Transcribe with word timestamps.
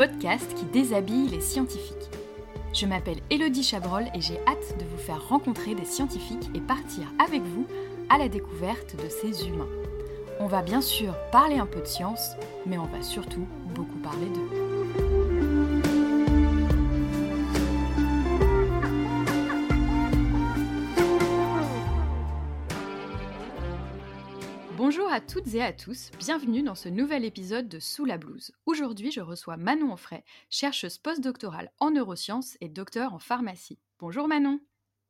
podcast 0.00 0.54
qui 0.54 0.64
déshabille 0.64 1.28
les 1.28 1.42
scientifiques. 1.42 2.08
Je 2.72 2.86
m'appelle 2.86 3.18
Elodie 3.28 3.62
Chabrol 3.62 4.04
et 4.14 4.22
j'ai 4.22 4.38
hâte 4.46 4.78
de 4.78 4.86
vous 4.86 4.96
faire 4.96 5.28
rencontrer 5.28 5.74
des 5.74 5.84
scientifiques 5.84 6.48
et 6.54 6.60
partir 6.60 7.04
avec 7.22 7.42
vous 7.42 7.66
à 8.08 8.16
la 8.16 8.30
découverte 8.30 8.96
de 8.96 9.10
ces 9.10 9.46
humains. 9.46 9.68
On 10.38 10.46
va 10.46 10.62
bien 10.62 10.80
sûr 10.80 11.14
parler 11.32 11.58
un 11.58 11.66
peu 11.66 11.80
de 11.80 11.86
science, 11.86 12.30
mais 12.64 12.78
on 12.78 12.86
va 12.86 13.02
surtout 13.02 13.46
beaucoup 13.74 13.98
parler 13.98 14.24
d'eux. 14.34 14.69
À 25.20 25.22
toutes 25.22 25.54
et 25.54 25.62
à 25.62 25.74
tous, 25.74 26.10
bienvenue 26.18 26.62
dans 26.62 26.74
ce 26.74 26.88
nouvel 26.88 27.26
épisode 27.26 27.68
de 27.68 27.78
Sous 27.78 28.06
la 28.06 28.16
blouse. 28.16 28.52
Aujourd'hui, 28.64 29.12
je 29.12 29.20
reçois 29.20 29.58
Manon 29.58 29.92
Onfray, 29.92 30.24
chercheuse 30.48 30.96
postdoctorale 30.96 31.70
en 31.78 31.90
neurosciences 31.90 32.56
et 32.62 32.70
docteur 32.70 33.12
en 33.12 33.18
pharmacie. 33.18 33.78
Bonjour 33.98 34.28
Manon. 34.28 34.60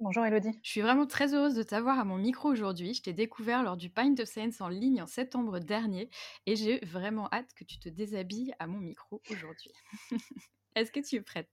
Bonjour 0.00 0.26
Elodie. 0.26 0.58
Je 0.64 0.70
suis 0.70 0.80
vraiment 0.80 1.06
très 1.06 1.32
heureuse 1.32 1.54
de 1.54 1.62
t'avoir 1.62 2.00
à 2.00 2.04
mon 2.04 2.16
micro 2.16 2.48
aujourd'hui. 2.48 2.92
Je 2.92 3.02
t'ai 3.02 3.12
découvert 3.12 3.62
lors 3.62 3.76
du 3.76 3.88
Pint 3.88 4.18
of 4.18 4.28
Science 4.28 4.60
en 4.60 4.68
ligne 4.68 5.00
en 5.00 5.06
septembre 5.06 5.60
dernier 5.60 6.10
et 6.44 6.56
j'ai 6.56 6.80
vraiment 6.80 7.28
hâte 7.32 7.54
que 7.54 7.62
tu 7.62 7.78
te 7.78 7.88
déshabilles 7.88 8.52
à 8.58 8.66
mon 8.66 8.80
micro 8.80 9.22
aujourd'hui. 9.30 9.70
Est-ce 10.74 10.90
que 10.90 10.98
tu 10.98 11.14
es 11.16 11.20
prête? 11.20 11.52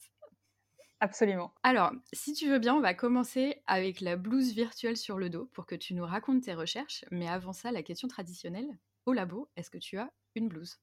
Absolument. 1.00 1.54
Alors, 1.62 1.92
si 2.12 2.34
tu 2.34 2.50
veux 2.50 2.58
bien, 2.58 2.76
on 2.76 2.82
va 2.82 2.96
commencer 2.96 3.62
avec 3.68 4.02
la 4.02 4.16
blouse 4.16 4.54
virtuelle 4.54 4.98
sur 4.98 5.20
le 5.20 5.30
dos 5.30 5.46
pour 5.54 5.68
que 5.68 5.76
tu 5.76 5.94
nous 5.94 6.06
racontes 6.06 6.44
tes 6.44 6.56
recherches. 6.56 7.06
Mais 7.12 7.28
avant 7.28 7.54
ça, 7.54 7.72
la 7.72 7.84
question 7.84 8.08
traditionnelle. 8.08 8.78
Au 9.06 9.14
labo, 9.14 9.48
est-ce 9.56 9.70
que 9.70 9.78
tu 9.78 9.98
as 9.98 10.12
une 10.36 10.48
blouse? 10.48 10.80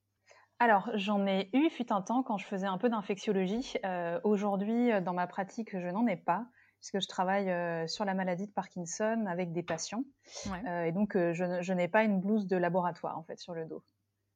Alors, 0.61 0.89
j'en 0.94 1.27
ai 1.27 1.50
eu 1.52 1.69
fut 1.69 1.92
un 1.92 2.00
temps 2.00 2.22
quand 2.22 2.39
je 2.39 2.47
faisais 2.47 2.66
un 2.66 2.78
peu 2.78 2.89
d'infectiologie. 2.89 3.74
Euh, 3.84 4.20
aujourd'hui, 4.22 4.92
euh, 4.92 5.00
dans 5.00 5.12
ma 5.12 5.27
pratique, 5.27 5.77
je 5.77 5.89
n'en 5.89 6.06
ai 6.06 6.17
pas, 6.17 6.46
puisque 6.78 7.00
je 7.00 7.08
travaille 7.08 7.50
euh, 7.50 7.86
sur 7.89 8.05
la 8.05 8.14
maladie 8.14 8.46
de 8.46 8.52
Parkinson 8.52 9.24
avec 9.27 9.52
des 9.52 9.64
patients. 9.64 10.05
et 10.84 10.92
donc, 10.92 11.14
je, 11.17 11.58
je 11.61 11.72
n'ai 11.72 11.89
pas 11.89 12.05
une 12.05 12.20
blouse 12.20 12.46
de 12.46 12.56
laboratoire, 12.56 13.19
en 13.19 13.24
fait, 13.24 13.39
sur 13.39 13.52
le 13.52 13.67
dos. 13.67 13.83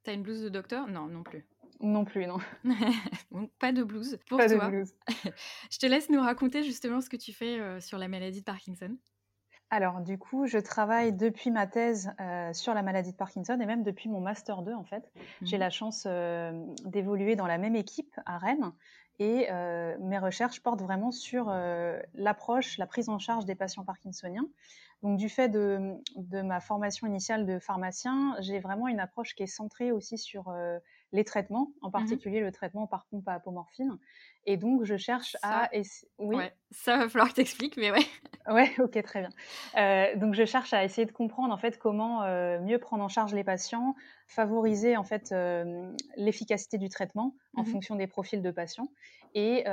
Tu 0.03 0.11
as 0.11 0.13
une 0.15 0.23
blouse 0.23 0.43
de 0.43 0.49
docteur? 0.49 0.89
Non, 0.89 1.07
non 1.07 1.23
plus. 1.23 1.47
Non 1.81 2.05
plus, 2.05 2.27
non. 2.27 2.39
pas 3.61 3.73
de 3.73 3.85
blues 3.85 4.19
pour 4.27 4.39
pas 4.39 4.49
toi. 4.49 4.67
De 4.67 4.71
blues. 4.71 4.95
je 5.71 5.79
te 5.79 5.87
laisse 5.87 6.11
nous 6.11 6.21
raconter 6.21 6.65
justement 6.65 7.01
ce 7.01 7.09
que 7.09 7.17
tu 7.17 7.33
fais 7.33 7.61
euh, 7.61 7.81
sur 7.81 7.99
la 7.99 8.09
maladie 8.09 8.41
de 8.41 8.45
Parkinson. 8.45 8.97
Alors, 9.71 10.01
du 10.01 10.19
coup, 10.19 10.47
je 10.47 10.59
travaille 10.59 11.13
depuis 11.13 11.51
ma 11.51 11.67
thèse 11.67 12.11
euh, 12.21 12.53
sur 12.53 12.73
la 12.75 12.83
maladie 12.83 13.13
de 13.13 13.17
Parkinson 13.17 13.59
et 13.61 13.67
même 13.67 13.83
depuis 13.83 14.09
mon 14.09 14.21
Master 14.21 14.63
2, 14.63 14.73
en 14.73 14.85
fait. 14.85 15.13
J'ai 15.43 15.57
mmh 15.57 15.61
la 15.61 15.71
chance 15.71 16.05
euh, 16.07 16.53
d'évoluer 16.85 17.37
dans 17.37 17.47
la 17.47 17.59
même 17.59 17.77
équipe 17.77 18.19
à 18.25 18.39
Rennes 18.39 18.73
et 19.21 19.49
mes 20.01 20.19
recherches 20.19 20.63
portent 20.63 20.81
vraiment 20.81 21.11
sur 21.11 21.53
l'approche, 22.15 22.79
la 22.79 22.87
prise 22.87 23.09
en 23.09 23.19
charge 23.19 23.45
des 23.47 23.57
patients 23.57 23.85
parkinsoniens. 23.85 24.47
Donc, 25.03 25.19
du 25.19 25.29
fait 25.29 25.49
de, 25.49 25.97
de 26.15 26.41
ma 26.41 26.61
formation 26.61 27.09
initiale 27.09 27.45
de 27.45 27.59
pharmacien, 27.59 28.37
j'ai 28.39 28.61
vraiment 28.61 28.87
une 28.87 29.01
approche 29.01 29.35
qui 29.35 29.43
est 29.43 29.49
centrée 29.49 29.91
aussi 29.91 30.19
sur 30.19 30.55
les 31.13 31.25
traitements, 31.25 31.73
en 31.81 31.89
mmh 31.89 31.93
particulier 31.93 32.41
le 32.41 32.53
traitement 32.53 32.87
par 32.87 33.07
pompe 33.07 33.27
à 33.29 33.35
apomorphine. 33.35 33.99
Et 34.47 34.57
donc, 34.57 34.85
je 34.85 34.97
cherche 34.97 35.37
à. 35.43 35.71
Oui. 36.19 36.37
ça 36.71 36.99
va 36.99 37.09
falloir 37.09 37.29
que 37.29 37.35
tu 37.35 37.41
expliques, 37.41 37.77
mais 37.77 37.91
ouais. 37.91 38.07
Ouais, 38.49 38.71
ok, 38.79 39.03
très 39.03 39.21
bien. 39.21 39.31
Euh, 39.77 40.17
donc, 40.17 40.35
je 40.35 40.45
cherche 40.47 40.73
à 40.73 40.83
essayer 40.85 41.07
de 41.07 41.13
comprendre 41.13 41.53
en 41.53 41.59
fait 41.59 41.79
comment 41.79 42.23
euh, 42.23 42.59
mieux 42.61 42.79
prendre 42.79 43.05
en 43.05 43.09
charge 43.09 43.35
les 43.35 43.45
patients, 43.45 43.95
favoriser 44.27 44.97
en 44.97 45.05
fait 45.05 45.33
euh, 45.33 45.93
l'efficacité 46.17 46.79
du 46.79 46.89
traitement 46.89 47.35
en 47.55 47.63
mmh 47.63 47.67
fonction 47.67 47.97
des 47.97 48.07
profils 48.07 48.41
de 48.41 48.51
patients, 48.51 48.89
et 49.35 49.65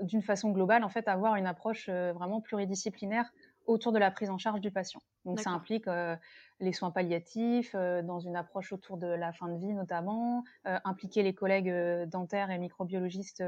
d'une 0.00 0.22
façon 0.22 0.50
globale 0.50 0.84
en 0.84 0.90
fait 0.90 1.08
avoir 1.08 1.36
une 1.36 1.46
approche 1.46 1.88
vraiment 1.88 2.40
pluridisciplinaire 2.42 3.32
autour 3.68 3.92
de 3.92 3.98
la 3.98 4.10
prise 4.10 4.30
en 4.30 4.38
charge 4.38 4.60
du 4.60 4.70
patient. 4.70 5.00
Donc 5.24 5.40
ça 5.40 5.50
implique 5.50 5.86
euh, 5.86 6.16
les 6.60 6.72
soins 6.72 6.90
palliatifs, 6.90 7.74
euh, 7.74 8.02
dans 8.02 8.20
une 8.20 8.36
approche 8.36 8.72
autour 8.72 8.96
de 8.96 9.06
la 9.06 9.32
fin 9.32 9.48
de 9.48 9.58
vie 9.58 9.74
notamment, 9.74 10.44
euh, 10.66 10.78
impliquer 10.84 11.22
les 11.22 11.34
collègues 11.34 11.72
dentaires 12.06 12.50
et 12.50 12.58
microbiologistes 12.58 13.44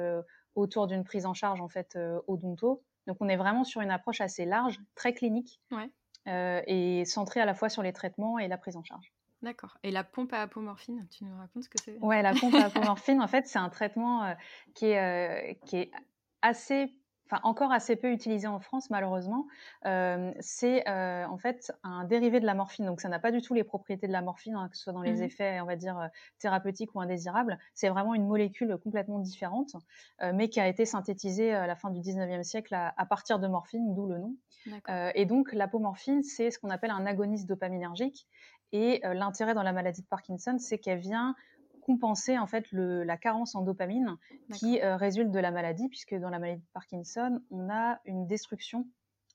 autour 0.54 0.86
d'une 0.86 1.04
prise 1.04 1.26
en 1.26 1.34
charge 1.34 1.60
en 1.60 1.68
fait 1.68 1.98
odonto. 2.26 2.82
Donc 3.06 3.16
on 3.20 3.28
est 3.28 3.36
vraiment 3.36 3.64
sur 3.64 3.80
une 3.80 3.90
approche 3.90 4.20
assez 4.20 4.44
large, 4.44 4.78
très 4.94 5.14
clinique, 5.14 5.60
et 6.26 7.04
centrée 7.06 7.40
à 7.40 7.46
la 7.46 7.54
fois 7.54 7.68
sur 7.68 7.82
les 7.82 7.92
traitements 7.92 8.38
et 8.38 8.48
la 8.48 8.58
prise 8.58 8.76
en 8.76 8.84
charge. 8.84 9.12
D'accord. 9.42 9.78
Et 9.82 9.90
la 9.90 10.04
pompe 10.04 10.34
à 10.34 10.42
apomorphine, 10.42 11.06
tu 11.10 11.24
nous 11.24 11.36
racontes 11.36 11.64
ce 11.64 11.68
que 11.70 11.78
c'est? 11.82 11.96
Ouais, 11.98 12.20
la 12.22 12.34
pompe 12.34 12.54
à 12.54 12.66
apomorphine, 12.66 13.22
en 13.22 13.26
fait, 13.26 13.46
c'est 13.46 13.58
un 13.58 13.70
traitement 13.70 14.34
qui, 14.74 14.86
est, 14.86 15.58
qui 15.64 15.78
est 15.78 15.90
assez 16.42 16.92
enfin 17.30 17.40
encore 17.44 17.72
assez 17.72 17.96
peu 17.96 18.10
utilisé 18.10 18.46
en 18.46 18.60
France 18.60 18.90
malheureusement, 18.90 19.46
euh, 19.86 20.32
c'est 20.40 20.88
euh, 20.88 21.26
en 21.26 21.38
fait 21.38 21.72
un 21.82 22.04
dérivé 22.04 22.40
de 22.40 22.46
la 22.46 22.54
morphine. 22.54 22.86
Donc 22.86 23.00
ça 23.00 23.08
n'a 23.08 23.18
pas 23.18 23.30
du 23.30 23.40
tout 23.40 23.54
les 23.54 23.64
propriétés 23.64 24.06
de 24.06 24.12
la 24.12 24.22
morphine, 24.22 24.54
hein, 24.54 24.68
que 24.68 24.76
ce 24.76 24.84
soit 24.84 24.92
dans 24.92 25.02
les 25.02 25.20
mmh 25.20 25.22
effets, 25.22 25.60
on 25.60 25.66
va 25.66 25.76
dire, 25.76 25.98
euh, 25.98 26.06
thérapeutiques 26.38 26.94
ou 26.94 27.00
indésirables. 27.00 27.58
C'est 27.74 27.88
vraiment 27.88 28.14
une 28.14 28.26
molécule 28.26 28.76
complètement 28.82 29.18
différente, 29.18 29.76
mais 30.34 30.48
qui 30.48 30.60
a 30.60 30.66
été 30.66 30.84
synthétisée 30.84 31.52
à 31.52 31.66
la 31.66 31.76
fin 31.76 31.90
du 31.90 32.00
19e 32.00 32.42
siècle 32.42 32.74
à, 32.74 32.94
à 32.96 33.06
partir 33.06 33.38
de 33.38 33.46
morphine, 33.46 33.94
d'où 33.94 34.06
le 34.06 34.18
nom. 34.18 34.36
et 35.14 35.26
donc 35.26 35.52
l'apomorphine, 35.52 36.22
c'est 36.22 36.50
ce 36.50 36.58
qu'on 36.58 36.70
appelle 36.70 36.90
un 36.90 37.06
agoniste 37.06 37.48
dopaminergique. 37.48 38.26
Et 38.72 39.00
l'intérêt 39.02 39.54
dans 39.54 39.62
la 39.62 39.72
maladie 39.72 40.02
de 40.02 40.06
Parkinson, 40.06 40.56
c'est 40.58 40.78
qu'elle 40.78 40.98
vient 40.98 41.34
compenser 41.80 42.38
en 42.38 42.46
fait 42.46 42.70
le, 42.72 43.04
la 43.04 43.16
carence 43.16 43.54
en 43.54 43.62
dopamine 43.62 44.16
qui 44.54 44.80
euh, 44.80 44.96
résulte 44.96 45.30
de 45.30 45.38
la 45.38 45.50
maladie, 45.50 45.88
puisque 45.88 46.14
dans 46.14 46.30
la 46.30 46.38
maladie 46.38 46.62
de 46.62 46.72
Parkinson, 46.72 47.40
on 47.50 47.70
a 47.70 48.00
une 48.04 48.26
destruction 48.26 48.86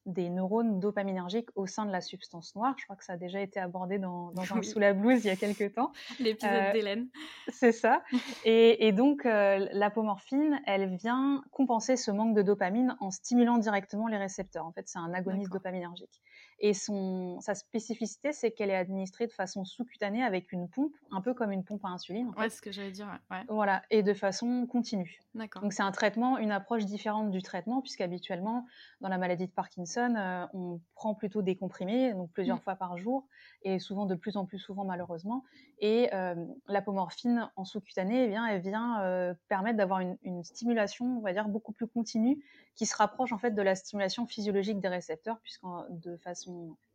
des 0.06 0.30
neurones 0.30 0.80
dopaminergiques 0.80 1.50
au 1.56 1.66
sein 1.66 1.86
de 1.86 1.92
la 1.92 2.02
substance 2.02 2.56
noire. 2.56 2.76
Je 2.78 2.84
crois 2.84 2.96
que 2.96 3.04
ça 3.04 3.14
a 3.14 3.18
déjà 3.18 3.42
été 3.42 3.60
abordé 3.60 3.98
dans, 3.98 4.32
dans 4.32 4.44
un 4.56 4.62
Sous 4.62 4.80
la 4.80 4.94
blouse 4.94 5.24
il 5.24 5.28
y 5.28 5.32
a 5.32 5.36
quelques 5.36 5.74
temps. 5.74 5.92
L'épisode 6.20 6.52
euh, 6.54 6.74
d'Hélène. 6.74 7.08
C'est 7.52 7.72
ça. 7.72 8.04
Et, 8.46 8.88
et 8.88 8.92
donc, 8.92 9.26
euh, 9.26 9.68
l'apomorphine, 9.72 10.62
elle 10.66 10.96
vient 10.96 11.44
compenser 11.52 11.98
ce 11.98 12.12
manque 12.12 12.36
de 12.36 12.42
dopamine 12.42 12.96
en 13.00 13.10
stimulant 13.10 13.58
directement 13.58 14.08
les 14.08 14.18
récepteurs. 14.18 14.66
En 14.66 14.72
fait, 14.72 14.88
c'est 14.88 15.00
un 15.00 15.14
agoniste 15.14 15.52
dopaminergique. 15.52 16.22
Et 16.60 16.74
son, 16.74 17.40
sa 17.42 17.54
spécificité, 17.54 18.32
c'est 18.32 18.52
qu'elle 18.52 18.70
est 18.70 18.76
administrée 18.76 19.28
de 19.28 19.34
façon 19.34 19.66
sous-cutanée 19.66 20.24
avec 20.24 20.54
une 20.54 20.70
pompe, 20.70 20.94
un 21.12 21.22
peu 21.22 21.34
comme 21.34 21.52
une 21.52 21.64
pompe 21.64 21.84
à 21.84 21.90
insuline. 21.90 22.32
En 22.36 22.42
ouais, 22.42 22.50
ce 22.50 22.62
que 22.62 22.72
j'allais 22.72 22.92
dire. 22.92 23.08
Ouais. 23.30 23.44
Voilà, 23.50 23.82
et 23.90 24.04
de 24.04 24.14
façon 24.14 24.66
continue. 24.66 25.20
D'accord. 25.34 25.62
Donc 25.62 25.74
c'est 25.74 25.84
un 25.84 25.92
traitement, 25.92 26.38
une 26.38 26.52
approche 26.52 26.86
différente 26.86 27.30
du 27.30 27.42
traitement, 27.42 27.82
puisqu'habituellement, 27.82 28.66
dans 29.02 29.10
la 29.10 29.18
maladie 29.18 29.48
de 29.48 29.52
Parkinson, 29.52 30.16
euh, 30.16 30.46
on 30.54 30.80
prend 30.96 31.14
plutôt 31.14 31.42
des 31.42 31.58
comprimés, 31.58 32.14
donc 32.14 32.32
plusieurs 32.32 32.58
mmh. 32.58 32.62
fois 32.62 32.76
par 32.76 32.98
jour, 32.98 33.28
et 33.64 33.78
souvent 33.80 34.06
de 34.06 34.16
plus 34.16 34.38
en 34.38 34.46
plus 34.46 34.60
souvent 34.60 34.86
malheureusement. 34.86 35.44
Et 35.80 36.10
euh, 36.14 36.36
l'apomorphine 36.68 37.50
en 37.58 37.66
sous-cutanée, 37.66 38.24
eh 38.24 38.28
bien, 38.28 38.48
elle 38.48 38.62
vient 38.62 39.02
euh, 39.02 39.34
permettre 39.50 39.78
d'avoir 39.78 40.00
une, 40.00 40.18
une, 40.24 40.44
stimulation, 40.44 41.18
on 41.18 41.22
va 41.22 41.34
dire, 41.34 41.50
beaucoup 41.50 41.74
plus 41.74 41.88
continue, 41.88 42.42
qui 42.76 42.86
se 42.86 42.96
rapproche 42.96 43.32
en 43.32 43.38
fait 43.38 43.52
de 43.52 43.62
la 43.62 43.76
stimulation 43.76 44.26
physiologique 44.26 44.80
des 44.80 44.88
récepteurs, 44.88 45.40
puisque 45.42 45.64
de 45.90 46.16
façon 46.18 46.45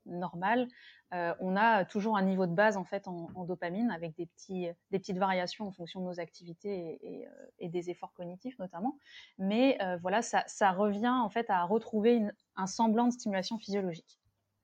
normale, 0.06 0.66
euh, 1.12 1.34
on 1.40 1.56
a 1.56 1.84
toujours 1.84 2.16
un 2.16 2.22
niveau 2.22 2.46
de 2.46 2.54
base 2.54 2.76
en 2.76 2.84
fait 2.84 3.06
en, 3.06 3.44
dopamine 3.44 3.90
avec 3.90 4.14
des, 4.16 4.28
petites 4.90 5.18
variations 5.18 5.66
en 5.66 5.72
fonction 5.72 6.00
de 6.00 6.06
nos 6.06 6.20
activités 6.20 6.98
et, 7.02 7.28
et, 7.58 7.68
des 7.68 7.90
efforts 7.90 8.12
cognitifs 8.14 8.58
notamment. 8.58 8.96
Mais 9.38 9.78
voilà, 10.02 10.22
ça, 10.22 10.70
revient 10.72 11.08
en 11.08 11.28
fait 11.28 11.50
à 11.50 11.64
retrouver 11.64 12.22
un 12.56 12.66
semblant 12.66 13.06
de 13.06 13.12
stimulation 13.12 13.58
physiologique. 13.58 14.19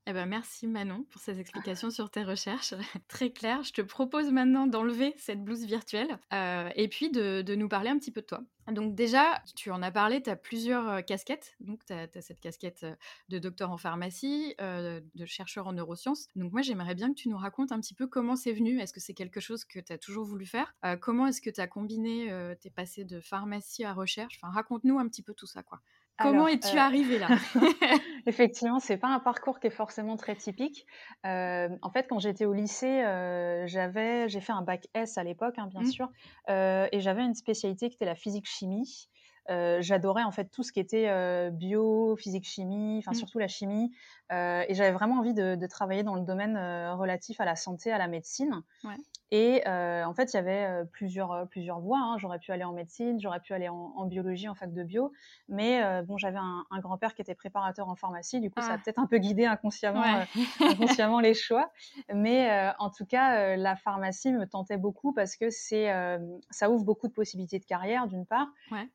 Eh 0.08 0.12
ben, 0.12 0.26
merci 0.26 0.68
Manon 0.68 1.04
pour 1.10 1.20
ces 1.20 1.40
explications 1.40 1.90
sur 1.90 2.10
tes 2.10 2.22
recherches. 2.22 2.74
Très 3.08 3.30
clair. 3.30 3.64
Je 3.64 3.72
te 3.72 3.82
propose 3.82 4.30
maintenant 4.30 4.68
d'enlever 4.68 5.12
cette 5.18 5.42
blouse 5.42 5.64
virtuelle 5.64 6.20
euh, 6.32 6.70
et 6.76 6.86
puis 6.86 7.10
de, 7.10 7.54
nous 7.56 7.68
parler 7.68 7.90
un 7.90 7.98
petit 7.98 8.12
peu 8.12 8.20
de 8.20 8.26
toi. 8.26 8.40
Donc 8.70 8.94
déjà, 8.94 9.42
tu 9.56 9.72
en 9.72 9.82
as 9.82 9.90
parlé, 9.90 10.22
tu 10.22 10.30
as 10.30 10.36
plusieurs 10.36 10.88
euh, 10.88 11.00
casquettes. 11.00 11.56
Donc 11.58 11.84
tu 11.86 11.92
as, 11.92 12.08
cette 12.20 12.40
casquette 12.40 12.84
euh, 12.84 12.94
de 13.30 13.40
docteur 13.40 13.72
en 13.72 13.78
pharmacie, 13.78 14.54
de 14.58 15.26
chercheur 15.26 15.66
en 15.66 15.72
neurosciences. 15.72 16.28
Donc 16.36 16.52
moi, 16.52 16.62
j'aimerais 16.62 16.94
bien 16.94 17.08
que 17.08 17.18
tu 17.18 17.28
nous 17.28 17.38
racontes 17.38 17.72
un 17.72 17.80
petit 17.80 17.94
peu 17.94 18.06
comment 18.06 18.36
c'est 18.36 18.52
venu. 18.52 18.78
Est-ce 18.80 18.92
que 18.92 19.00
c'est 19.00 19.14
quelque 19.14 19.40
chose 19.40 19.64
que 19.64 19.80
tu 19.80 19.92
as 19.92 19.98
toujours 19.98 20.24
voulu 20.24 20.46
faire? 20.46 20.72
Comment 21.00 21.26
est-ce 21.26 21.40
que 21.40 21.50
tu 21.50 21.60
as 21.60 21.66
combiné, 21.66 22.26
tu 22.60 22.68
es 22.68 22.70
passé 22.70 23.04
de 23.04 23.20
pharmacie 23.20 23.82
à 23.82 23.92
recherche? 23.92 24.38
Enfin, 24.40 24.52
raconte-nous 24.52 25.00
un 25.00 25.08
petit 25.08 25.22
peu 25.22 25.34
tout 25.34 25.46
ça, 25.46 25.64
quoi. 25.64 25.80
Comment 26.18 26.48
es-tu 26.48 26.78
arrivée 26.78 27.18
là? 27.18 27.28
Effectivement, 28.26 28.80
c'est 28.80 28.96
pas 28.96 29.08
un 29.08 29.20
parcours 29.20 29.60
qui 29.60 29.68
est 29.68 29.70
forcément 29.70 30.16
très 30.16 30.34
typique. 30.34 30.84
Euh, 31.24 31.68
en 31.80 31.90
fait, 31.90 32.06
quand 32.08 32.18
j'étais 32.18 32.44
au 32.44 32.52
lycée, 32.52 33.04
euh, 33.04 33.66
j'avais, 33.68 34.28
j'ai 34.28 34.40
fait 34.40 34.52
un 34.52 34.62
bac 34.62 34.88
S 34.94 35.16
à 35.16 35.22
l'époque, 35.22 35.54
hein, 35.58 35.68
bien 35.70 35.82
mmh. 35.82 35.86
sûr, 35.86 36.10
euh, 36.50 36.88
et 36.90 37.00
j'avais 37.00 37.22
une 37.22 37.34
spécialité 37.34 37.88
qui 37.88 37.94
était 37.94 38.04
la 38.04 38.16
physique-chimie. 38.16 39.08
j'adorais 39.48 40.24
en 40.24 40.32
fait 40.32 40.50
tout 40.50 40.64
ce 40.64 40.72
qui 40.72 40.80
était 40.80 41.08
bio, 41.52 42.16
physique-chimie, 42.16 42.98
enfin 42.98 43.12
mmh. 43.12 43.14
surtout 43.14 43.38
la 43.38 43.46
chimie, 43.46 43.92
et 44.32 44.74
j'avais 44.74 44.90
vraiment 44.90 45.18
envie 45.20 45.34
de, 45.34 45.66
travailler 45.68 46.02
dans 46.02 46.16
le 46.16 46.22
domaine 46.22 46.56
relatif 46.94 47.40
à 47.40 47.44
la 47.44 47.54
santé, 47.54 47.92
à 47.92 47.98
la 47.98 48.08
médecine. 48.08 48.62
Et 49.30 49.62
en 49.66 50.14
fait, 50.14 50.32
il 50.32 50.36
y 50.36 50.38
avait 50.38 50.84
plusieurs, 50.92 51.46
plusieurs 51.48 51.80
voies. 51.80 51.98
Hein. 51.98 52.16
J'aurais 52.18 52.38
pu 52.38 52.52
aller 52.52 52.64
en 52.64 52.72
médecine, 52.72 53.20
j'aurais 53.20 53.40
pu 53.40 53.52
aller 53.52 53.68
en, 53.68 54.04
biologie, 54.06 54.48
en 54.48 54.54
fac 54.54 54.72
de 54.72 54.82
bio. 54.82 55.12
Mais 55.48 55.82
bon, 56.02 56.16
j'avais 56.16 56.38
un, 56.38 56.80
grand-père 56.80 57.14
qui 57.14 57.22
était 57.22 57.34
préparateur 57.34 57.88
en 57.88 57.96
pharmacie. 57.96 58.40
Du 58.40 58.50
coup, 58.50 58.60
ça 58.60 58.72
a 58.72 58.74
ah. 58.74 58.78
peut-être 58.78 58.98
un 58.98 59.06
peu 59.06 59.18
guidé 59.18 59.46
inconsciemment, 59.46 60.04
inconsciemment 60.60 61.20
les 61.20 61.34
choix. 61.34 61.70
Mais 62.12 62.70
en 62.78 62.90
tout 62.90 63.06
cas, 63.06 63.56
la 63.56 63.76
pharmacie 63.76 64.32
me 64.32 64.46
tentait 64.46 64.76
beaucoup 64.76 65.12
parce 65.12 65.36
que 65.36 65.50
c'est, 65.50 65.92
ça 66.50 66.70
ouvre 66.70 66.84
beaucoup 66.84 67.08
de 67.08 67.12
possibilités 67.12 67.58
de 67.58 67.64
carrière, 67.64 68.06
d'une 68.06 68.26
part. 68.26 68.48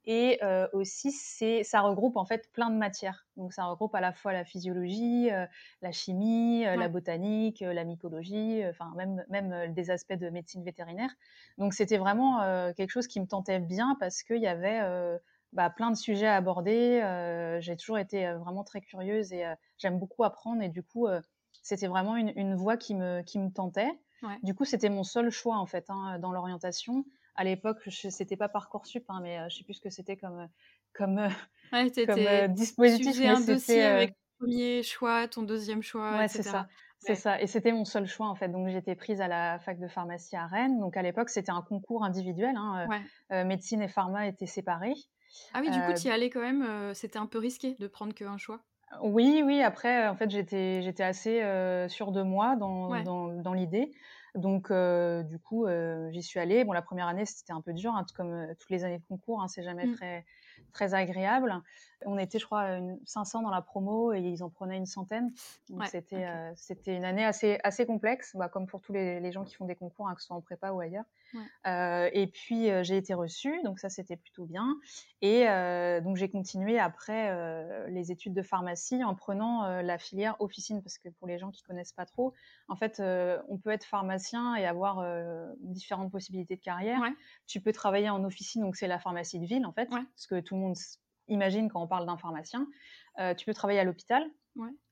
Et 0.06 0.39
aussi, 0.74 1.12
c'est, 1.12 1.63
ça 1.63 1.81
regroupe 1.81 2.18
en 2.18 2.25
fait 2.25 2.50
plein 2.54 2.69
de 2.69 2.78
matières. 2.78 3.25
Donc, 3.42 3.54
ça 3.54 3.66
regroupe 3.66 3.96
à 3.96 4.02
la 4.02 4.14
fois 4.14 4.34
la 4.34 4.46
physiologie, 4.46 5.30
la 5.82 5.92
chimie, 5.92 6.64
la 6.64 6.88
botanique, 6.88 7.62
la 7.62 7.84
mycologie, 7.84 8.64
enfin, 8.70 8.94
même, 8.96 9.26
même 9.30 9.74
des 9.74 9.90
aspects 9.90 10.14
de 10.14 10.30
médecine 10.30 10.64
vétérinaire. 10.64 11.10
Donc 11.58 11.74
c'était 11.74 11.98
vraiment 11.98 12.42
euh, 12.42 12.74
quelque 12.74 12.90
chose 12.90 13.08
qui 13.08 13.20
me 13.20 13.28
tentait 13.28 13.60
bien 13.60 13.96
parce 14.00 14.24
qu'il 14.24 14.42
y 14.42 14.48
avait 14.48 14.80
euh, 14.82 15.18
bah, 15.54 15.70
plein 15.70 15.92
de 15.92 15.96
sujets 15.96 16.28
à 16.28 16.36
aborder. 16.36 17.02
Euh, 17.04 17.60
j'ai 17.62 17.76
toujours 17.76 17.98
été 17.98 18.32
vraiment 18.34 18.64
très 18.64 18.82
curieuse 18.82 19.34
et 19.34 19.46
j'aime 19.78 20.00
beaucoup 20.00 20.24
apprendre 20.24 20.62
et 20.62 20.70
du 20.70 20.84
coup 20.84 21.08
c'était 21.62 21.88
vraiment 21.88 22.16
une, 22.16 22.56
voie 22.56 22.78
qui 22.78 22.96
me, 22.96 23.22
qui 23.22 23.40
me 23.40 23.52
tentait. 23.52 23.92
Du 24.44 24.54
coup 24.54 24.66
c'était 24.66 24.90
mon 24.90 25.04
seul 25.04 25.30
choix 25.30 25.58
en 25.58 25.66
fait 25.66 25.86
hein, 25.90 26.20
dans 26.20 26.32
l'orientation. 26.32 27.06
À 27.42 27.44
l'époque, 27.44 27.80
c'était 27.88 28.38
pas 28.38 28.50
parcoursup, 28.50 29.04
hein, 29.10 29.20
mais 29.24 29.50
je 29.50 29.58
sais 29.58 29.64
plus 29.64 29.74
ce 29.74 29.82
que 29.82 29.90
c'était 29.90 30.16
comme 30.16 30.48
comme, 30.94 31.28
comme 32.08 32.54
dispositif. 32.54 33.16
Tu 33.16 33.26
un 33.26 33.40
dossier 33.42 33.82
avec 33.82 34.10
ton 34.12 34.46
premier 34.46 34.84
choix, 34.84 35.28
ton 35.28 35.42
deuxième 35.42 35.82
choix, 35.82 36.18
ouais, 36.18 36.28
c'est 36.28 36.44
ça. 36.44 36.68
C'est 37.04 37.16
ça, 37.16 37.42
et 37.42 37.48
c'était 37.48 37.72
mon 37.72 37.84
seul 37.84 38.06
choix 38.06 38.28
en 38.28 38.36
fait. 38.36 38.50
Donc 38.50 38.68
j'étais 38.68 38.94
prise 38.94 39.22
à 39.22 39.28
la 39.28 39.58
fac 39.58 39.80
de 39.80 39.88
pharmacie 39.88 40.36
à 40.36 40.46
Rennes. 40.46 40.80
Donc 40.80 40.96
à 40.98 41.02
l'époque, 41.02 41.30
c'était 41.30 41.52
un 41.52 41.64
concours 41.64 42.04
individuel. 42.04 42.56
Hein, 42.56 42.88
euh, 42.88 43.36
euh, 43.36 43.44
médecine 43.44 43.82
et 43.82 43.88
pharma 43.88 44.28
étaient 44.28 44.46
séparés. 44.46 44.94
Ah 45.56 45.62
oui, 45.62 45.72
du 45.72 45.80
coup, 45.82 45.94
tu 45.94 46.10
y 46.10 46.12
allais 46.12 46.30
quand 46.30 46.42
même. 46.42 46.62
Euh, 46.62 46.94
c'était 46.94 47.18
un 47.18 47.26
peu 47.26 47.40
risqué 47.40 47.76
de 47.80 47.88
prendre 47.88 48.14
qu'un 48.14 48.38
choix. 48.38 48.60
Oui, 49.02 49.42
oui. 49.44 49.64
Après, 49.64 50.08
en 50.10 50.16
fait, 50.16 50.30
j'étais, 50.30 50.82
j'étais 50.84 51.04
assez 51.04 51.42
sûre 51.88 52.12
de 52.12 52.22
moi 52.22 52.56
dans, 52.56 53.02
dans, 53.02 53.30
dans 53.30 53.54
l'idée. 53.54 53.92
Donc, 54.36 54.72
du 54.72 55.39
coup, 55.39 55.68
j'y 56.12 56.24
suis 56.24 56.39
allée. 56.39 56.63
Bon, 56.63 56.72
la 56.72 56.81
première 56.81 57.07
année, 57.07 57.25
c'était 57.25 57.54
un 57.54 57.62
peu 57.62 57.74
dur, 57.74 57.94
hein, 57.94 58.06
comme 58.16 58.48
toutes 58.60 58.69
les 58.69 58.83
années 58.83 59.00
de 59.00 59.06
concours. 59.07 59.42
Hein, 59.42 59.48
c'est 59.48 59.63
jamais 59.63 59.86
mmh. 59.86 59.95
très, 59.95 60.25
très 60.72 60.94
agréable. 60.94 61.62
On 62.06 62.18
était, 62.18 62.40
je 62.40 62.46
crois, 62.46 62.63
une 62.63 63.00
500 63.06 63.44
dans 63.44 63.50
la 63.50 63.62
promo 63.62 64.13
et 64.13 64.19
ils 64.19 64.44
en 64.44 64.50
prenaient 64.50 64.78
une 64.78 64.86
centaine. 64.86 65.31
Donc 65.69 65.86
c'était 65.88 66.25
euh, 66.25 66.52
c'était 66.56 66.96
une 66.96 67.06
année 67.06 67.24
assez 67.24 67.60
assez 67.63 67.86
complexe, 67.86 68.36
bah, 68.36 68.50
comme 68.50 68.66
pour 68.66 68.81
tous 68.81 68.94
les, 68.94 69.31
gens 69.31 69.44
qui 69.44 69.56
font 69.56 69.66
des 69.66 69.75
concours, 69.75 70.08
hein, 70.08 70.16
que 70.16 70.22
ce 70.22 70.28
soit 70.28 70.36
en 70.36 70.42
prépa 70.42 70.72
ou 70.72 70.80
ailleurs. 70.80 71.06
Euh, 71.66 72.10
et 72.12 72.28
puis 72.28 72.69
euh, 72.69 72.84
j'ai 72.84 72.98
été 72.98 73.13
reçue, 73.13 73.62
donc 73.63 73.80
ça 73.80 73.90
c'était 73.90 74.18
plutôt 74.18 74.46
bien. 74.46 74.68
Et 75.22 75.46
donc 76.02 76.18
j'ai 76.18 76.30
continué 76.30 76.80
après 76.80 77.31
les 77.90 78.12
études 78.12 78.34
de 78.34 78.42
pharmacie 78.42 79.04
en 79.04 79.14
prenant 79.14 79.81
la 79.81 79.98
filière 79.98 80.36
officine, 80.40 80.81
parce 80.81 80.98
que 80.98 81.10
pour 81.10 81.28
les 81.28 81.38
gens 81.38 81.52
qui 81.52 81.62
connaissent 81.64 81.94
pas 81.94 82.06
trop, 82.06 82.34
en 82.68 82.75
fait, 82.75 83.02
on 83.50 83.57
peut 83.57 83.69
être 83.69 83.86
pharmacien 83.86 84.56
et 84.56 84.66
avoir 84.66 85.06
différentes 85.60 86.12
possibilités 86.12 86.56
de 86.56 86.62
carrière. 86.62 87.02
Tu 87.46 87.62
peux 87.62 87.72
travailler 87.72 88.10
en 88.10 88.24
officine, 88.24 88.64
donc 88.64 88.75
c'est 88.75 88.88
la 88.88 89.00
pharmacie 89.00 89.40
de 89.40 89.46
ville 89.46 89.66
en 89.66 89.74
fait, 89.74 89.90
parce 89.90 90.28
que 90.28 90.40
tout 90.40 90.50
le 90.56 90.62
monde 90.62 90.75
imagine 91.27 91.69
quand 91.69 91.81
on 91.81 91.88
parle 91.88 92.06
d'un 92.06 92.18
pharmacien. 92.18 92.68
Euh, 93.19 93.33
tu 93.33 93.45
peux 93.45 93.53
travailler 93.53 93.80
à 93.80 93.83
l'hôpital 93.83 94.24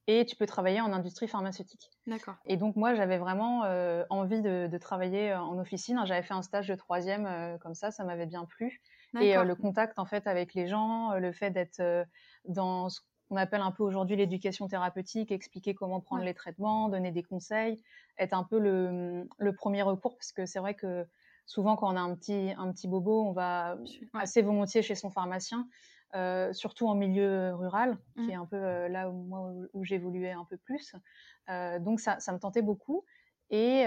et 0.07 0.25
tu 0.25 0.35
peux 0.35 0.45
travailler 0.45 0.81
en 0.81 0.91
industrie 0.93 1.27
pharmaceutique. 1.27 1.89
D'accord. 2.07 2.35
Et 2.45 2.57
donc 2.57 2.75
moi, 2.75 2.95
j'avais 2.95 3.17
vraiment 3.17 3.65
euh, 3.65 4.03
envie 4.09 4.41
de, 4.41 4.77
travailler 4.79 5.33
en 5.35 5.59
officine. 5.59 5.99
J'avais 6.05 6.23
fait 6.23 6.33
un 6.33 6.41
stage 6.41 6.67
de 6.67 6.75
troisième 6.75 7.25
euh, 7.25 7.57
comme 7.57 7.75
ça, 7.75 7.91
ça 7.91 8.03
m'avait 8.03 8.25
bien 8.25 8.45
plu. 8.45 8.81
Et 9.19 9.35
le 9.35 9.55
contact 9.55 9.97
en 9.97 10.05
fait 10.05 10.27
avec 10.27 10.53
les 10.53 10.67
gens, 10.67 11.15
le 11.15 11.31
fait 11.31 11.49
d'être 11.49 11.81
dans 12.45 12.89
ce 12.89 12.99
qu'on 13.27 13.37
appelle 13.37 13.61
un 13.61 13.71
peu 13.71 13.81
aujourd'hui 13.81 14.15
l'éducation 14.15 14.67
thérapeutique, 14.67 15.31
expliquer 15.31 15.73
comment 15.73 15.99
prendre 15.99 16.23
les 16.23 16.35
traitements, 16.35 16.89
donner 16.89 17.11
des 17.11 17.23
conseils, 17.23 17.81
être 18.19 18.33
un 18.33 18.43
peu 18.43 18.59
le, 18.59 19.27
le 19.39 19.53
premier 19.53 19.81
recours, 19.81 20.15
parce 20.15 20.31
que 20.31 20.45
c'est 20.45 20.59
vrai 20.59 20.75
que 20.75 21.07
souvent 21.49 21.75
quand 21.75 21.91
on 21.91 21.97
a 21.97 21.99
un 21.99 22.15
petit, 22.15 22.53
un 22.57 22.71
petit 22.71 22.87
bobo, 22.87 23.23
on 23.25 23.33
va 23.33 23.75
assez 24.13 24.41
volontiers 24.41 24.83
chez 24.83 24.95
son 24.95 25.09
pharmacien. 25.09 25.67
Euh, 26.15 26.53
surtout 26.53 26.87
en 26.87 26.95
milieu 26.95 27.53
rural, 27.53 27.95
qui 28.15 28.23
mmh. 28.23 28.29
est 28.31 28.35
un 28.35 28.47
peu 28.47 28.55
euh, 28.55 28.87
là 28.87 29.11
où, 29.11 29.23
moi, 29.25 29.51
où, 29.73 29.83
j'évoluais 29.83 30.31
un 30.31 30.43
peu 30.43 30.57
plus. 30.57 30.95
Euh, 31.49 31.77
donc 31.77 31.99
ça, 31.99 32.19
ça, 32.19 32.33
me 32.33 32.39
tentait 32.39 32.63
beaucoup. 32.63 33.05
Et 33.51 33.85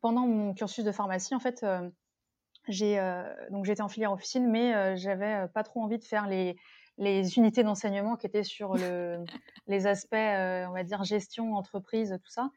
pendant 0.00 0.26
mon 0.26 0.54
cursus 0.54 0.84
de 0.84 0.92
pharmacie, 0.92 1.34
en 1.34 1.40
fait, 1.40 1.64
j'ai 2.68 2.96
donc 3.50 3.64
j'étais 3.64 3.82
en 3.82 3.88
filière 3.88 4.12
officine, 4.12 4.48
mais 4.48 4.96
j'avais 4.96 5.48
pas 5.54 5.64
trop 5.64 5.82
envie 5.82 5.98
de 5.98 6.04
faire 6.04 6.28
les, 6.28 6.56
les 6.98 7.38
unités 7.38 7.62
d'enseignement 7.62 8.16
qui 8.16 8.26
étaient 8.26 8.44
sur 8.44 8.74
le, 8.74 9.24
les 9.66 9.86
aspects, 9.86 10.14
on 10.14 10.72
va 10.72 10.82
dire, 10.84 11.04
gestion, 11.04 11.54
entreprise, 11.54 12.18
tout 12.22 12.30
ça, 12.30 12.50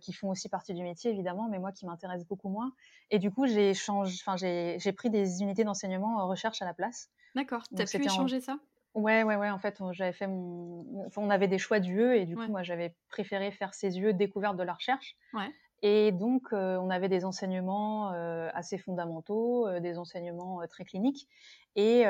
qui 0.00 0.12
font 0.12 0.30
aussi 0.30 0.48
partie 0.48 0.74
du 0.74 0.82
métier, 0.82 1.10
évidemment, 1.10 1.48
mais 1.50 1.58
moi 1.58 1.72
qui 1.72 1.86
m'intéresse 1.86 2.26
beaucoup 2.26 2.48
moins. 2.48 2.72
Et 3.10 3.18
du 3.18 3.30
coup, 3.30 3.46
j'ai 3.46 3.72
j'ai 3.74 4.92
pris 4.92 5.10
des 5.10 5.42
unités 5.42 5.64
d'enseignement 5.64 6.18
en 6.18 6.28
recherche 6.28 6.62
à 6.62 6.64
la 6.64 6.74
place. 6.74 7.10
D'accord, 7.34 7.62
tu 7.68 7.82
as 7.82 7.86
pu 7.86 8.04
échanger 8.04 8.40
ça? 8.40 8.58
Ouais, 8.94 9.22
ouais, 9.22 9.36
ouais. 9.36 9.50
En 9.50 9.58
fait, 9.58 9.80
j'avais 9.92 10.12
fait 10.12 10.26
mon... 10.26 11.08
on 11.16 11.30
avait 11.30 11.46
des 11.48 11.58
choix 11.58 11.78
d'UE 11.78 12.16
et 12.16 12.26
du 12.26 12.36
coup, 12.36 12.48
moi, 12.48 12.62
j'avais 12.62 12.94
préféré 13.08 13.50
faire 13.50 13.74
ces 13.74 13.98
UE 13.98 14.14
découvertes 14.14 14.56
de 14.56 14.64
la 14.64 14.74
recherche. 14.74 15.16
Ouais. 15.32 15.50
Et 15.82 16.12
donc, 16.12 16.52
on 16.52 16.90
avait 16.90 17.08
des 17.08 17.24
enseignements 17.24 18.10
assez 18.52 18.78
fondamentaux, 18.78 19.68
des 19.80 19.98
enseignements 19.98 20.60
très 20.68 20.84
cliniques. 20.84 21.28
Et 21.76 22.04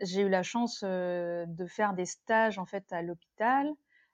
j'ai 0.00 0.22
eu 0.22 0.28
la 0.28 0.42
chance 0.42 0.82
de 0.82 1.66
faire 1.66 1.94
des 1.94 2.06
stages 2.06 2.58
en 2.58 2.66
fait 2.66 2.92
à 2.92 3.02
l'hôpital 3.02 3.72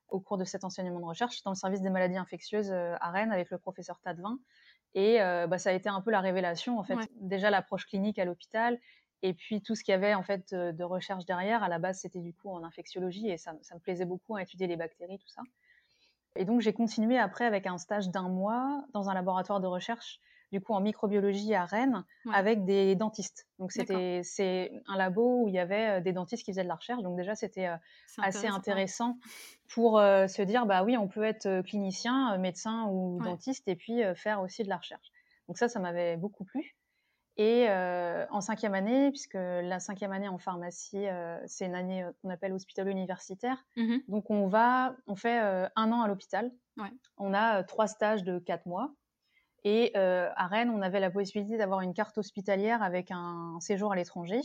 au 0.08 0.20
cours 0.20 0.38
de 0.38 0.44
cet 0.44 0.64
enseignement 0.64 1.00
de 1.00 1.04
recherche 1.04 1.42
dans 1.42 1.50
le 1.50 1.56
service 1.56 1.82
des 1.82 1.90
maladies 1.90 2.16
infectieuses 2.16 2.72
à 2.72 3.10
Rennes 3.10 3.32
avec 3.32 3.50
le 3.50 3.58
professeur 3.58 4.00
Tadevin. 4.00 4.38
Et 4.94 5.18
bah, 5.18 5.58
ça 5.58 5.70
a 5.70 5.72
été 5.72 5.88
un 5.88 6.00
peu 6.00 6.10
la 6.10 6.20
révélation 6.20 6.78
en 6.78 6.84
fait. 6.84 6.96
Déjà 7.16 7.50
l'approche 7.50 7.86
clinique 7.86 8.18
à 8.18 8.24
l'hôpital 8.24 8.78
et 9.22 9.34
puis 9.34 9.60
tout 9.60 9.74
ce 9.74 9.84
qu'il 9.84 9.92
y 9.92 9.94
avait 9.94 10.14
en 10.14 10.22
fait 10.22 10.54
de 10.54 10.84
recherche 10.84 11.24
derrière, 11.26 11.62
à 11.62 11.68
la 11.68 11.78
base 11.78 12.00
c'était 12.00 12.20
du 12.20 12.32
coup 12.32 12.50
en 12.50 12.64
infectiologie 12.64 13.28
et 13.28 13.36
ça, 13.36 13.52
me 13.52 13.78
plaisait 13.78 14.04
beaucoup 14.04 14.36
à 14.36 14.42
étudier 14.42 14.66
les 14.66 14.76
bactéries, 14.76 15.18
tout 15.18 15.28
ça. 15.28 15.42
Et 16.36 16.44
donc 16.44 16.60
j'ai 16.60 16.72
continué 16.72 17.18
après 17.18 17.44
avec 17.44 17.66
un 17.66 17.76
stage 17.76 18.08
d'un 18.08 18.28
mois 18.28 18.82
dans 18.94 19.10
un 19.10 19.14
laboratoire 19.14 19.60
de 19.60 19.66
recherche, 19.66 20.20
du 20.52 20.60
coup 20.60 20.72
en 20.72 20.80
microbiologie 20.80 21.54
à 21.54 21.64
Rennes, 21.64 22.04
avec 22.32 22.64
des 22.64 22.96
dentistes. 22.96 23.46
Donc 23.58 23.72
c'était 23.72 24.20
c'est 24.24 24.72
un 24.86 24.96
labo 24.96 25.42
où 25.42 25.48
il 25.48 25.54
y 25.54 25.58
avait 25.58 26.00
des 26.00 26.12
dentistes 26.12 26.44
qui 26.44 26.52
faisaient 26.52 26.62
de 26.64 26.68
la 26.68 26.74
recherche. 26.74 27.02
Donc 27.02 27.16
déjà 27.16 27.34
c'était 27.34 27.68
assez 28.18 28.46
intéressant 28.46 29.18
pour 29.68 29.98
se 29.98 30.42
dire 30.42 30.66
bah 30.66 30.82
oui 30.84 30.96
on 30.96 31.08
peut 31.08 31.24
être 31.24 31.62
clinicien, 31.62 32.36
médecin 32.38 32.86
ou 32.90 33.20
dentiste 33.22 33.68
et 33.68 33.76
puis 33.76 34.02
faire 34.14 34.40
aussi 34.42 34.64
de 34.64 34.68
la 34.68 34.78
recherche. 34.78 35.10
Donc 35.48 35.58
ça 35.58 35.68
ça 35.68 35.80
m'avait 35.80 36.16
beaucoup 36.16 36.44
plu. 36.44 36.76
Et 37.36 37.68
en 37.70 38.40
cinquième 38.42 38.74
année, 38.74 39.10
puisque 39.10 39.34
la 39.34 39.78
cinquième 39.78 40.12
année 40.12 40.28
en 40.28 40.38
pharmacie, 40.38 41.06
c'est 41.46 41.64
une 41.64 41.74
année 41.74 42.04
qu'on 42.20 42.28
appelle 42.28 42.52
hospitalo-universitaire. 42.52 43.64
Mmh 43.76 43.96
Donc 44.08 44.30
on 44.30 44.46
va, 44.48 44.94
on 45.06 45.16
fait 45.16 45.38
un 45.38 45.92
an 45.92 46.02
à 46.02 46.08
l'hôpital. 46.08 46.50
On 47.16 47.32
a 47.32 47.62
trois 47.62 47.86
stages 47.86 48.24
de 48.24 48.38
quatre 48.38 48.66
mois. 48.66 48.92
Et 49.64 49.94
à 49.94 50.46
Rennes, 50.46 50.70
on 50.70 50.82
avait 50.82 51.00
la 51.00 51.10
possibilité 51.10 51.56
d'avoir 51.58 51.80
une 51.80 51.94
carte 51.94 52.16
hospitalière 52.18 52.82
avec 52.82 53.10
un 53.10 53.58
séjour 53.60 53.92
à 53.92 53.96
l'étranger. 53.96 54.40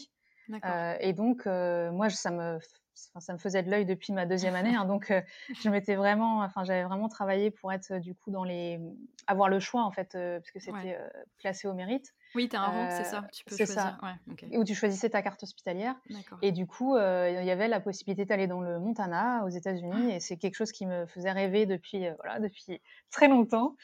et 1.00 1.14
donc, 1.14 1.46
moi, 1.46 2.10
ça 2.10 2.32
me, 2.32 2.60
ça 2.94 3.34
me 3.34 3.38
faisait 3.38 3.64
de 3.64 3.70
l'œil 3.70 3.86
depuis 3.86 4.14
ma 4.14 4.26
deuxième 4.26 4.56
année. 4.56 4.76
Hein, 4.76 4.86
donc, 4.86 5.14
je 5.62 5.70
m'étais 5.70 5.96
vraiment, 5.96 6.40
enfin, 6.40 6.64
j'avais 6.64 6.84
vraiment 6.84 7.08
travaillé 7.08 7.52
pour 7.52 7.72
être 7.72 8.00
du 8.00 8.14
coup 8.16 8.32
dans 8.32 8.44
les, 8.44 8.80
avoir 9.28 9.50
le 9.50 9.60
choix 9.60 9.84
en 9.84 9.92
fait, 9.92 10.12
parce 10.14 10.52
que 10.52 10.60
c'était 10.60 10.98
classé 11.38 11.68
au 11.68 11.74
mérite. 11.74 12.14
Oui, 12.36 12.50
tu 12.50 12.56
as 12.56 12.62
un 12.62 12.66
rang, 12.66 12.90
c'est 12.90 13.06
ça. 13.06 13.26
Tu 13.32 13.46
peux 13.46 13.56
choisir. 13.56 13.98
Ouais, 14.04 14.58
Où 14.58 14.64
tu 14.64 14.76
choisissais 14.76 15.10
ta 15.10 15.22
carte 15.22 15.42
hospitalière. 15.44 15.96
Et 16.42 16.52
du 16.52 16.68
coup, 16.68 16.96
euh, 16.96 17.40
il 17.42 17.46
y 17.46 17.52
avait 17.52 17.68
la 17.68 17.80
possibilité 17.80 18.26
d'aller 18.26 18.48
dans 18.48 18.62
le 18.62 18.80
Montana, 18.80 19.44
aux 19.46 19.50
États-Unis. 19.50 20.12
Et 20.14 20.20
c'est 20.20 20.38
quelque 20.38 20.56
chose 20.56 20.72
qui 20.72 20.86
me 20.86 21.06
faisait 21.06 21.32
rêver 21.32 21.66
depuis, 21.66 22.06
euh, 22.06 22.14
voilà, 22.22 22.40
depuis 22.40 22.82
très 23.12 23.28
longtemps. 23.28 23.76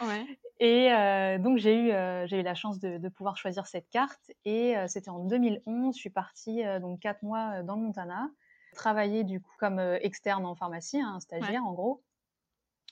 Et 0.59 0.91
euh, 0.91 1.37
donc, 1.39 1.57
j'ai 1.57 1.75
eu, 1.75 2.27
j'ai 2.27 2.39
eu 2.39 2.43
la 2.43 2.55
chance 2.55 2.79
de, 2.79 3.09
pouvoir 3.09 3.37
choisir 3.37 3.67
cette 3.67 3.89
carte. 3.89 4.31
Et 4.45 4.75
c'était 4.87 5.09
en 5.09 5.19
2011. 5.19 5.95
Je 5.95 5.99
suis 5.99 6.09
partie 6.09 6.63
donc 6.81 6.99
quatre 6.99 7.23
mois 7.23 7.63
dans 7.63 7.75
le 7.75 7.81
Montana, 7.81 8.29
travailler 8.73 9.23
du 9.23 9.39
coup 9.41 9.53
comme 9.59 9.79
externe 9.79 10.45
en 10.45 10.55
pharmacie, 10.55 10.99
hein, 10.99 11.13
un 11.15 11.19
stagiaire 11.19 11.65
en 11.65 11.73
gros. 11.73 12.03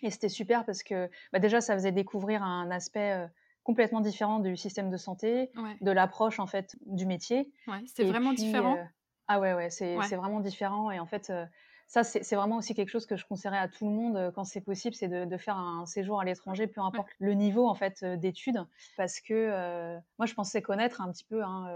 Et 0.01 0.12
c'était 0.12 0.30
super 0.30 0.66
parce 0.66 0.84
que 0.84 1.10
bah, 1.34 1.39
déjà, 1.39 1.60
ça 1.62 1.74
faisait 1.74 1.92
découvrir 1.92 2.44
un 2.44 2.72
aspect 2.72 3.30
complètement 3.70 4.02
différent 4.02 4.40
du 4.40 4.58
système 4.58 4.90
de 4.90 4.98
santé, 4.98 5.52
de 5.82 5.92
l'approche 5.92 6.40
en 6.40 6.48
fait 6.48 6.76
du 6.88 7.06
métier. 7.06 7.54
Ouais, 7.68 7.84
c'est 7.86 8.04
vraiment 8.04 8.34
différent. 8.34 8.78
Euh, 8.78 8.84
ah 9.28 9.40
ouais, 9.40 9.54
ouais, 9.54 9.70
c'est 9.70 10.16
vraiment 10.16 10.40
différent. 10.40 10.90
Et 10.90 10.98
en 10.98 11.06
fait, 11.06 11.30
euh, 11.30 11.46
ça, 11.86 12.04
c'est 12.04 12.36
vraiment 12.36 12.58
aussi 12.58 12.74
quelque 12.74 12.90
chose 12.90 13.06
que 13.06 13.16
je 13.16 13.28
conseillerais 13.28 13.60
à 13.60 13.68
tout 13.68 13.86
le 13.86 13.92
monde 13.92 14.32
quand 14.34 14.44
c'est 14.44 14.62
possible, 14.62 14.96
c'est 14.96 15.08
de, 15.08 15.38
faire 15.38 15.56
un 15.56 15.86
séjour 15.86 16.20
à 16.20 16.26
l'étranger, 16.26 16.66
peu 16.66 16.82
importe 16.82 17.10
le 17.20 17.34
niveau 17.34 17.68
en 17.68 17.76
fait 17.76 18.04
d'études, 18.04 18.66
parce 18.98 19.20
que 19.20 20.00
moi, 20.18 20.26
je 20.26 20.34
pensais 20.34 20.64
connaître 20.64 21.00
un 21.00 21.12
petit 21.12 21.26
peu 21.26 21.44
hein, 21.44 21.68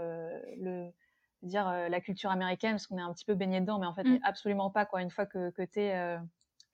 le 0.58 0.90
dire 1.42 1.70
la 1.88 2.00
culture 2.00 2.32
américaine, 2.32 2.72
parce 2.72 2.88
qu'on 2.88 2.98
est 2.98 3.02
un 3.02 3.12
petit 3.12 3.24
peu 3.24 3.34
baigné 3.34 3.60
dedans, 3.60 3.78
mais 3.78 3.86
en 3.86 3.94
fait, 3.94 4.02
mmh. 4.02 4.18
absolument 4.24 4.70
pas 4.70 4.84
quoi. 4.84 5.00
Une 5.00 5.10
fois 5.10 5.26
que, 5.26 5.50
que 5.50 5.62
tu 5.62 5.78
es 5.78 6.18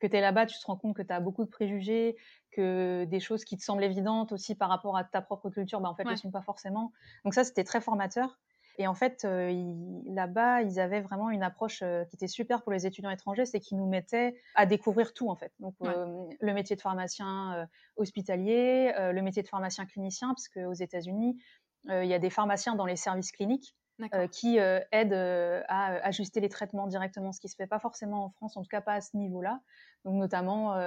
que 0.00 0.07
tu 0.07 0.16
es 0.16 0.21
là-bas, 0.21 0.47
tu 0.47 0.59
te 0.59 0.66
rends 0.66 0.76
compte 0.76 0.97
que 0.97 1.02
tu 1.02 1.12
as 1.12 1.21
beaucoup 1.21 1.45
de 1.45 1.50
préjugés, 1.50 2.16
que 2.50 3.04
des 3.04 3.21
choses 3.21 3.45
qui 3.45 3.57
te 3.57 3.62
semblent 3.62 3.85
évidentes 3.85 4.33
aussi 4.33 4.54
par 4.54 4.69
rapport 4.69 4.97
à 4.97 5.04
ta 5.04 5.21
propre 5.21 5.50
culture, 5.50 5.80
bah, 5.80 5.88
en 5.88 5.95
fait, 5.95 6.04
ne 6.04 6.11
le 6.11 6.16
sont 6.16 6.30
pas 6.30 6.42
forcément. 6.42 6.92
Donc 7.25 7.35
ça, 7.35 7.45
c'était 7.45 7.64
très 7.64 7.80
formateur. 7.80 8.38
Et 8.78 8.87
en 8.87 8.95
fait, 8.95 9.26
euh, 9.26 9.52
là-bas, 10.07 10.62
ils 10.62 10.80
avaient 10.80 11.02
vraiment 11.02 11.28
une 11.30 11.42
approche 11.42 11.83
euh, 11.83 12.04
qui 12.07 12.16
était 12.16 12.28
super 12.28 12.62
pour 12.62 12.73
les 12.73 12.87
étudiants 12.87 13.11
étrangers, 13.11 13.45
c'est 13.45 13.61
qu'ils 13.61 13.76
nous 13.76 13.87
mettaient 13.87 14.35
à 14.54 14.64
découvrir 14.64 15.12
tout, 15.12 15.28
en 15.28 15.37
fait. 15.37 15.52
Donc, 15.61 15.75
euh, 15.83 16.07
le 16.40 16.54
métier 16.54 16.76
de 16.76 16.80
pharmacien 16.80 17.69
hospitalier, 17.97 18.92
le 18.97 19.21
métier 19.21 19.42
de 19.42 19.49
pharmacien 19.49 19.85
clinicien, 19.85 20.28
parce 20.28 20.49
qu'aux 20.49 20.73
États-Unis, 20.73 21.37
il 21.88 22.07
y 22.07 22.14
a 22.14 22.19
des 22.19 22.30
pharmaciens 22.30 22.75
dans 22.75 22.87
les 22.87 22.97
services 22.97 23.33
cliniques 23.33 23.75
qui 24.33 24.59
aident 24.59 25.64
à 25.69 25.87
ajuster 26.07 26.40
les 26.40 26.49
traitements 26.49 26.87
directement, 26.87 27.33
ce 27.33 27.40
qui 27.40 27.47
ne 27.47 27.50
se 27.50 27.57
fait 27.57 27.66
pas 27.66 27.78
forcément 27.78 28.25
en 28.25 28.30
France, 28.30 28.57
en 28.57 28.62
tout 28.62 28.69
cas 28.69 28.80
pas 28.80 28.95
à 28.95 29.00
ce 29.00 29.16
niveau-là. 29.16 29.61
Donc, 30.04 30.14
notamment, 30.14 30.78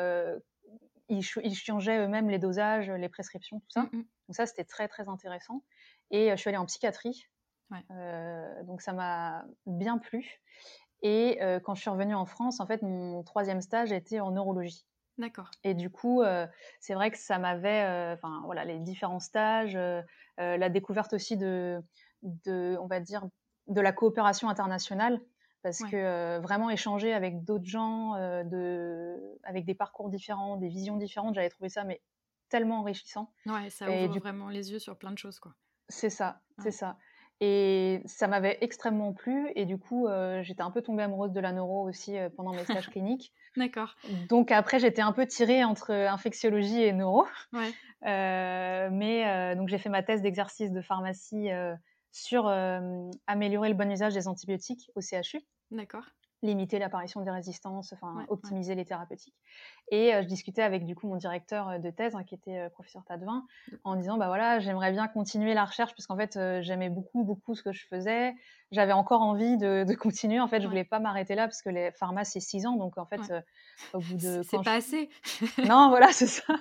ils, 1.09 1.23
ils, 1.43 1.55
changeaient 1.55 1.99
eux-mêmes 1.99 2.29
les 2.29 2.39
dosages, 2.39 2.89
les 2.89 3.09
prescriptions, 3.09 3.59
tout 3.59 3.69
ça. 3.69 3.81
Mmh, 3.83 3.89
mmh. 3.97 4.05
Donc, 4.27 4.35
ça, 4.35 4.45
c'était 4.45 4.63
très, 4.63 4.87
très 4.87 5.07
intéressant. 5.09 5.63
Et 6.11 6.29
je 6.31 6.35
suis 6.35 6.49
allée 6.49 6.57
en 6.57 6.65
psychiatrie 6.65 7.27
euh, 7.91 8.63
donc 8.63 8.81
ça 8.81 8.93
m'a 8.93 9.45
bien 9.65 9.97
plu. 9.97 10.41
Et 11.01 11.41
euh, 11.41 11.59
quand 11.59 11.75
je 11.75 11.81
suis 11.81 11.89
revenue 11.89 12.15
en 12.15 12.25
France, 12.25 12.59
en 12.59 12.67
fait, 12.67 12.81
mon 12.81 13.23
troisième 13.23 13.61
stage 13.61 13.91
était 13.91 14.19
en 14.19 14.31
neurologie. 14.31 14.85
D'accord. 15.17 15.51
Et 15.63 15.73
du 15.73 15.89
coup, 15.89 16.21
euh, 16.21 16.47
c'est 16.79 16.93
vrai 16.93 17.11
que 17.11 17.17
ça 17.17 17.37
m'avait, 17.37 18.13
enfin 18.13 18.41
voilà, 18.45 18.65
les 18.65 18.79
différents 18.79 19.19
stages, 19.19 19.77
la 20.37 20.69
découverte 20.69 21.13
aussi 21.13 21.37
de, 21.37 21.83
de, 22.23 22.77
on 22.81 22.87
va 22.87 22.99
dire, 22.99 23.27
de 23.67 23.81
la 23.81 23.91
coopération 23.91 24.49
internationale, 24.49 25.21
parce 25.61 25.79
que 25.79 26.39
vraiment 26.39 26.69
échanger 26.69 27.13
avec 27.13 27.45
d'autres 27.45 27.65
gens, 27.65 28.15
de, 28.43 29.17
avec 29.43 29.63
des 29.63 29.75
parcours 29.75 30.09
différents, 30.09 30.57
des 30.57 30.67
visions 30.67 30.97
différentes, 30.97 31.35
j'avais 31.35 31.49
trouvé 31.49 31.69
ça 31.69 31.85
mais 31.85 32.01
tellement 32.49 32.81
enrichissant. 32.81 33.31
Ouais, 33.45 33.69
ça 33.69 33.89
ouvre 33.89 34.19
vraiment 34.19 34.49
les 34.49 34.71
yeux 34.71 34.79
sur 34.79 34.97
plein 34.97 35.11
de 35.11 35.17
choses, 35.17 35.39
quoi. 35.39 35.53
C'est 35.87 36.09
ça, 36.09 36.41
c'est 36.59 36.71
ça. 36.71 36.97
Et 37.39 38.01
ça 38.05 38.27
m'avait 38.27 38.57
extrêmement 38.61 39.11
plu. 39.11 39.51
Et 39.55 39.65
du 39.65 39.77
coup, 39.77 40.07
euh, 40.07 40.41
j'étais 40.43 40.61
un 40.61 40.71
peu 40.71 40.81
tombée 40.81 41.03
amoureuse 41.03 41.33
de 41.33 41.39
la 41.39 41.51
neuro 41.51 41.87
aussi 41.87 42.17
euh, 42.17 42.29
pendant 42.29 42.53
mes 42.53 42.63
stages 42.63 42.89
cliniques. 42.91 43.33
D'accord. 43.57 43.95
Donc 44.29 44.51
après, 44.51 44.79
j'étais 44.79 45.01
un 45.01 45.11
peu 45.11 45.25
tirée 45.25 45.63
entre 45.63 45.91
infectiologie 45.91 46.81
et 46.81 46.93
neuro. 46.93 47.25
Ouais. 47.51 47.71
Euh, 48.05 48.89
mais 48.91 49.55
donc 49.55 49.67
j'ai 49.67 49.77
fait 49.77 49.89
ma 49.89 50.03
thèse 50.03 50.21
d'exercice 50.21 50.71
de 50.71 50.81
pharmacie 50.81 51.49
sur 52.13 52.47
améliorer 53.27 53.67
le 53.67 53.75
bon 53.75 53.91
usage 53.91 54.13
des 54.13 54.29
antibiotiques 54.29 54.89
au 54.95 55.01
CHU. 55.01 55.41
D'accord 55.71 56.05
limiter 56.43 56.77
l'apparition 56.77 57.21
des 57.21 57.31
résistances, 57.31 57.93
enfin 57.93 58.25
optimiser 58.27 58.75
les 58.75 58.85
thérapeutiques. 58.85 59.35
Et 59.91 60.13
euh, 60.13 60.21
je 60.21 60.27
discutais 60.27 60.61
avec 60.61 60.85
du 60.85 60.95
coup 60.95 61.07
mon 61.07 61.17
directeur 61.17 61.69
euh, 61.69 61.77
de 61.77 61.89
thèse, 61.89 62.15
hein, 62.15 62.23
qui 62.23 62.35
était 62.35 62.57
euh, 62.57 62.69
professeur 62.69 63.03
Tadevin, 63.05 63.45
en 63.83 63.95
disant 63.95 64.17
bah 64.17 64.27
voilà, 64.27 64.59
j'aimerais 64.59 64.91
bien 64.91 65.07
continuer 65.07 65.53
la 65.53 65.65
recherche 65.65 65.91
parce 65.93 66.07
qu'en 66.07 66.17
fait 66.17 66.39
j'aimais 66.61 66.89
beaucoup 66.89 67.23
beaucoup 67.23 67.53
ce 67.53 67.63
que 67.63 67.71
je 67.71 67.85
faisais. 67.87 68.33
J'avais 68.71 68.93
encore 68.93 69.21
envie 69.21 69.55
de, 69.57 69.85
continuer. 69.93 70.39
En 70.39 70.47
fait, 70.47 70.59
je 70.59 70.67
voulais 70.67 70.83
pas 70.83 70.97
m'arrêter 70.99 71.35
là 71.35 71.43
parce 71.43 71.61
que 71.61 71.69
les 71.69 71.91
pharma 71.91 72.23
c'est 72.23 72.39
six 72.39 72.65
ans, 72.65 72.75
donc 72.75 72.97
en 72.97 73.05
fait 73.05 73.21
au 73.93 73.99
bout 73.99 74.15
de 74.15 74.41
c'est 74.43 74.63
pas 74.63 74.73
assez. 74.73 75.09
non, 75.67 75.89
voilà, 75.89 76.11
c'est 76.11 76.27
ça. 76.27 76.55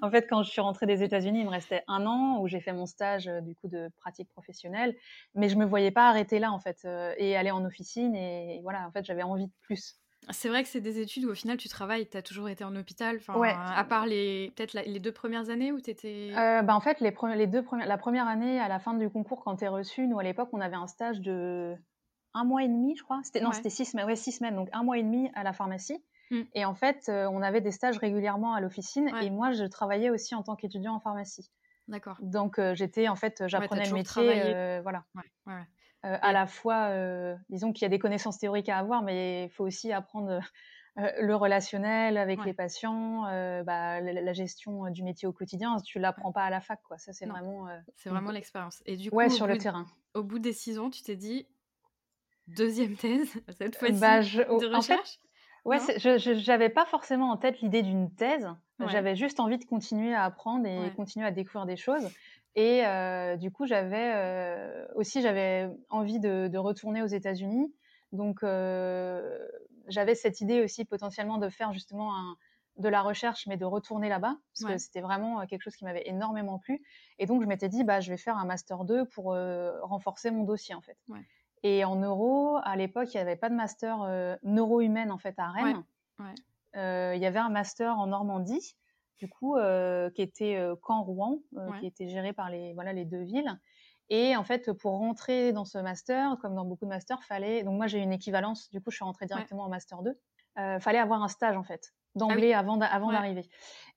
En 0.00 0.10
fait, 0.10 0.26
quand 0.28 0.42
je 0.42 0.50
suis 0.50 0.62
rentrée 0.62 0.86
des 0.86 1.02
États-Unis, 1.02 1.40
il 1.40 1.44
me 1.44 1.50
restait 1.50 1.82
un 1.88 2.06
an 2.06 2.38
où 2.40 2.48
j'ai 2.48 2.60
fait 2.60 2.72
mon 2.72 2.86
stage 2.86 3.26
du 3.42 3.54
coup 3.54 3.68
de 3.68 3.90
pratique 3.98 4.30
professionnelle, 4.30 4.96
mais 5.34 5.50
je 5.50 5.56
me 5.56 5.66
voyais 5.66 5.90
pas 5.90 6.08
arrêter 6.08 6.38
là 6.38 6.52
en 6.52 6.58
fait 6.58 6.88
et 7.18 7.36
aller 7.36 7.50
en 7.50 7.64
officine 7.66 8.14
et 8.14 8.60
voilà, 8.62 8.86
en 8.86 8.90
fait 8.90 9.04
j'avais 9.04 9.22
envie 9.22 9.46
de 9.46 9.52
plus. 9.60 9.98
C'est 10.30 10.48
vrai 10.48 10.62
que 10.62 10.68
c'est 10.68 10.80
des 10.80 11.00
études 11.00 11.24
où 11.24 11.30
au 11.30 11.34
final 11.34 11.56
tu 11.56 11.68
travailles, 11.68 12.08
tu 12.08 12.16
as 12.16 12.22
toujours 12.22 12.48
été 12.48 12.64
en 12.64 12.74
hôpital, 12.76 13.18
ouais. 13.34 13.54
à 13.56 13.84
part 13.84 14.06
les 14.06 14.52
peut-être 14.56 14.74
les 14.74 15.00
deux 15.00 15.12
premières 15.12 15.50
années 15.50 15.72
où 15.72 15.80
tu 15.80 15.90
étais... 15.90 16.30
Euh, 16.36 16.62
bah 16.62 16.74
en 16.74 16.80
fait, 16.80 17.00
les, 17.00 17.14
les 17.34 17.46
deux 17.46 17.62
premières, 17.62 17.86
la 17.86 17.98
première 17.98 18.26
année, 18.26 18.60
à 18.60 18.68
la 18.68 18.78
fin 18.78 18.94
du 18.94 19.08
concours, 19.08 19.42
quand 19.42 19.56
tu 19.56 19.64
es 19.64 19.68
reçu, 19.68 20.06
nous 20.06 20.18
à 20.18 20.22
l'époque, 20.22 20.50
on 20.52 20.60
avait 20.60 20.76
un 20.76 20.86
stage 20.86 21.20
de 21.20 21.74
un 22.34 22.44
mois 22.44 22.62
et 22.62 22.68
demi, 22.68 22.94
je 22.96 23.02
crois. 23.02 23.20
C'était, 23.24 23.40
Non, 23.40 23.52
c'était 23.52 23.70
six 23.70 23.86
semaines, 23.86 24.06
ouais, 24.06 24.16
six 24.16 24.32
semaines, 24.32 24.54
donc 24.54 24.68
un 24.72 24.82
mois 24.82 24.98
et 24.98 25.02
demi 25.02 25.30
à 25.34 25.42
la 25.42 25.52
pharmacie. 25.52 26.02
Mmh. 26.30 26.42
Et 26.54 26.64
en 26.64 26.74
fait, 26.74 27.08
euh, 27.08 27.26
on 27.32 27.40
avait 27.40 27.62
des 27.62 27.70
stages 27.70 27.96
régulièrement 27.96 28.54
à 28.54 28.60
l'officine 28.60 29.10
et 29.22 29.30
moi, 29.30 29.52
je 29.52 29.64
travaillais 29.64 30.10
aussi 30.10 30.34
en 30.34 30.42
tant 30.42 30.56
qu'étudiant 30.56 30.94
en 30.94 31.00
pharmacie. 31.00 31.50
D'accord. 31.88 32.18
Donc, 32.20 32.58
euh, 32.58 32.74
j'étais, 32.74 33.08
en 33.08 33.16
fait, 33.16 33.44
j'apprenais 33.46 33.86
le 33.86 33.94
métier. 33.94 34.80
voilà. 34.82 35.04
Euh, 36.04 36.16
à 36.22 36.32
la 36.32 36.46
fois, 36.46 36.90
euh, 36.90 37.34
disons 37.50 37.72
qu'il 37.72 37.82
y 37.82 37.86
a 37.86 37.88
des 37.88 37.98
connaissances 37.98 38.38
théoriques 38.38 38.68
à 38.68 38.78
avoir, 38.78 39.02
mais 39.02 39.46
il 39.46 39.50
faut 39.50 39.64
aussi 39.64 39.92
apprendre 39.92 40.40
euh, 40.98 41.10
le 41.20 41.34
relationnel 41.34 42.16
avec 42.16 42.44
les 42.44 42.52
patients, 42.52 43.22
bah, 43.64 44.00
la, 44.00 44.32
gestion 44.32 44.90
du 44.90 45.02
métier 45.02 45.26
au 45.26 45.32
quotidien. 45.32 45.76
Tu 45.84 45.98
l'apprends 45.98 46.32
pas 46.32 46.44
à 46.44 46.50
la 46.50 46.60
fac, 46.60 46.80
quoi. 46.82 46.98
Ça, 46.98 47.12
c'est 47.12 47.26
vraiment. 47.26 47.68
c'est 47.96 48.10
vraiment 48.10 48.30
l'expérience. 48.30 48.82
Et 48.86 48.96
du 48.96 49.10
coup, 49.10 49.16
ouais, 49.16 49.28
sur 49.28 49.46
le 49.46 49.58
terrain. 49.58 49.86
Au 50.14 50.22
bout 50.22 50.38
des 50.38 50.52
six 50.52 50.78
ans, 50.78 50.90
tu 50.90 51.02
t'es 51.02 51.16
dit 51.16 51.46
deuxième 52.46 52.96
thèse 52.96 53.34
cette 53.58 53.76
fois-ci 53.76 54.00
bah, 54.00 54.20
de 54.20 54.74
recherche? 54.74 55.18
ouais, 55.64 55.78
je 55.78 56.46
n'avais 56.46 56.70
pas 56.70 56.86
forcément 56.86 57.30
en 57.30 57.36
tête 57.36 57.60
l'idée 57.60 57.82
d'une 57.82 58.14
thèse. 58.14 58.48
J'avais 58.86 59.16
juste 59.16 59.40
envie 59.40 59.58
de 59.58 59.64
continuer 59.64 60.14
à 60.14 60.24
apprendre 60.24 60.66
et 60.66 60.92
continuer 60.94 61.26
à 61.26 61.32
découvrir 61.32 61.66
des 61.66 61.76
choses. 61.76 62.08
Et 62.58 62.84
euh, 62.84 63.36
du 63.36 63.52
coup, 63.52 63.66
j'avais 63.66 64.12
euh, 64.16 64.84
aussi 64.96 65.22
j'avais 65.22 65.70
envie 65.90 66.18
de, 66.18 66.58
retourner 66.58 67.02
aux 67.02 67.06
États-Unis. 67.06 67.72
Donc, 68.10 68.42
euh, 68.42 69.38
j'avais 69.86 70.16
cette 70.16 70.40
idée 70.40 70.60
aussi 70.64 70.84
potentiellement 70.84 71.38
de 71.38 71.50
faire 71.50 71.72
justement 71.72 72.12
de 72.76 72.88
la 72.88 73.02
recherche, 73.02 73.46
mais 73.46 73.56
de 73.56 73.64
retourner 73.64 74.08
là-bas, 74.08 74.36
parce 74.52 74.72
que 74.72 74.78
c'était 74.78 75.00
vraiment 75.00 75.46
quelque 75.46 75.62
chose 75.62 75.76
qui 75.76 75.84
m'avait 75.84 76.02
énormément 76.08 76.58
plu. 76.58 76.82
Et 77.20 77.26
donc, 77.26 77.42
je 77.42 77.46
m'étais 77.46 77.68
dit, 77.68 77.84
bah, 77.84 78.00
je 78.00 78.10
vais 78.10 78.16
faire 78.16 78.36
un 78.36 78.44
master 78.44 78.84
2 78.84 79.04
pour 79.04 79.36
renforcer 79.82 80.32
mon 80.32 80.42
dossier, 80.42 80.74
en 80.74 80.80
fait. 80.80 80.98
Et 81.62 81.84
en 81.84 81.94
neuro, 81.94 82.58
à 82.64 82.74
l'époque, 82.74 83.14
il 83.14 83.18
n'y 83.18 83.20
avait 83.20 83.36
pas 83.36 83.50
de 83.50 83.54
master 83.54 83.98
neuro-humaine, 84.42 85.12
en 85.12 85.18
fait, 85.18 85.38
à 85.38 85.48
Rennes. 85.50 85.84
Il 86.74 87.20
y 87.22 87.26
avait 87.26 87.38
un 87.38 87.50
master 87.50 87.96
en 88.00 88.08
Normandie 88.08 88.74
du 89.18 89.28
coup, 89.28 89.56
euh, 89.56 90.10
qui 90.10 90.22
était 90.22 90.56
euh, 90.56 90.76
Caen-Rouen, 90.86 91.40
euh, 91.56 91.72
qui 91.80 91.86
était 91.86 92.08
géré 92.08 92.32
par 92.32 92.50
les, 92.50 92.72
voilà, 92.74 92.92
les 92.92 93.04
deux 93.04 93.22
villes. 93.22 93.58
Et 94.10 94.36
en 94.36 94.44
fait, 94.44 94.72
pour 94.72 94.92
rentrer 94.92 95.52
dans 95.52 95.64
ce 95.64 95.76
master, 95.78 96.36
comme 96.40 96.54
dans 96.54 96.64
beaucoup 96.64 96.86
de 96.86 96.90
masters, 96.90 97.22
fallait. 97.24 97.62
Donc, 97.62 97.76
moi, 97.76 97.88
j'ai 97.88 97.98
une 97.98 98.12
équivalence. 98.12 98.70
Du 98.70 98.80
coup, 98.80 98.90
je 98.90 98.96
suis 98.96 99.04
rentrée 99.04 99.26
directement 99.26 99.64
en 99.64 99.68
master 99.68 100.02
2. 100.02 100.18
Euh, 100.58 100.80
fallait 100.80 100.98
avoir 100.98 101.22
un 101.22 101.28
stage, 101.28 101.56
en 101.56 101.62
fait, 101.62 101.92
ah 102.20 102.58
avant, 102.58 102.80
avant 102.80 103.12
d'arriver. 103.12 103.48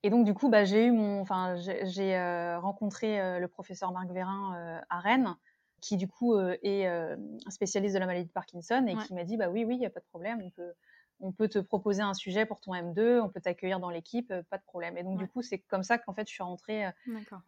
Et 0.03 0.09
donc, 0.09 0.25
du 0.25 0.33
coup, 0.33 0.49
bah, 0.49 0.65
j'ai 0.65 0.85
eu 0.85 0.91
mon. 0.91 1.21
Enfin, 1.21 1.55
j'ai 1.55 2.57
rencontré 2.57 3.39
le 3.39 3.47
professeur 3.47 3.91
Marc 3.93 4.11
Vérin 4.11 4.81
à 4.89 4.99
Rennes, 4.99 5.37
qui, 5.79 5.95
du 5.95 6.09
coup, 6.09 6.37
est 6.37 6.87
un 6.87 7.49
spécialiste 7.49 7.95
de 7.95 7.99
la 7.99 8.05
maladie 8.05 8.27
de 8.27 8.33
Parkinson 8.33 8.85
et 8.87 8.95
qui 9.05 9.13
m'a 9.13 9.23
dit 9.23 9.37
bah 9.37 9.49
oui, 9.49 9.63
oui, 9.63 9.75
il 9.75 9.79
n'y 9.79 9.85
a 9.85 9.89
pas 9.89 10.01
de 10.01 10.05
problème, 10.05 10.41
on 10.43 10.49
peut 10.49 10.73
on 11.21 11.31
peut 11.31 11.47
te 11.47 11.59
proposer 11.59 12.01
un 12.01 12.13
sujet 12.13 12.45
pour 12.45 12.59
ton 12.59 12.73
M2, 12.73 13.19
on 13.21 13.29
peut 13.29 13.41
t'accueillir 13.41 13.79
dans 13.79 13.89
l'équipe, 13.89 14.31
euh, 14.31 14.43
pas 14.49 14.57
de 14.57 14.63
problème. 14.63 14.97
Et 14.97 15.03
donc, 15.03 15.17
du 15.17 15.27
coup, 15.27 15.41
c'est 15.41 15.59
comme 15.59 15.83
ça 15.83 15.97
qu'en 15.97 16.13
fait, 16.13 16.27
je 16.27 16.33
suis 16.33 16.43
rentrée 16.43 16.85
euh, 16.85 16.91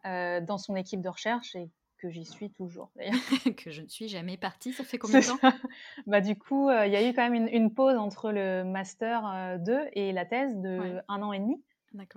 euh, 0.06 0.40
dans 0.40 0.58
son 0.58 0.76
équipe 0.76 1.00
de 1.00 1.08
recherche 1.08 1.54
et 1.56 1.70
que 1.98 2.10
j'y 2.10 2.24
suis 2.24 2.50
toujours 2.50 2.90
d'ailleurs. 2.96 3.14
que 3.56 3.70
je 3.70 3.82
ne 3.82 3.88
suis 3.88 4.08
jamais 4.08 4.36
partie, 4.36 4.72
ça 4.72 4.84
fait 4.84 4.98
combien 4.98 5.20
de 5.20 5.26
temps? 5.26 5.38
bah, 6.06 6.20
Du 6.20 6.36
coup, 6.36 6.70
il 6.70 6.90
y 6.90 6.96
a 6.96 7.08
eu 7.08 7.14
quand 7.14 7.28
même 7.28 7.48
une, 7.48 7.72
pause 7.72 7.96
entre 7.96 8.30
le 8.30 8.62
Master 8.64 9.58
2 9.60 9.88
et 9.92 10.12
la 10.12 10.24
thèse 10.24 10.56
de 10.56 11.00
un 11.08 11.22
an 11.22 11.32
et 11.32 11.38
demi. 11.38 11.62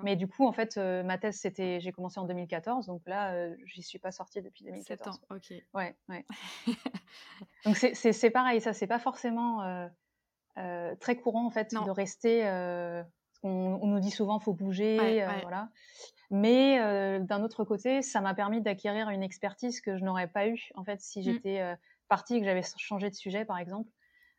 Mais 0.01 0.15
du 0.15 0.27
coup, 0.27 0.45
en 0.47 0.51
fait, 0.51 0.77
ma 0.77 1.17
thèse, 1.19 1.37
c'était, 1.37 1.79
j'ai 1.79 1.91
commencé 1.91 2.19
en 2.19 2.25
2014, 2.25 2.87
donc 2.87 3.03
là, 3.05 3.53
j'y 3.65 3.83
suis 3.83 3.99
pas 3.99 4.11
sortie 4.11 4.41
depuis 4.41 4.63
2014. 4.63 5.15
7 5.15 5.31
ans, 5.31 5.35
ok. 5.35 5.53
Ouais, 5.75 5.95
ouais. 6.09 6.25
donc 7.65 7.77
c'est 7.77 8.31
pareil, 8.31 8.59
ça, 8.59 8.73
c'est 8.73 8.87
pas 8.87 8.99
forcément 8.99 9.61
euh, 9.61 9.87
très 10.99 11.15
courant 11.15 11.45
en 11.45 11.51
fait 11.51 11.73
de 11.73 11.89
rester. 11.89 12.45
Euh, 12.45 13.03
on, 13.43 13.85
nous 13.85 13.99
dit 13.99 14.11
souvent 14.11 14.39
faut 14.39 14.53
bouger, 14.53 15.21
euh, 15.23 15.29
voilà. 15.43 15.69
Mais 16.31 16.79
d'un 17.21 17.43
autre 17.43 17.63
côté, 17.63 18.01
ça 18.01 18.19
m'a 18.21 18.33
permis 18.33 18.61
d'acquérir 18.61 19.09
une 19.09 19.23
expertise 19.23 19.79
que 19.81 19.97
je 19.97 20.03
n'aurais 20.03 20.27
pas 20.27 20.47
eu 20.47 20.69
en 20.75 20.83
fait 20.83 20.99
si 21.01 21.19
mmh. 21.19 21.23
j'étais 21.23 21.77
partie 22.09 22.35
et 22.35 22.39
que 22.39 22.45
j'avais 22.45 22.63
changé 22.77 23.09
de 23.09 23.15
sujet 23.15 23.45
par 23.45 23.57
exemple. 23.59 23.89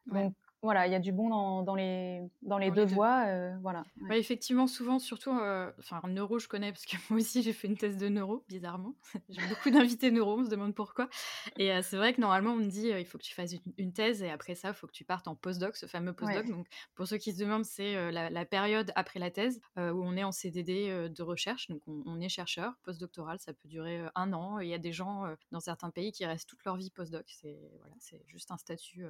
Donc 0.07 0.35
voilà, 0.61 0.89
il 0.89 0.93
y 0.93 0.97
a 0.97 0.99
du 0.99 1.13
bon 1.13 1.29
dans, 1.29 1.63
dans 1.63 1.77
les, 1.77 2.21
dans 2.43 2.59
les 2.59 2.73
deux 2.73 2.85
voies. 2.85 3.27
Euh, 3.29 3.57
voilà. 3.63 3.85
Ouais. 4.09 4.19
effectivement, 4.19 4.67
souvent, 4.67 4.99
surtout, 4.99 5.31
euh, 5.31 5.71
enfin, 5.79 6.01
neuro, 6.09 6.41
je 6.41 6.49
connais 6.49 6.73
parce 6.73 6.85
que 6.85 6.97
moi 7.11 7.21
aussi, 7.21 7.43
j'ai 7.43 7.53
fait 7.53 7.69
une 7.69 7.77
thèse 7.77 7.97
de 7.97 8.09
neuro, 8.09 8.45
bizarrement. 8.49 8.95
j'ai 9.29 9.47
beaucoup 9.47 9.71
d'invités 9.71 10.11
neuro, 10.11 10.41
on 10.41 10.45
se 10.45 10.51
demande 10.51 10.75
pourquoi. 10.75 11.09
Et 11.57 11.73
euh, 11.73 11.81
c'est 11.83 11.97
vrai 11.97 12.13
que 12.13 12.21
normalement, 12.21 12.53
on 12.53 12.57
me 12.57 12.69
dit 12.69 12.89
il 12.89 13.07
faut 13.07 13.19
que 13.19 13.23
tu 13.23 13.35
fasses 13.35 13.55
une, 13.77 13.93
thèse 13.93 14.23
et 14.23 14.31
après 14.31 14.57
ça, 14.57 14.69
il 14.69 14.75
faut 14.75 14.89
que 14.89 14.93
tu 14.93 15.05
partes 15.05 15.29
en 15.29 15.37
postdoc, 15.37 15.77
ce 15.77 15.87
fameux 15.87 16.13
postdoc. 16.13 16.47
Donc, 16.47 16.67
pour 16.97 17.07
ceux 17.07 17.19
qui 17.19 17.33
se 17.33 17.39
demandent, 17.39 17.65
c'est 17.65 18.11
la, 18.11 18.45
période 18.45 18.93
après 18.97 19.21
la 19.21 19.31
thèse 19.31 19.61
où 19.77 19.81
on 20.05 20.17
est 20.17 20.25
en 20.25 20.33
CDD 20.33 21.09
de 21.09 21.23
recherche. 21.23 21.69
Donc, 21.69 21.83
on, 21.87 22.03
on 22.07 22.21
est 22.21 22.29
chercheur. 22.29 22.75
Postdoctoral, 22.83 23.39
ça 23.39 23.53
peut 23.53 23.69
durer 23.69 24.03
un 24.15 24.33
an. 24.33 24.59
Il 24.59 24.69
y 24.69 24.75
a 24.75 24.79
des 24.79 24.93
gens 24.93 25.25
dans 25.53 25.61
certains 25.61 25.91
pays 25.91 26.13
qui 26.13 26.27
restent 26.27 26.49
toute 26.49 26.65
leur 26.65 26.77
vie 26.77 26.91
postdoc. 26.91 27.27
C'est 27.29 27.59
voilà, 27.79 27.95
juste 28.27 28.51
un 28.51 28.59
statut 28.59 29.05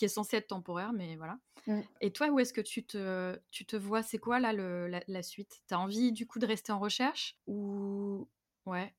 qui 0.00 0.06
est 0.06 0.08
censé 0.08 0.38
être 0.38 0.46
temporaire, 0.46 0.94
mais 0.94 1.14
voilà. 1.16 1.36
Mmh. 1.66 1.80
Et 2.00 2.10
toi, 2.10 2.28
où 2.28 2.40
est-ce 2.40 2.54
que 2.54 2.62
tu 2.62 2.86
te, 2.86 3.38
tu 3.50 3.66
te 3.66 3.76
vois? 3.76 4.02
C'est 4.02 4.16
quoi 4.16 4.40
là 4.40 4.54
le, 4.54 4.88
la, 5.06 5.22
suite? 5.22 5.60
Tu 5.68 5.74
as 5.74 5.78
envie 5.78 6.10
du 6.10 6.26
coup 6.26 6.38
de 6.38 6.46
rester 6.46 6.72
en 6.72 6.78
recherche? 6.78 7.36
Ou 7.46 8.26
ouais. 8.64 8.94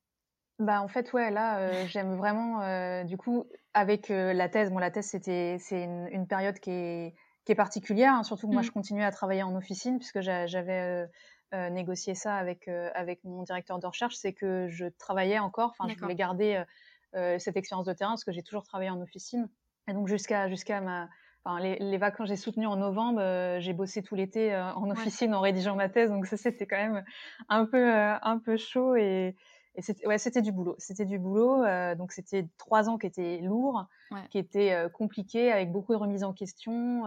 Bah 0.60 0.80
en 0.80 0.86
fait 0.86 1.12
ouais 1.12 1.32
là 1.32 1.58
euh, 1.58 1.72
j'aime 1.88 2.14
vraiment 2.14 2.62
euh, 2.62 3.02
du 3.02 3.16
coup 3.16 3.48
avec 3.74 4.10
euh, 4.12 4.32
la 4.32 4.48
thèse 4.48 4.70
bon 4.70 4.78
la 4.78 4.92
thèse 4.92 5.06
c'était 5.06 5.56
c'est 5.58 5.82
une, 5.82 6.26
période 6.28 6.60
qui 6.60 6.70
est 6.70 7.14
qui 7.44 7.52
est 7.52 7.56
particulière 7.56 8.12
hein, 8.12 8.22
surtout 8.22 8.46
que 8.46 8.52
moi 8.52 8.62
je 8.62 8.70
continuais 8.70 9.02
à 9.02 9.10
travailler 9.10 9.42
en 9.42 9.56
officine 9.56 9.98
puisque 9.98 10.20
j'avais 10.20 11.08
négocié 11.70 12.14
ça 12.14 12.36
avec 12.36 12.68
avec 12.68 13.24
mon 13.24 13.42
directeur 13.42 13.80
de 13.80 13.86
recherche 13.86 14.14
c'est 14.14 14.34
que 14.34 14.68
je 14.68 14.84
travaillais 14.98 15.40
encore 15.40 15.74
enfin 15.76 15.92
je 15.92 15.98
voulais 15.98 16.14
garder 16.14 16.62
cette 17.38 17.56
expérience 17.56 17.86
de 17.86 17.94
terrain 17.94 18.12
parce 18.12 18.24
que 18.24 18.30
j'ai 18.30 18.42
toujours 18.42 18.62
travaillé 18.62 18.90
en 18.90 19.00
officine 19.00 19.48
et 19.88 19.92
donc 19.92 20.08
jusqu'à 20.08 20.48
jusqu'à 20.48 20.80
ma 20.80 21.08
Enfin, 21.44 21.58
les, 21.58 21.76
les, 21.80 21.98
vacances 21.98 22.28
j'ai 22.28 22.36
soutenues 22.36 22.66
en 22.66 22.76
novembre, 22.76 23.20
euh, 23.20 23.58
j'ai 23.58 23.72
bossé 23.72 24.00
tout 24.00 24.14
l'été 24.14 24.54
euh, 24.54 24.72
en 24.74 24.88
officine 24.90 25.34
en 25.34 25.40
rédigeant 25.40 25.74
ma 25.74 25.88
thèse, 25.88 26.08
donc 26.08 26.26
ça 26.26 26.36
c'était 26.36 26.66
quand 26.66 26.76
même 26.76 27.04
un 27.48 27.66
peu 27.66 27.92
euh, 27.92 28.14
un 28.22 28.38
peu 28.38 28.56
chaud 28.56 28.94
et, 28.94 29.34
et 29.74 29.82
c'était 29.82 30.06
ouais 30.06 30.18
c'était 30.18 30.40
du 30.40 30.52
boulot, 30.52 30.76
c'était 30.78 31.04
du 31.04 31.18
boulot, 31.18 31.64
donc 31.96 32.12
c'était 32.12 32.46
trois 32.58 32.88
ans 32.88 32.96
qui 32.96 33.08
étaient 33.08 33.40
lourds, 33.42 33.86
qui 34.30 34.38
étaient 34.38 34.86
compliqués 34.92 35.50
avec 35.50 35.72
beaucoup 35.72 35.92
de 35.92 35.98
remises 35.98 36.22
en 36.22 36.32
question, 36.32 37.04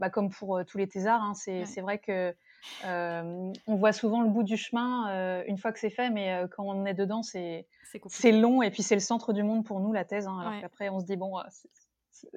bah, 0.00 0.10
comme 0.10 0.30
pour 0.30 0.60
tous 0.66 0.78
les 0.78 0.88
thésards, 0.88 1.22
hein, 1.22 1.34
c'est 1.34 1.64
c'est 1.64 1.82
vrai 1.82 1.98
que 1.98 2.34
on 2.82 3.76
voit 3.76 3.92
souvent 3.92 4.22
le 4.22 4.28
bout 4.28 4.42
du 4.42 4.56
chemin 4.56 5.44
une 5.44 5.58
fois 5.58 5.70
que 5.70 5.78
c'est 5.78 5.90
fait, 5.90 6.10
mais 6.10 6.46
quand 6.50 6.64
on 6.64 6.84
est 6.84 6.94
dedans 6.94 7.22
c'est 7.22 7.68
c'est 8.06 8.32
long 8.32 8.62
et 8.62 8.70
puis 8.70 8.82
c'est 8.82 8.96
le 8.96 9.00
centre 9.00 9.32
du 9.32 9.44
monde 9.44 9.64
pour 9.64 9.78
nous 9.78 9.92
la 9.92 10.04
thèse, 10.04 10.26
hein, 10.26 10.36
alors 10.40 10.60
qu'après 10.60 10.88
on 10.88 10.98
se 10.98 11.04
dit 11.04 11.16
bon 11.16 11.38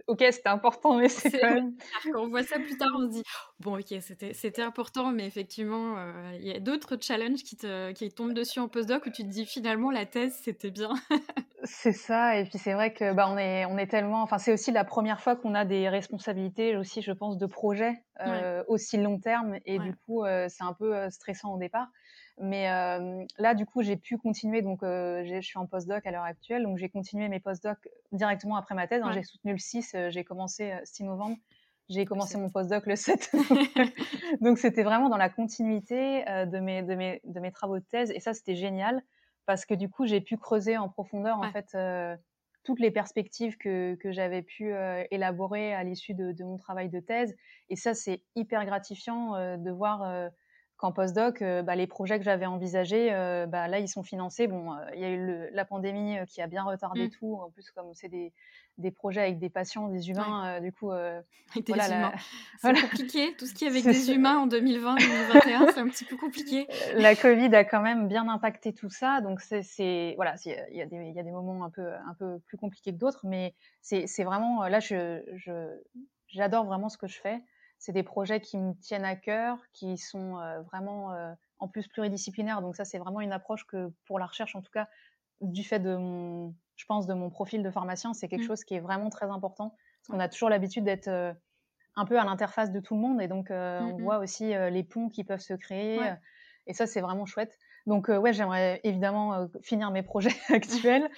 ok, 0.08 0.24
c'était 0.32 0.50
important, 0.50 0.96
mais 0.96 1.10
c'est 1.10 1.32
quand 1.32 1.54
même. 1.54 1.74
Quand 2.14 2.24
on 2.24 2.30
voit 2.30 2.44
ça 2.44 2.58
plus 2.60 2.78
tard, 2.78 2.90
on 2.96 3.08
se 3.08 3.12
dit 3.12 3.24
bon, 3.60 3.80
ok, 3.80 3.96
c'était 4.34 4.62
important, 4.62 5.12
mais 5.12 5.26
effectivement, 5.26 5.98
euh, 5.98 6.32
il 6.40 6.48
y 6.48 6.52
a 6.52 6.60
d'autres 6.60 6.98
challenges 7.00 7.44
qui, 7.44 7.56
te, 7.56 7.92
qui 7.92 8.10
tombent 8.12 8.34
dessus 8.34 8.60
en 8.60 8.68
postdoc 8.68 9.06
où 9.06 9.10
tu 9.10 9.24
te 9.24 9.30
dis 9.30 9.46
finalement 9.46 9.92
la 9.92 10.06
thèse, 10.06 10.38
c'était 10.42 10.72
bien. 10.72 10.94
c'est 11.64 11.94
ça, 11.94 12.38
et 12.38 12.44
puis 12.46 12.58
c'est 12.58 12.74
vrai 12.74 12.94
que 12.94 13.14
bah, 13.14 13.28
on, 13.30 13.38
est, 13.38 13.66
on 13.66 13.78
est 13.78 13.88
tellement. 13.88 14.22
Enfin, 14.22 14.38
c'est 14.38 14.54
aussi 14.54 14.72
la 14.72 14.84
première 14.84 15.22
fois 15.22 15.36
qu'on 15.36 15.56
a 15.56 15.66
des 15.66 15.90
responsabilités, 15.90 16.76
aussi, 16.78 17.02
je 17.02 17.12
pense, 17.12 17.38
de 17.38 17.46
projets 17.46 18.04
euh, 18.26 18.64
aussi 18.68 18.98
long 18.98 19.20
terme, 19.20 19.58
et 19.66 19.80
du 19.80 19.96
coup, 20.06 20.26
euh, 20.26 20.48
c'est 20.50 20.64
un 20.64 20.74
peu 20.74 21.10
stressant 21.10 21.54
au 21.54 21.58
départ. 21.58 21.88
Mais 22.42 22.72
euh, 22.72 23.24
là, 23.38 23.54
du 23.54 23.68
coup, 23.68 23.84
j'ai 23.84 23.96
pu 23.96 24.18
continuer. 24.18 24.64
Donc, 24.64 24.82
euh, 24.82 25.24
je 25.24 25.40
suis 25.42 25.60
en 25.60 25.68
postdoc 25.68 26.06
à 26.08 26.12
l'heure 26.12 26.24
actuelle. 26.24 26.64
Donc, 26.64 26.80
j'ai 26.80 26.90
continué 26.90 27.30
mes 27.30 27.40
postdocs 27.40 27.88
directement 28.12 28.56
après 28.56 28.74
ma 28.74 28.88
thèse. 28.88 29.04
Hein. 29.04 29.12
J'ai 29.14 29.22
soutenu 29.22 29.52
le 29.52 29.60
6. 29.60 29.94
Euh, 29.94 30.10
j'ai 30.10 30.24
commencé 30.24 30.74
6 30.84 31.04
novembre. 31.04 31.38
J'ai 31.88 32.04
commencé 32.06 32.40
mon 32.40 32.50
postdoc 32.50 32.88
le 32.88 32.96
7. 32.96 33.32
donc, 34.42 34.58
c'était 34.58 34.82
vraiment 34.82 35.08
dans 35.08 35.18
la 35.18 35.30
continuité 35.30 36.24
de, 36.26 36.60
mes, 36.60 36.82
de, 36.82 36.96
mes, 36.96 37.22
de 37.26 37.40
mes 37.40 37.52
travaux 37.52 37.78
de 37.78 37.86
thèse. 37.86 38.10
Et 38.12 38.20
ça, 38.20 38.34
c'était 38.34 38.56
génial 38.56 39.04
parce 39.46 39.66
que 39.66 39.76
du 39.76 39.90
coup, 39.90 40.08
j'ai 40.08 40.22
pu 40.22 40.38
creuser 40.38 40.78
en 40.78 40.90
profondeur, 40.90 41.38
en 41.40 41.52
fait, 41.52 41.78
toutes 42.64 42.80
les 42.80 42.92
perspectives 42.92 43.58
que, 43.58 43.96
que 43.96 44.12
j'avais 44.12 44.42
pu 44.42 44.74
élaborer 45.12 45.74
à 45.74 45.84
l'issue 45.84 46.14
de, 46.14 46.32
de, 46.32 46.44
mon 46.44 46.58
travail 46.58 46.90
de 46.90 47.02
thèse. 47.02 47.36
Et 47.70 47.76
ça, 47.76 47.94
c'est 47.94 48.24
hyper 48.36 48.66
gratifiant 48.66 49.58
de 49.58 49.72
voir 49.72 50.32
qu'en 50.82 50.92
postdoc, 50.92 51.44
euh, 51.44 51.62
bah, 51.62 51.76
les 51.76 51.86
projets 51.86 52.18
que 52.18 52.26
j'avais 52.26 52.48
envisagés, 52.48 53.14
euh, 53.14 53.46
bah, 53.46 53.68
là, 53.68 53.78
ils 53.78 53.88
sont 53.88 54.02
financés. 54.02 54.48
Bon, 54.48 54.74
euh, 54.74 54.78
il 54.96 55.00
y 55.00 55.06
a 55.06 55.12
eu 55.12 55.48
la 55.54 55.64
pandémie 55.64 56.18
qui 56.28 56.42
a 56.42 56.48
bien 56.48 56.64
retardé 56.64 57.06
mmh. 57.06 57.12
tout. 57.12 57.36
En 57.36 57.52
plus, 57.52 57.70
comme 57.70 57.94
c'est 57.94 58.08
des, 58.08 58.34
des, 58.80 58.90
projets 58.90 59.22
avec 59.22 59.38
des 59.38 59.52
patients, 59.52 59.90
des 59.90 60.10
humains, 60.10 60.60
du 60.60 60.72
coup, 60.72 60.88
voilà, 61.68 62.14
c'est 62.62 62.82
compliqué. 62.82 63.36
Tout 63.38 63.46
ce 63.46 63.54
qui 63.54 63.66
est 63.66 63.68
avec 63.68 63.84
des 63.86 64.12
humains 64.12 64.40
en 64.40 64.48
2020-2021, 64.48 65.72
c'est 65.72 65.80
un 65.80 65.88
petit 65.88 66.06
peu 66.06 66.18
compliqué. 66.18 66.68
La 66.96 67.16
Covid 67.16 67.54
a 67.56 67.64
quand 67.64 67.82
même 67.82 68.08
bien 68.08 68.28
impacté 68.28 68.74
tout 68.74 68.90
ça. 68.90 69.22
Donc, 69.22 69.40
c'est 69.40 70.14
voilà, 70.16 70.34
il 70.46 70.76
y, 70.76 70.82
a 70.82 70.86
des, 70.88 71.12
y 71.12 71.20
a 71.20 71.24
des 71.24 71.32
moments 71.32 71.64
un 71.64 71.70
peu, 71.70 71.94
un 71.94 72.16
peu 72.18 72.40
plus 72.48 72.58
compliqués 72.58 72.92
que 72.92 72.98
d'autres, 72.98 73.28
mais 73.28 73.54
c'est 73.82 74.24
vraiment 74.24 74.68
là, 74.68 74.80
je, 74.80 75.22
j'adore 76.26 76.66
vraiment 76.66 76.90
ce 76.90 76.98
que 76.98 77.08
je 77.08 77.20
fais 77.22 77.40
c'est 77.82 77.94
des 77.94 78.04
projets 78.04 78.40
qui 78.40 78.60
me 78.60 78.74
tiennent 78.76 79.06
à 79.06 79.16
cœur, 79.16 79.58
qui 79.74 79.98
sont 79.98 80.38
euh, 80.38 80.62
vraiment 80.62 81.14
euh, 81.14 81.34
en 81.58 81.68
plus 81.68 81.88
pluridisciplinaires. 81.88 82.62
Donc 82.62 82.76
ça, 82.76 82.86
c'est 82.86 83.00
vraiment 83.00 83.22
une 83.22 83.32
approche 83.32 83.66
que 83.66 83.92
pour 84.06 84.20
la 84.20 84.28
recherche, 84.28 84.56
en 84.56 84.62
tout 84.62 84.70
cas, 84.72 84.88
du 85.42 85.64
fait 85.64 85.80
de 85.80 85.96
mon, 85.96 86.54
je 86.76 86.86
pense, 86.86 87.08
de 87.08 87.16
mon 87.16 87.32
profil 87.32 87.64
de 87.64 87.72
pharmacien, 87.72 88.14
c'est 88.14 88.28
quelque 88.28 88.44
mmh. 88.44 88.48
chose 88.48 88.64
qui 88.64 88.76
est 88.76 88.80
vraiment 88.80 89.10
très 89.10 89.26
important. 89.26 89.76
Parce 89.98 90.16
qu'on 90.16 90.20
a 90.20 90.30
toujours 90.30 90.50
l'habitude 90.50 90.84
d'être 90.84 91.08
euh, 91.08 91.34
un 91.96 92.06
peu 92.06 92.20
à 92.20 92.24
l'interface 92.24 92.72
de 92.72 92.80
tout 92.80 92.94
le 92.94 93.02
monde. 93.02 93.20
Et 93.20 93.28
donc, 93.28 93.48
on 93.50 93.98
mmh 93.98 94.02
voit 94.04 94.20
aussi 94.20 94.54
les 94.54 94.84
ponts 94.84 95.10
qui 95.10 95.24
peuvent 95.24 95.42
se 95.42 95.56
créer. 95.56 96.00
Et 96.68 96.74
ça, 96.74 96.86
c'est 96.86 97.02
vraiment 97.02 97.26
chouette. 97.26 97.58
Donc, 97.88 98.08
ouais, 98.08 98.32
j'aimerais 98.32 98.80
évidemment 98.84 99.48
finir 99.62 99.92
mes 99.92 100.04
projets 100.04 100.30
actuels 100.50 101.10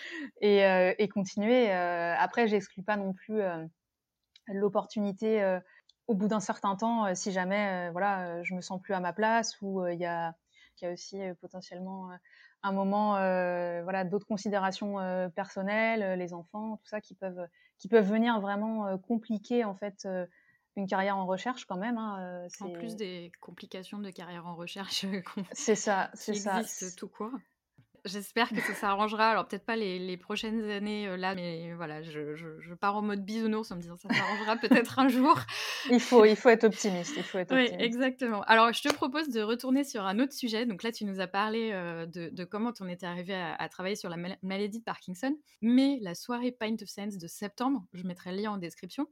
et, 0.42 0.62
et 0.98 1.08
continuer. 1.10 1.72
après, 1.72 2.48
j'exclus 2.48 2.82
pas 2.82 2.98
non 2.98 3.14
plus 3.14 3.40
l'opportunité 4.48 5.60
au 6.08 6.16
bout 6.16 6.28
d'un 6.28 6.40
certain 6.40 6.76
temps, 6.76 7.06
euh, 7.06 7.16
si 7.16 7.32
jamais 7.32 7.88
euh, 7.88 7.92
voilà, 7.92 8.28
euh, 8.28 8.44
je 8.44 8.54
me 8.54 8.62
sens 8.62 8.82
plus 8.82 8.94
à 8.94 9.00
ma 9.00 9.14
place 9.14 9.58
ou 9.62 9.86
il 9.88 10.00
y 10.00 10.06
a, 10.06 10.36
y, 10.82 10.86
a, 10.86 10.92
aussi 10.92 11.20
potentiellement 11.40 12.10
un 12.62 12.72
moment, 12.72 13.12
voilà, 13.84 14.04
d'autres 14.06 14.26
considérations 14.26 14.96
personnelles, 15.36 16.18
les 16.18 16.34
enfants, 16.34 16.78
tout 16.78 16.88
ça 16.88 17.02
qui 17.02 17.14
peuvent, 17.14 17.48
qui 17.78 17.88
peuvent 17.88 18.10
venir 18.10 18.40
vraiment 18.40 18.98
compliquer 18.98 19.66
en 19.66 19.76
fait 19.76 20.08
une 20.76 20.88
carrière 20.88 21.18
en 21.18 21.26
recherche 21.26 21.66
quand 21.66 21.78
même. 21.78 21.98
Hein, 21.98 22.48
en 22.62 22.70
plus 22.70 22.96
des 22.96 23.32
complications 23.42 24.00
de 24.00 24.10
carrière 24.10 24.48
en 24.48 24.56
recherche 24.56 25.06
c'est 25.52 25.76
ça, 25.76 26.10
c'est 26.14 26.34
ça, 26.34 26.62
tout 26.98 27.10
court. 27.10 27.32
J'espère 28.06 28.50
que 28.50 28.60
ça 28.60 28.74
s'arrangera. 28.74 29.30
Alors, 29.30 29.48
peut-être 29.48 29.66
pas 29.66 29.78
les, 29.78 30.18
prochaines 30.18 30.70
années 30.70 31.08
euh, 31.08 31.16
là, 31.16 31.36
mais 31.36 31.74
voilà, 31.74 32.02
je, 32.02 32.74
pars 32.74 32.98
en 32.98 33.02
mode 33.02 33.24
bisounours 33.24 33.72
en 33.72 33.78
me 33.78 33.82
disant 33.82 33.96
ça 33.96 34.10
s'arrangera 34.14 34.58
peut-être 34.58 35.00
un 35.00 35.08
jour. 35.08 35.40
Il 35.90 36.02
faut, 36.02 36.26
il 36.26 36.36
faut 36.36 36.50
être 36.50 36.66
optimiste. 36.66 37.14
Il 37.16 37.24
faut 37.24 37.38
être 37.38 37.52
optimiste. 37.54 37.76
Oui, 37.80 37.86
exactement. 37.86 38.42
Alors, 38.44 38.74
je 38.74 38.82
te 38.82 38.94
propose 38.94 39.30
de 39.30 39.42
retourner 39.42 39.86
sur 39.86 40.06
un 40.06 40.20
autre 40.20 40.34
sujet. 40.34 40.66
Donc 40.66 40.84
là, 40.84 40.92
tu 40.92 41.06
nous 41.06 41.22
as 41.22 41.28
parlé 41.28 41.72
euh, 41.72 42.06
de, 42.06 42.44
comment 42.44 42.74
on 42.82 42.90
était 42.90 43.06
arrivé 43.06 43.34
à, 43.34 43.70
travailler 43.70 43.96
sur 43.96 44.10
la 44.10 44.18
maladie 44.42 44.80
de 44.80 44.84
Parkinson. 44.84 45.34
Mais 45.62 46.00
la 46.02 46.14
soirée 46.14 46.52
Pint 46.52 46.76
of 46.82 46.90
Sense 46.90 47.18
de 47.18 47.28
septembre, 47.28 47.86
je 47.94 48.04
mettrai 48.04 48.32
le 48.32 48.42
lien 48.42 48.52
en 48.52 48.58
description, 48.58 49.08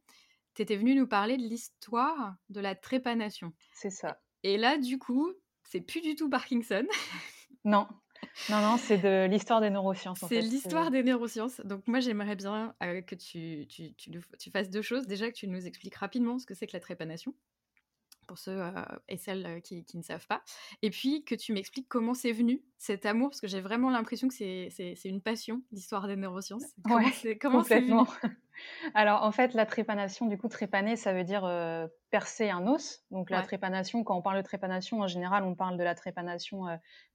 tu 0.53 0.61
étais 0.63 0.75
venu 0.75 0.95
nous 0.95 1.07
parler 1.07 1.37
de 1.37 1.43
l'histoire 1.43 2.35
de 2.49 2.59
la 2.59 2.75
trépanation. 2.75 3.53
C'est 3.73 3.89
ça. 3.89 4.19
Et 4.43 4.57
là, 4.57 4.77
du 4.77 4.97
coup, 4.97 5.31
c'est 5.63 5.81
plus 5.81 6.01
du 6.01 6.15
tout 6.15 6.29
Parkinson. 6.29 6.85
Non, 7.63 7.87
non, 8.49 8.61
non, 8.61 8.77
c'est 8.77 8.97
de 8.97 9.27
l'histoire 9.29 9.61
des 9.61 9.69
neurosciences. 9.69 10.23
C'est 10.27 10.41
l'histoire 10.41 10.91
des 10.91 11.03
neurosciences. 11.03 11.61
Donc 11.63 11.87
moi, 11.87 11.99
j'aimerais 11.99 12.35
bien 12.35 12.73
euh, 12.83 13.01
que 13.01 13.15
tu, 13.15 13.67
tu, 13.67 13.93
tu, 13.93 14.51
fasses 14.51 14.69
deux 14.69 14.81
choses. 14.81 15.07
Déjà, 15.07 15.29
que 15.29 15.35
tu 15.35 15.47
nous 15.47 15.67
expliques 15.67 15.95
rapidement 15.95 16.39
ce 16.39 16.45
que 16.45 16.53
c'est 16.53 16.67
que 16.67 16.73
la 16.73 16.79
trépanation, 16.79 17.33
pour 18.27 18.37
ceux 18.37 18.61
euh, 18.61 18.71
et 19.09 19.17
celles 19.17 19.45
euh, 19.45 19.59
qui, 19.59 19.83
qui, 19.83 19.97
ne 19.97 20.03
savent 20.03 20.27
pas. 20.27 20.43
Et 20.81 20.89
puis, 20.89 21.23
que 21.23 21.35
tu 21.35 21.53
m'expliques 21.53 21.87
comment 21.87 22.13
c'est 22.13 22.31
venu, 22.31 22.63
cet 22.77 23.05
amour, 23.05 23.29
parce 23.29 23.41
que 23.41 23.47
j'ai 23.47 23.61
vraiment 23.61 23.89
l'impression 23.89 24.27
que 24.27 24.33
c'est 24.33 24.95
une 25.05 25.21
passion, 25.21 25.61
l'histoire 25.71 26.07
des 26.07 26.15
neurosciences. 26.15 26.65
Comment 27.39 27.63
c'est 27.63 27.81
venu? 27.81 28.01
Alors, 28.93 29.23
en 29.23 29.31
fait, 29.31 29.53
la 29.53 29.65
trépanation, 29.65 30.27
du 30.27 30.37
coup, 30.37 30.47
trépaner, 30.47 30.95
ça 30.95 31.13
veut 31.13 31.23
dire 31.23 31.43
percer 32.11 32.49
un 32.49 32.67
os. 32.67 33.03
Donc 33.09 33.29
la 33.29 33.41
trépanation, 33.41 34.03
quand 34.03 34.15
on 34.15 34.21
parle 34.21 34.37
de 34.37 34.41
trépanation, 34.43 34.99
en 34.99 35.07
général, 35.07 35.43
on 35.43 35.55
parle 35.55 35.77
de 35.77 35.83
la 35.83 35.95
trépanation 35.95 36.67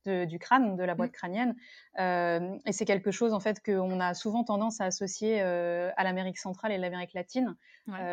euh, 0.07 0.25
du 0.25 0.39
crâne, 0.39 0.77
de 0.77 0.83
la 0.83 0.95
mmh. 0.95 0.97
boîte 0.97 1.13
crânienne. 1.13 1.55
Euh, 2.01 2.57
et 2.65 2.73
c'est 2.73 2.87
quelque 2.87 3.11
chose, 3.11 3.35
en 3.35 3.41
fait, 3.41 3.63
qu'on 3.63 4.01
a 4.01 4.15
souvent 4.15 4.43
tendance 4.43 4.81
à 4.81 4.87
associer 4.87 5.43
euh, 5.43 5.91
à 5.97 6.05
l'Amérique 6.05 6.39
centrale 6.39 6.73
et 6.73 6.79
l'Amérique 6.79 7.13
latine. 7.13 7.55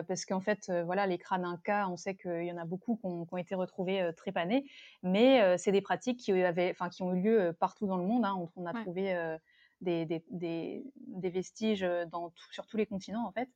parce 0.07 0.25
qu'en 0.25 0.41
fait, 0.41 0.71
voilà, 0.85 1.07
les 1.07 1.17
crânes 1.17 1.45
Inca, 1.45 1.87
on 1.89 1.97
sait 1.97 2.15
qu'il 2.15 2.43
y 2.43 2.51
en 2.51 2.57
a 2.57 2.65
beaucoup 2.65 2.97
qui 2.97 3.05
ont, 3.05 3.37
été 3.37 3.55
retrouvés 3.55 4.11
trépanés. 4.15 4.65
Mais 5.01 5.57
c'est 5.57 5.71
des 5.71 5.81
pratiques 5.81 6.19
qui, 6.19 6.31
avaient, 6.43 6.75
qui 6.91 7.01
ont 7.01 7.13
eu 7.15 7.21
lieu 7.21 7.55
partout 7.59 7.87
dans 7.87 7.97
le 7.97 8.03
monde. 8.03 8.25
Hein. 8.25 8.37
On, 8.55 8.65
a 8.67 8.73
trouvé 8.73 9.15
des, 9.83 10.83
vestiges 11.29 11.87
dans 12.11 12.33
sur 12.51 12.65
tous 12.67 12.77
les 12.77 12.85
continents 12.85 13.25
en 13.27 13.31
fait, 13.31 13.49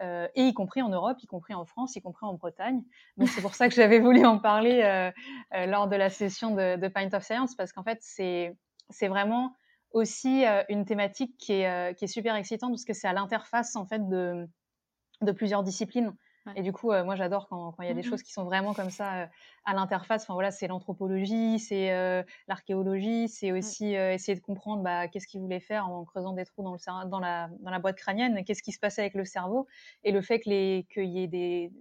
euh, 0.00 0.28
et 0.34 0.44
y 0.44 0.54
compris 0.54 0.82
en 0.82 0.88
Europe, 0.88 1.18
y 1.22 1.26
compris 1.26 1.54
en 1.54 1.64
France, 1.64 1.96
y 1.96 2.00
compris 2.00 2.26
en 2.26 2.34
Bretagne. 2.34 2.82
Donc 3.16 3.28
c'est 3.28 3.42
pour 3.42 3.54
ça 3.54 3.68
que 3.68 3.74
j'avais 3.74 3.98
voulu 3.98 4.24
en 4.24 4.38
parler 4.38 4.82
euh, 4.82 5.10
euh, 5.54 5.66
lors 5.66 5.88
de 5.88 5.96
la 5.96 6.10
session 6.10 6.54
de, 6.54 6.76
de 6.76 6.88
Pint 6.88 7.12
of 7.12 7.22
Science, 7.22 7.54
parce 7.54 7.72
qu'en 7.72 7.84
fait 7.84 7.98
c'est 8.00 9.08
vraiment 9.08 9.54
aussi 9.92 10.44
une 10.68 10.84
thématique 10.84 11.36
qui 11.36 11.52
est, 11.52 12.06
super 12.06 12.36
excitante 12.36 12.70
parce 12.70 12.84
que 12.84 12.92
c'est 12.92 13.08
à 13.08 13.12
l'interface 13.12 13.74
en 13.76 13.86
fait 13.86 14.08
de 14.08 14.46
plusieurs 15.32 15.62
disciplines. 15.62 16.14
Et 16.56 16.62
du 16.62 16.72
coup, 16.72 16.90
euh, 16.90 17.04
moi, 17.04 17.16
j'adore 17.16 17.48
quand 17.48 17.74
il 17.80 17.86
y 17.86 17.90
a 17.90 17.94
des 17.94 18.00
mmh 18.00 18.04
choses 18.04 18.22
qui 18.22 18.32
sont 18.32 18.44
vraiment 18.44 18.72
comme 18.72 18.90
ça 18.90 19.22
euh, 19.22 19.26
à 19.64 19.74
l'interface. 19.74 20.22
Enfin 20.22 20.34
voilà, 20.34 20.50
c'est 20.50 20.68
l'anthropologie, 20.68 21.58
c'est 21.58 21.92
euh, 21.92 22.22
l'archéologie, 22.48 23.28
c'est 23.28 23.52
aussi 23.52 23.92
essayer 23.92 24.34
de 24.34 24.42
comprendre 24.42 24.82
bah, 24.82 25.08
qu'est-ce 25.08 25.26
qu'il 25.26 25.40
voulait 25.40 25.60
faire 25.60 25.88
en 25.88 26.04
creusant 26.04 26.32
des 26.32 26.44
trous 26.44 26.62
dans, 26.62 26.72
le, 26.72 27.08
dans, 27.08 27.20
la, 27.20 27.50
dans 27.60 27.70
la 27.70 27.78
boîte 27.78 27.96
crânienne, 27.96 28.42
qu'est-ce 28.44 28.62
qui 28.62 28.72
se 28.72 28.78
passait 28.80 29.02
avec 29.02 29.14
le 29.14 29.24
cerveau, 29.24 29.66
et 30.02 30.12
le 30.12 30.22
fait 30.22 30.40
qu'il 30.40 30.84
y 30.96 31.22
ait 31.22 31.26
des, 31.26 31.72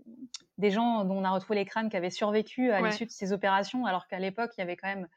des 0.57 0.71
gens 0.71 1.05
dont 1.05 1.15
on 1.15 1.23
a 1.23 1.31
retrouvé 1.31 1.59
les 1.59 1.65
crânes 1.65 1.89
qui 1.89 1.97
avaient 1.97 2.09
survécu 2.09 2.71
à 2.71 2.81
l'issue 2.81 3.05
de 3.05 3.11
ces 3.11 3.31
opérations, 3.31 3.85
alors 3.85 4.07
qu'à 4.07 4.19
l'époque, 4.19 4.51
il 4.57 4.61
y 4.61 4.63
avait 4.63 4.75
quand 4.75 4.89
même 4.89 5.07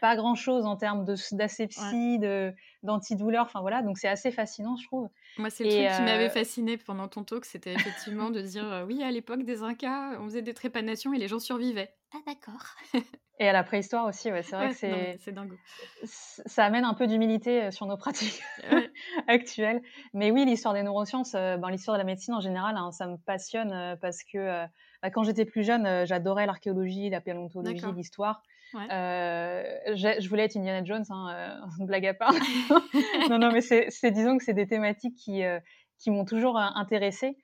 pas 0.00 0.16
grand 0.16 0.34
chose 0.34 0.66
en 0.66 0.76
termes 0.76 1.04
d'asepsie, 1.32 2.18
de, 2.18 2.54
d'antidouleur. 2.82 3.44
Enfin 3.44 3.60
voilà, 3.60 3.82
donc 3.82 3.98
c'est 3.98 4.08
assez 4.08 4.30
fascinant, 4.30 4.76
je 4.76 4.86
trouve. 4.86 5.08
Moi, 5.38 5.50
c'est 5.50 5.64
le 5.64 5.70
truc 5.70 5.96
qui 5.96 6.02
m'avait 6.02 6.26
euh, 6.26 6.30
fasciné 6.30 6.76
pendant 6.76 7.08
ton 7.08 7.24
talk, 7.24 7.44
c'était 7.44 7.74
effectivement 7.74 8.30
de 8.30 8.40
dire 8.40 8.70
euh, 8.72 8.84
oui, 8.84 9.02
à 9.02 9.10
l'époque 9.10 9.42
des 9.42 9.62
Incas, 9.62 10.18
on 10.18 10.24
faisait 10.24 10.42
des 10.42 10.54
trépanations 10.54 11.12
et 11.12 11.18
les 11.18 11.28
gens 11.28 11.38
survivaient. 11.38 11.94
Ah, 12.14 12.18
d'accord. 12.26 13.02
et 13.38 13.48
à 13.48 13.52
la 13.52 13.62
préhistoire 13.62 14.06
aussi, 14.06 14.32
ouais, 14.32 14.42
c'est 14.42 14.56
vrai 14.56 14.68
que 14.70 14.76
c'est. 14.76 15.16
C'est 15.20 15.32
dingue. 15.32 15.58
Ça 16.04 16.64
amène 16.64 16.84
un 16.84 16.94
peu 16.94 17.06
d'humilité 17.06 17.64
euh, 17.64 17.70
sur 17.70 17.86
nos 17.86 17.96
pratiques 17.96 18.42
actuelles. 19.26 19.82
Mais 20.14 20.30
oui, 20.30 20.44
l'histoire 20.46 20.72
des 20.72 20.82
neurosciences, 20.82 21.32
ben, 21.32 21.68
l'histoire 21.70 21.96
de 21.96 22.00
la 22.00 22.06
médecine 22.06 22.34
en 22.34 22.40
général, 22.40 22.76
hein, 22.76 22.92
ça 22.92 23.06
me 23.06 23.16
passionne 23.16 23.98
parce 24.00 24.22
que 24.22 24.66
bah, 25.02 25.10
quand 25.10 25.22
j'étais 25.24 25.44
plus 25.44 25.64
jeune, 25.64 26.06
j'adorais 26.06 26.46
l'archéologie, 26.46 27.10
la 27.10 27.20
paléontologie, 27.20 27.84
l'histoire. 27.94 28.42
Euh, 28.74 29.62
je 29.94 30.28
voulais 30.28 30.44
être 30.44 30.56
Indiana 30.56 30.84
Jones, 30.84 31.04
hein, 31.10 31.60
euh, 31.80 31.84
blague 31.86 32.06
à 32.06 32.14
part. 32.14 32.32
non, 33.30 33.38
non, 33.38 33.52
mais 33.52 33.60
c'est 33.60 34.10
disons 34.10 34.38
que 34.38 34.44
c'est 34.44 34.54
des 34.54 34.66
thématiques 34.66 35.16
qui, 35.16 35.44
euh, 35.44 35.60
qui 35.98 36.10
m'ont 36.10 36.24
toujours 36.24 36.58
intéressée. 36.58 37.36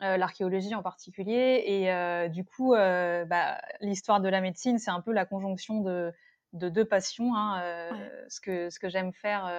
l'archéologie 0.00 0.74
en 0.74 0.82
particulier. 0.82 1.62
Et 1.66 2.28
du 2.28 2.44
coup, 2.44 2.72
bah, 2.72 3.60
l'histoire 3.80 4.20
de 4.20 4.28
la 4.28 4.40
médecine, 4.40 4.78
c'est 4.78 4.90
un 4.90 5.00
peu 5.00 5.12
la 5.12 5.24
conjonction 5.24 5.80
de, 5.80 6.12
de 6.52 6.68
deux 6.68 6.84
passions. 6.84 7.34
Hein, 7.34 7.90
Ce 8.28 8.40
que, 8.40 8.70
ce 8.70 8.78
que 8.78 8.88
j'aime 8.88 9.12
faire 9.12 9.50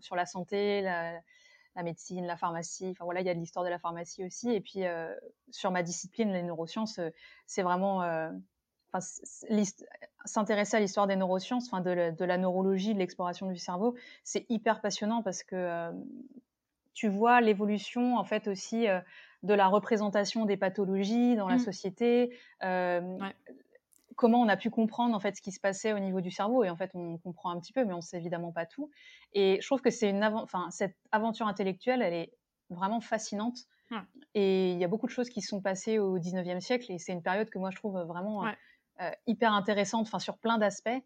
sur 0.00 0.16
la 0.16 0.26
santé, 0.26 0.80
la, 0.80 1.12
la, 1.76 1.82
médecine, 1.82 2.26
la 2.26 2.36
pharmacie. 2.36 2.88
Enfin 2.90 3.04
voilà, 3.04 3.20
il 3.20 3.26
y 3.26 3.30
a 3.30 3.34
de 3.34 3.38
l'histoire 3.38 3.64
de 3.64 3.70
la 3.70 3.78
pharmacie 3.78 4.24
aussi. 4.24 4.50
Et 4.50 4.60
puis 4.60 4.80
sur 5.50 5.70
ma 5.70 5.84
discipline, 5.84 6.32
les 6.32 6.42
neurosciences, 6.42 6.98
c'est 7.46 7.62
vraiment 7.62 8.02
s'intéresser 9.00 10.76
à 10.76 10.80
l'histoire 10.80 11.06
des 11.06 11.16
neurosciences, 11.16 11.66
enfin 11.70 11.80
de, 11.80 12.24
la 12.24 12.38
neurologie, 12.38 12.94
de 12.94 12.98
l'exploration 12.98 13.50
du 13.50 13.56
cerveau, 13.56 13.94
c'est 14.22 14.46
hyper 14.48 14.80
passionnant 14.80 15.22
parce 15.22 15.42
que 15.42 15.56
euh, 15.56 15.92
tu 16.94 17.08
vois 17.08 17.40
l'évolution 17.40 18.16
en 18.16 18.24
fait 18.24 18.48
aussi 18.48 18.88
euh, 18.88 19.00
de 19.42 19.54
la 19.54 19.66
représentation 19.66 20.46
des 20.46 20.56
pathologies 20.56 21.36
dans 21.36 21.48
la 21.48 21.56
mmh. 21.56 21.60
société. 21.60 22.36
Euh, 22.62 23.18
comment 24.16 24.40
on 24.40 24.48
a 24.48 24.56
pu 24.56 24.70
comprendre 24.70 25.14
en 25.14 25.20
fait 25.20 25.36
ce 25.36 25.42
qui 25.42 25.52
se 25.52 25.60
passait 25.60 25.92
au 25.92 25.98
niveau 25.98 26.20
du 26.20 26.30
cerveau 26.30 26.64
et 26.64 26.70
en 26.70 26.76
fait 26.76 26.90
on 26.94 27.18
comprend 27.18 27.50
un 27.50 27.58
petit 27.58 27.72
peu 27.72 27.84
mais 27.84 27.94
on 27.94 28.00
sait 28.00 28.16
évidemment 28.16 28.52
pas 28.52 28.64
tout 28.64 28.88
et 29.32 29.58
je 29.60 29.66
trouve 29.66 29.80
que 29.80 29.90
c'est 29.90 30.08
une 30.08 30.22
enfin 30.22 30.70
cette 30.70 30.96
aventure 31.10 31.48
intellectuelle 31.48 32.00
elle 32.00 32.14
est 32.14 32.32
vraiment 32.70 33.00
fascinante 33.00 33.58
et 34.34 34.72
il 34.72 34.78
y 34.78 34.84
a 34.84 34.88
beaucoup 34.88 35.06
de 35.06 35.12
choses 35.12 35.28
qui 35.28 35.40
se 35.40 35.48
sont 35.48 35.60
passées 35.60 35.98
au 35.98 36.18
19e 36.18 36.60
siècle 36.60 36.92
et 36.92 36.98
c'est 36.98 37.12
une 37.12 37.22
période 37.22 37.50
que 37.50 37.58
moi 37.58 37.70
je 37.70 37.76
trouve 37.76 38.00
vraiment 38.02 38.44
hyper 39.26 39.52
intéressante, 39.52 40.06
enfin 40.06 40.18
sur 40.18 40.38
plein 40.38 40.58
d'aspects. 40.58 41.02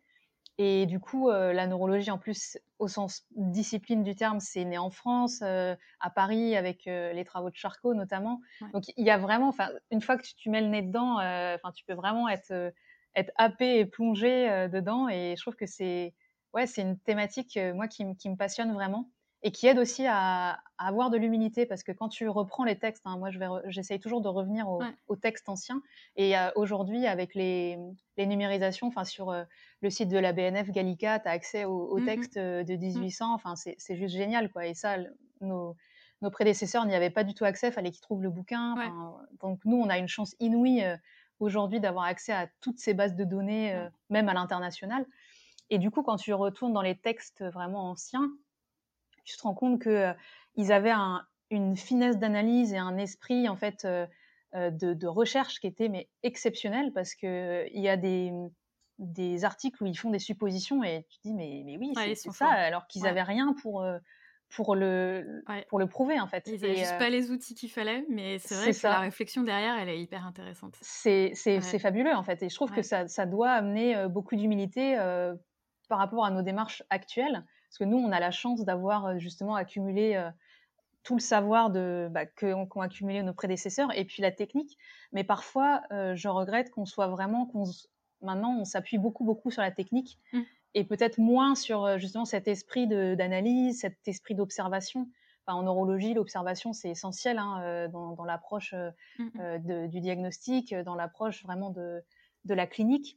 Et 0.61 0.87
du 0.87 0.98
coup, 0.98 1.31
euh, 1.31 1.53
la 1.53 1.68
neurologie, 1.68 2.11
en 2.11 2.18
plus, 2.18 2.59
au 2.81 2.88
sens 2.88 3.24
discipline 3.37 4.03
du 4.03 4.16
terme, 4.16 4.40
c'est 4.40 4.64
né 4.64 4.77
en 4.77 4.90
France, 4.90 5.38
euh, 5.42 5.77
à 6.01 6.11
Paris, 6.11 6.57
avec 6.57 6.85
les 6.87 7.24
travaux 7.24 7.51
de 7.51 7.55
Charcot 7.55 7.94
notamment. 7.94 8.40
Donc, 8.72 8.85
il 8.96 9.07
y 9.07 9.11
a 9.11 9.18
vraiment, 9.18 9.55
une 9.92 10.03
fois 10.03 10.16
que 10.16 10.24
tu, 10.37 10.51
mets 10.51 10.61
le 10.61 10.66
nez 10.66 10.83
dedans, 10.83 11.14
enfin, 11.14 11.70
tu 11.72 11.85
peux 11.85 11.94
vraiment 11.94 12.29
être, 12.29 12.72
être 13.14 13.33
happé 13.37 13.79
et 13.79 13.87
plongé 13.87 14.68
dedans. 14.68 15.09
Et 15.09 15.35
je 15.37 15.42
trouve 15.42 15.55
que 15.55 15.66
c'est, 15.66 16.12
ouais, 16.55 16.66
c'est 16.66 16.83
une 16.83 16.98
thématique, 16.98 17.57
moi, 17.74 17.87
qui, 17.87 18.05
qui, 18.16 18.29
me 18.29 18.37
passionne 18.37 18.72
vraiment 18.72 19.09
et 19.42 19.53
qui 19.53 19.66
aide 19.66 19.79
aussi 19.79 20.05
à, 20.07 20.61
avoir 20.79 21.11
de 21.11 21.16
l'humilité 21.16 21.66
parce 21.66 21.83
que 21.83 21.92
quand 21.92 22.09
tu 22.09 22.29
reprends 22.29 22.64
les 22.64 22.79
textes, 22.79 23.03
hein, 23.05 23.18
moi 23.18 23.31
j'essaye 23.66 24.01
toujours 24.01 24.20
de 24.20 24.29
revenir 24.29 24.68
au, 24.68 24.81
au 25.09 25.16
texte 25.16 25.48
ancien. 25.48 25.83
Et 26.16 26.37
euh, 26.37 26.51
aujourd'hui 26.57 27.07
avec 27.07 27.35
les, 27.35 27.79
les 28.16 28.27
numérisations, 28.27 28.88
enfin 28.88 29.05
sur 29.05 29.31
euh, 29.31 29.44
le 29.81 29.90
site 29.90 30.09
de 30.09 30.18
la 30.18 30.33
BNF 30.33 30.70
Gallica, 30.70 31.18
tu 31.20 31.29
as 31.29 31.33
accès 31.33 31.64
au, 31.64 31.88
au 31.88 31.98
mmh 31.98 32.05
texte 32.05 32.37
euh, 32.37 32.64
de 32.64 32.74
1800, 32.74 33.29
mmh. 33.29 33.33
enfin 33.33 33.55
c'est 33.57 33.96
juste 33.96 34.14
génial 34.14 34.51
quoi. 34.51 34.66
Et 34.66 34.74
ça 34.74 34.96
nos, 35.40 35.77
nos 36.22 36.31
prédécesseurs 36.31 36.85
n'y 36.87 36.94
avaient 36.94 37.11
pas 37.11 37.24
du 37.24 37.35
tout 37.35 37.44
accès, 37.44 37.70
fallait 37.70 37.90
qu'ils 37.90 38.03
trouvent 38.03 38.22
le 38.22 38.31
bouquin. 38.31 38.74
Donc 39.40 39.61
nous 39.64 39.77
on 39.77 39.88
a 39.88 39.98
une 39.98 40.09
chance 40.09 40.35
inouïe 40.40 40.85
aujourd'hui 41.38 41.79
d'avoir 41.79 42.05
accès 42.05 42.33
à 42.33 42.48
toutes 42.61 42.79
ces 42.79 42.94
bases 42.94 43.14
de 43.14 43.24
données, 43.24 43.77
même 44.11 44.29
à 44.29 44.35
l'international. 44.35 45.07
Et 45.70 45.79
du 45.79 45.90
coup, 45.90 46.03
quand 46.03 46.16
tu 46.16 46.33
retournes 46.33 46.72
dans 46.72 46.83
les 46.83 46.96
textes 46.96 47.44
vraiment 47.44 47.90
anciens, 47.90 48.31
tu 49.29 49.37
te 49.37 49.43
rends 49.43 49.55
compte 49.55 49.81
que 49.81 50.12
ils 50.57 50.73
avaient 50.73 50.95
une 51.51 51.77
finesse 51.77 52.19
d'analyse 52.19 52.73
et 52.73 52.79
un 52.79 52.97
esprit 52.97 53.49
en 53.49 53.57
fait 53.57 53.87
de, 54.55 55.07
recherche 55.07 55.61
qui 55.61 55.67
était 55.67 55.88
mais 55.88 56.09
exceptionnel 56.23 56.93
parce 56.93 57.14
que 57.14 57.67
il 57.73 57.83
y 57.83 57.88
a 57.88 57.97
des 57.97 58.33
des 58.99 59.45
articles 59.45 59.83
où 59.83 59.87
ils 59.87 59.97
font 59.97 60.11
des 60.11 60.19
suppositions 60.19 60.83
et 60.83 61.07
tu 61.09 61.19
te 61.19 61.29
dis 61.29 61.35
mais, 61.35 61.62
mais 61.64 61.77
oui 61.79 61.93
c'est 62.17 62.33
ça 62.33 62.49
alors 62.49 62.87
qu'ils 62.87 63.03
n'avaient 63.03 63.23
rien 63.23 63.55
pour 63.62 63.85
pour 64.51 64.75
le 64.75 65.43
pour 65.69 65.79
le 65.79 65.87
prouver 65.87 66.19
en 66.21 66.27
fait. 66.27 66.45
Ils 66.47 66.61
n'avaient 66.61 66.77
juste 66.77 66.99
pas 66.99 67.11
les 67.11 67.31
outils 67.31 67.55
qu'il 67.55 67.71
fallait, 67.71 68.05
mais 68.09 68.38
c'est 68.38 68.55
vrai 68.55 68.73
que 68.73 68.87
la 68.87 69.01
réflexion 69.01 69.43
derrière, 69.43 69.79
elle 69.79 69.88
est 69.88 70.01
hyper 70.01 70.27
intéressante. 70.27 70.77
C'est 70.81 71.79
fabuleux 71.79 72.14
en 72.14 72.23
fait, 72.23 72.43
et 72.43 72.49
je 72.49 72.55
trouve 72.55 72.73
que 72.73 72.83
ça, 72.83 73.09
ça, 73.09 73.27
doit 73.27 73.51
amener 73.51 74.09
beaucoup 74.09 74.37
d'humilité 74.37 74.97
par 75.88 75.99
rapport 75.99 76.25
à 76.25 76.31
nos 76.31 76.43
démarches 76.43 76.83
actuelles. 76.91 77.45
Parce 77.69 77.79
que 77.79 77.85
nous, 77.85 77.99
on 77.99 78.13
a 78.13 78.21
la 78.21 78.31
chance 78.31 78.65
d'avoir 78.65 79.07
euh, 79.07 79.19
justement 79.19 79.55
accumulé 79.55 80.15
euh, 80.15 80.31
tout 81.03 81.15
le 81.15 81.21
savoir 81.21 81.71
de, 81.71 82.09
bah, 82.11 82.27
qu'ont 82.27 82.81
accumulé 82.81 83.23
nos 83.23 83.35
prédécesseurs 83.35 83.97
et 83.97 84.05
puis 84.05 84.23
la 84.23 84.33
technique. 84.33 84.79
Mais 85.13 85.25
parfois, 85.25 85.83
euh, 85.93 86.15
je 86.15 86.29
regrette 86.29 86.71
qu'on 86.71 86.87
soit 86.87 87.09
vraiment, 87.09 87.47
qu'on, 87.47 87.65
maintenant, 88.23 88.57
on 88.59 88.65
s'appuie 88.65 88.99
beaucoup, 88.99 89.25
beaucoup 89.25 89.51
sur 89.51 89.63
la 89.63 89.71
technique 89.71 90.19
mmh. 90.33 90.41
et 90.75 90.85
peut-être 90.85 91.19
moins 91.19 91.55
sur 91.55 91.99
justement 91.99 92.25
cet 92.25 92.49
esprit 92.49 92.87
d'analyse, 92.87 93.81
cet 93.81 93.97
esprit 94.07 94.35
d'observation. 94.35 95.09
Enfin, 95.47 95.59
en 95.59 95.63
neurologie, 95.63 96.15
l'observation, 96.15 96.73
c'est 96.73 96.91
essentiel 96.91 97.39
hein, 97.39 97.89
dans, 97.89 98.25
l'approche 98.25 98.75
mmh. 99.19 99.87
du 99.89 100.01
diagnostic, 100.01 100.75
dans 100.75 100.95
l'approche 100.95 101.43
vraiment 101.43 101.71
de, 101.71 102.03
de 102.45 102.55
la 102.55 102.67
clinique. 102.67 103.17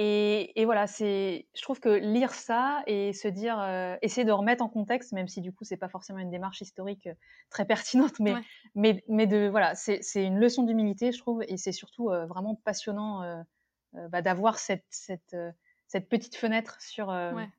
Et, 0.00 0.64
voilà, 0.64 0.86
c'est, 0.86 1.48
je 1.56 1.62
trouve 1.62 1.80
que 1.80 1.88
lire 1.88 2.32
ça 2.32 2.84
et 2.86 3.12
se 3.12 3.26
dire, 3.26 3.58
euh, 3.58 3.96
essayer 4.00 4.24
de 4.24 4.30
remettre 4.30 4.62
en 4.62 4.68
contexte, 4.68 5.12
même 5.12 5.26
si 5.26 5.40
du 5.40 5.52
coup 5.52 5.64
c'est 5.64 5.76
pas 5.76 5.88
forcément 5.88 6.20
une 6.20 6.30
démarche 6.30 6.60
historique 6.60 7.08
euh, 7.08 7.14
très 7.50 7.64
pertinente, 7.64 8.20
mais, 8.20 8.34
mais, 8.76 9.02
mais 9.08 9.26
de 9.26 9.48
voilà, 9.48 9.74
c'est, 9.74 10.00
une 10.14 10.38
leçon 10.38 10.62
d'humilité, 10.62 11.10
je 11.10 11.18
trouve, 11.18 11.42
et 11.48 11.56
c'est 11.56 11.72
surtout 11.72 12.10
euh, 12.10 12.26
vraiment 12.26 12.54
passionnant 12.64 13.44
bah, 14.10 14.22
d'avoir 14.22 14.58
cette, 14.58 14.84
cette, 14.88 15.36
cette 15.88 16.08
petite 16.08 16.36
fenêtre 16.36 16.80
sur, 16.80 17.12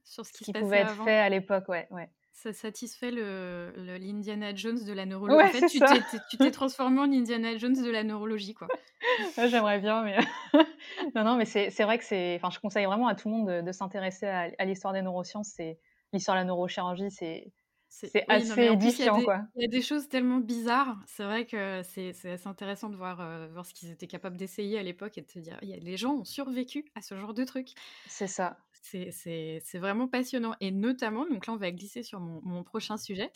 sur 0.05 0.25
ce 0.25 0.31
qui, 0.31 0.53
pouvait 0.53 0.79
être 0.79 1.03
fait 1.03 1.17
à 1.17 1.27
l'époque, 1.27 1.67
ouais, 1.67 1.87
ouais 1.91 2.09
ça 2.41 2.53
satisfait 2.53 3.11
le, 3.11 3.73
l'Indiana 3.97 4.55
Jones 4.55 4.81
de 4.85 4.93
la 4.93 5.05
neurologie. 5.05 5.45
en 5.45 5.49
fait, 5.49 5.67
tu 5.67 6.37
t'es, 6.37 6.51
transformé 6.51 6.99
en 7.01 7.11
Indiana 7.11 7.57
Jones 7.57 7.73
de 7.73 7.89
la 7.89 8.03
neurologie, 8.03 8.53
quoi. 8.53 8.67
j'aimerais 9.49 9.79
bien, 9.79 10.03
mais 10.03 10.17
non, 11.15 11.25
non, 11.25 11.35
mais 11.35 11.43
c'est, 11.45 11.69
vrai 11.83 11.97
que 11.97 12.05
c'est. 12.05 12.35
Enfin, 12.37 12.49
je 12.49 12.59
conseille 12.59 12.85
vraiment 12.85 13.07
à 13.07 13.15
tout 13.15 13.27
le 13.27 13.35
monde 13.35 13.65
de, 13.65 13.71
s'intéresser 13.73 14.25
à, 14.25 14.65
l'histoire 14.65 14.93
des 14.93 15.01
neurosciences. 15.01 15.51
C'est 15.53 15.79
l'histoire 16.13 16.37
de 16.37 16.41
la 16.41 16.45
neurochirurgie, 16.45 17.11
c'est. 17.11 17.51
C'est 17.91 18.23
assez 18.27 18.65
édifiant, 18.65 19.19
quoi. 19.23 19.41
Il 19.55 19.63
y 19.63 19.65
a 19.65 19.67
des 19.67 19.81
choses 19.81 20.07
tellement 20.09 20.37
bizarres. 20.37 20.95
C'est 21.07 21.23
vrai 21.23 21.47
que 21.47 21.81
c'est 21.83 22.13
assez 22.23 22.47
intéressant 22.47 22.87
de 22.89 22.95
voir, 22.95 23.19
euh, 23.19 23.47
voir 23.51 23.65
ce 23.65 23.73
qu'ils 23.73 23.89
étaient 23.89 24.05
capables 24.05 24.37
d'essayer 24.37 24.77
à 24.77 24.83
l'époque 24.83 25.17
et 25.17 25.21
de 25.21 25.25
te 25.25 25.39
dire, 25.39 25.57
y 25.63 25.73
a, 25.73 25.77
les 25.77 25.97
gens 25.97 26.13
ont 26.13 26.23
survécu 26.23 26.85
à 26.93 27.01
ce 27.01 27.17
genre 27.17 27.33
de 27.33 27.43
trucs. 27.43 27.73
C'est 28.07 28.27
ça. 28.27 28.59
C'est 28.81 29.77
vraiment 29.77 30.07
passionnant. 30.07 30.55
Et 30.59 30.71
notamment, 30.71 31.25
donc 31.27 31.47
là, 31.47 31.53
on 31.53 31.57
va 31.57 31.71
glisser 31.71 32.03
sur 32.03 32.19
mon, 32.19 32.63
prochain 32.63 32.97
sujet. 32.97 33.31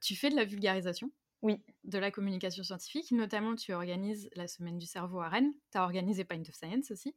Tu 0.00 0.14
fais 0.14 0.30
de 0.30 0.36
la 0.36 0.44
vulgarisation. 0.44 1.10
Oui. 1.42 1.60
De 1.84 1.98
la 1.98 2.10
communication 2.10 2.62
scientifique. 2.62 3.10
Notamment, 3.10 3.56
tu 3.56 3.72
organises 3.72 4.30
la 4.36 4.46
semaine 4.46 4.78
du 4.78 4.86
cerveau 4.86 5.20
à 5.20 5.28
Rennes. 5.28 5.52
Tu 5.72 5.78
as 5.78 5.82
organisé 5.82 6.24
Pint 6.24 6.42
of 6.42 6.54
Science 6.54 6.90
aussi. 6.90 7.14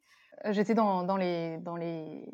J'étais 0.49 0.73
dans, 0.73 1.03
dans, 1.03 1.17
les, 1.17 1.57
dans 1.59 1.75
les 1.75 2.27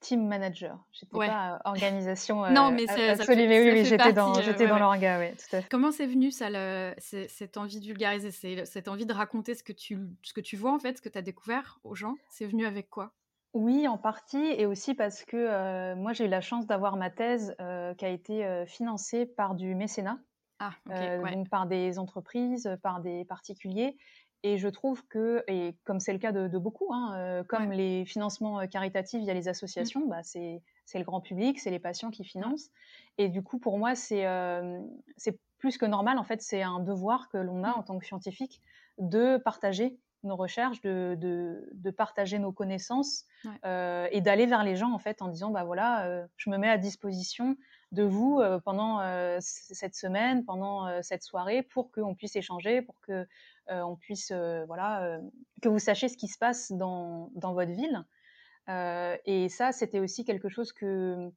team 0.00 0.26
managers. 0.26 0.74
J'étais 0.92 1.16
ouais. 1.16 1.26
pas 1.26 1.60
organisation. 1.64 2.50
non, 2.50 2.70
mais 2.70 2.86
c'est 2.86 3.10
absolument. 3.10 3.48
oui, 3.48 3.70
oui 3.72 3.84
j'étais 3.84 4.12
dans, 4.12 4.78
l'orga, 4.78 5.18
oui, 5.18 5.30
tout 5.36 5.56
à 5.56 5.62
fait. 5.62 5.68
Comment 5.68 5.92
c'est 5.92 6.06
venu 6.06 6.30
ça, 6.30 6.48
le, 6.50 6.94
cette 6.98 7.56
envie 7.56 7.80
de 7.80 7.86
vulgariser, 7.86 8.30
cette 8.64 8.88
envie 8.88 9.06
de 9.06 9.12
raconter 9.12 9.54
ce 9.54 9.62
que 9.62 9.72
tu, 9.72 9.98
ce 10.22 10.32
que 10.32 10.40
tu 10.40 10.56
vois 10.56 10.72
en 10.72 10.78
fait, 10.78 10.96
ce 10.96 11.02
que 11.02 11.08
tu 11.08 11.18
as 11.18 11.22
découvert 11.22 11.78
aux 11.84 11.94
gens? 11.94 12.14
C'est 12.30 12.46
venu 12.46 12.66
avec 12.66 12.88
quoi? 12.88 13.12
Oui, 13.56 13.88
en 13.88 13.96
partie, 13.96 14.44
et 14.58 14.66
aussi 14.66 14.94
parce 14.94 15.24
que 15.24 15.36
euh, 15.36 15.96
moi 15.96 16.12
j'ai 16.12 16.26
eu 16.26 16.28
la 16.28 16.42
chance 16.42 16.66
d'avoir 16.66 16.96
ma 16.96 17.08
thèse 17.08 17.54
euh, 17.60 17.94
qui 17.94 18.04
a 18.04 18.10
été 18.10 18.44
euh, 18.44 18.66
financée 18.66 19.24
par 19.24 19.54
du 19.54 19.74
mécénat, 19.74 20.18
ah, 20.58 20.72
ouais. 20.86 21.32
donc 21.32 21.48
par 21.48 21.66
des 21.66 21.98
entreprises, 21.98 22.70
par 22.82 23.00
des 23.00 23.24
particuliers. 23.24 23.96
Et 24.42 24.58
je 24.58 24.68
trouve 24.68 25.04
que, 25.08 25.42
et 25.48 25.74
comme 25.84 26.00
c'est 26.00 26.12
le 26.12 26.18
cas 26.18 26.32
de, 26.32 26.58
beaucoup, 26.58 26.92
hein, 26.92 27.42
comme 27.48 27.68
ouais. 27.70 27.76
les 27.76 28.04
financements 28.04 28.64
caritatifs 28.68 29.22
via 29.22 29.32
les 29.34 29.48
associations, 29.48 30.06
mmh. 30.06 30.08
bah, 30.10 30.22
c'est 30.22 30.62
le 30.94 31.04
grand 31.04 31.20
public, 31.20 31.58
c'est 31.58 31.70
les 31.70 31.80
patients 31.80 32.10
qui 32.10 32.22
financent. 32.22 32.70
Et 33.16 33.28
du 33.28 33.42
coup, 33.42 33.58
pour 33.58 33.78
moi, 33.78 33.94
c'est 33.94 34.24
c'est 35.16 35.40
plus 35.58 35.78
que 35.78 35.86
normal. 35.86 36.18
En 36.18 36.22
fait, 36.22 36.42
c'est 36.42 36.62
un 36.62 36.78
devoir 36.78 37.28
que 37.30 37.38
l'on 37.38 37.64
a 37.64 37.70
mmh. 37.70 37.78
en 37.78 37.82
tant 37.82 37.98
que 37.98 38.06
scientifique 38.06 38.60
de 38.98 39.38
partager 39.38 39.98
nos 40.22 40.36
recherches, 40.36 40.80
de, 40.80 41.16
de, 41.18 41.68
de 41.72 41.90
partager 41.90 42.38
nos 42.38 42.52
connaissances 42.52 43.24
ouais. 43.44 43.50
euh, 43.64 44.08
et 44.10 44.20
d'aller 44.20 44.46
vers 44.46 44.64
les 44.64 44.76
gens 44.76 44.92
en 44.92 44.98
fait 44.98 45.22
en 45.22 45.28
disant 45.28 45.50
bah 45.50 45.64
voilà, 45.64 46.06
euh, 46.06 46.26
je 46.36 46.50
me 46.50 46.58
mets 46.58 46.68
à 46.68 46.78
disposition 46.78 47.56
de 47.92 48.02
vous 48.02 48.40
euh, 48.40 48.58
pendant 48.58 49.00
cette 49.40 49.94
semaine, 49.94 50.44
pendant 50.44 51.02
cette 51.02 51.22
soirée 51.22 51.62
pour 51.62 51.90
qu'on 51.92 52.14
puisse 52.14 52.36
échanger, 52.36 52.82
pour 52.82 53.00
que 53.00 53.26
on 53.68 53.96
puisse 53.96 54.32
voilà 54.32 55.20
que 55.62 55.68
vous 55.68 55.78
sachiez 55.78 56.08
ce 56.08 56.16
qui 56.16 56.28
se 56.28 56.38
passe 56.38 56.72
dans, 56.72 57.30
dans 57.34 57.52
votre 57.52 57.72
ville. 57.72 58.04
et 59.24 59.48
ça, 59.48 59.72
c'était 59.72 60.00
aussi 60.00 60.24
quelque 60.24 60.48
chose 60.48 60.72
que 60.72 61.30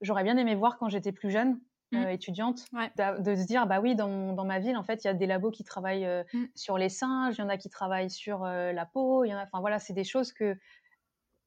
j'aurais 0.00 0.24
bien 0.24 0.36
aimé 0.36 0.54
voir 0.54 0.78
quand 0.78 0.88
j'étais 0.88 1.12
plus 1.12 1.30
jeune. 1.30 1.60
Mmh. 1.92 1.96
Euh, 1.96 2.10
étudiante, 2.10 2.66
ouais. 2.72 2.92
de 3.18 3.34
se 3.34 3.44
dire 3.46 3.66
bah 3.66 3.80
oui 3.80 3.96
dans, 3.96 4.32
dans, 4.32 4.44
ma 4.44 4.60
ville 4.60 4.76
en 4.76 4.84
fait 4.84 5.02
il 5.02 5.08
y 5.08 5.10
a 5.10 5.14
des 5.14 5.26
labos 5.26 5.50
qui 5.50 5.64
travaillent 5.64 6.06
euh, 6.06 6.22
mmh. 6.32 6.44
sur 6.54 6.78
les 6.78 6.88
singes, 6.88 7.34
il 7.36 7.40
y 7.40 7.42
en 7.42 7.48
a 7.48 7.56
qui 7.56 7.68
travaillent 7.68 8.10
sur 8.10 8.44
euh, 8.44 8.70
la 8.70 8.86
peau, 8.86 9.24
il 9.24 9.30
y 9.30 9.34
en 9.34 9.38
a 9.38 9.42
enfin 9.42 9.58
voilà 9.58 9.80
c'est 9.80 9.92
des 9.92 10.04
choses 10.04 10.32
que 10.32 10.56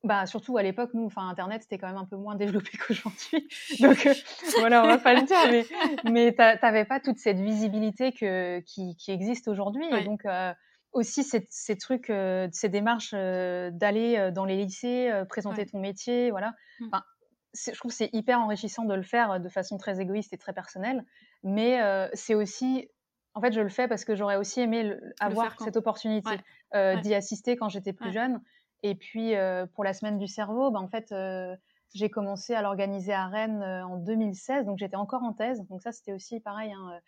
bah 0.03 0.25
surtout 0.25 0.58
à 0.58 0.63
l'époque 0.63 0.89
nous 0.95 1.06
enfin 1.06 1.29
internet 1.29 1.62
c'était 1.62 1.77
quand 1.77 1.88
même 1.88 1.95
un 1.95 2.03
peu 2.03 2.17
moins 2.17 2.36
développé 2.36 2.71
qu'aujourd'hui 2.77 3.47
donc 3.79 4.06
voilà 4.60 4.84
on 4.84 4.88
va 4.88 4.97
pas 4.97 5.13
le 5.13 5.21
dire 5.21 5.38
mais 5.49 5.65
mais 6.12 6.34
t'avais 6.34 6.84
pas 6.84 6.99
toute 6.99 7.19
cette 7.19 7.39
visibilité 7.39 8.12
que 8.12 8.60
qui, 8.60 8.97
qui 8.97 9.12
existe 9.12 9.47
aujourd'hui 9.47 9.86
ouais. 9.93 10.01
et 10.01 10.03
donc 10.03 10.25
aussi 10.91 11.23
ces, 11.23 11.47
ces 11.49 11.77
trucs, 11.77 12.12
ces 12.51 12.69
démarches 12.69 13.13
d'aller 13.13 14.29
dans 14.34 14.45
les 14.45 14.58
lycées, 14.58 15.10
présenter 15.29 15.62
Ouais. 15.62 15.65
ton 15.65 15.79
métier, 15.79 16.29
voilà. 16.29 16.53
Mmh. 16.79 16.86
Enfin, 16.88 17.03
je 17.53 17.71
trouve 17.77 17.91
que 17.91 17.97
c'est 17.97 18.09
hyper 18.13 18.39
enrichissant 18.39 18.83
de 18.85 18.93
le 18.93 19.03
faire 19.03 19.39
de 19.39 19.49
façon 19.49 19.77
très 19.77 19.99
égoïste 20.01 20.33
et 20.33 20.37
très 20.37 20.53
personnelle, 20.53 21.05
mais 21.43 21.81
euh, 21.81 22.07
c'est 22.13 22.35
aussi, 22.35 22.89
en 23.35 23.41
fait, 23.41 23.51
je 23.53 23.61
le 23.61 23.69
fais 23.69 23.87
parce 23.87 24.05
que 24.05 24.15
j'aurais 24.15 24.37
aussi 24.37 24.61
aimé 24.61 24.83
le- 24.83 25.13
avoir 25.19 25.59
cette 25.61 25.77
opportunité 25.77 26.29
Ouais. 26.29 26.39
euh, 26.75 26.95
Ouais. 26.95 27.01
d'y 27.01 27.13
assister 27.13 27.55
quand 27.55 27.69
j'étais 27.69 27.93
plus 27.93 28.07
Ouais. 28.07 28.13
jeune. 28.13 28.41
Et 28.81 28.95
puis 28.95 29.35
euh, 29.35 29.65
pour 29.65 29.83
la 29.83 29.93
semaine 29.93 30.17
du 30.17 30.27
cerveau, 30.27 30.71
ben, 30.71 30.79
en 30.81 30.87
fait, 30.89 31.11
euh, 31.11 31.55
j'ai 31.93 32.09
commencé 32.09 32.53
à 32.55 32.61
l'organiser 32.61 33.13
à 33.13 33.27
Rennes 33.27 33.61
euh, 33.61 33.85
en 33.85 33.97
2016, 33.97 34.65
donc 34.65 34.77
j'étais 34.79 34.95
encore 34.95 35.23
en 35.23 35.31
thèse. 35.33 35.61
Donc 35.69 35.81
ça, 35.81 35.91
c'était 35.91 36.11
aussi 36.13 36.39
pareil. 36.39 36.71
hein, 36.73 36.91
euh, 36.95 36.99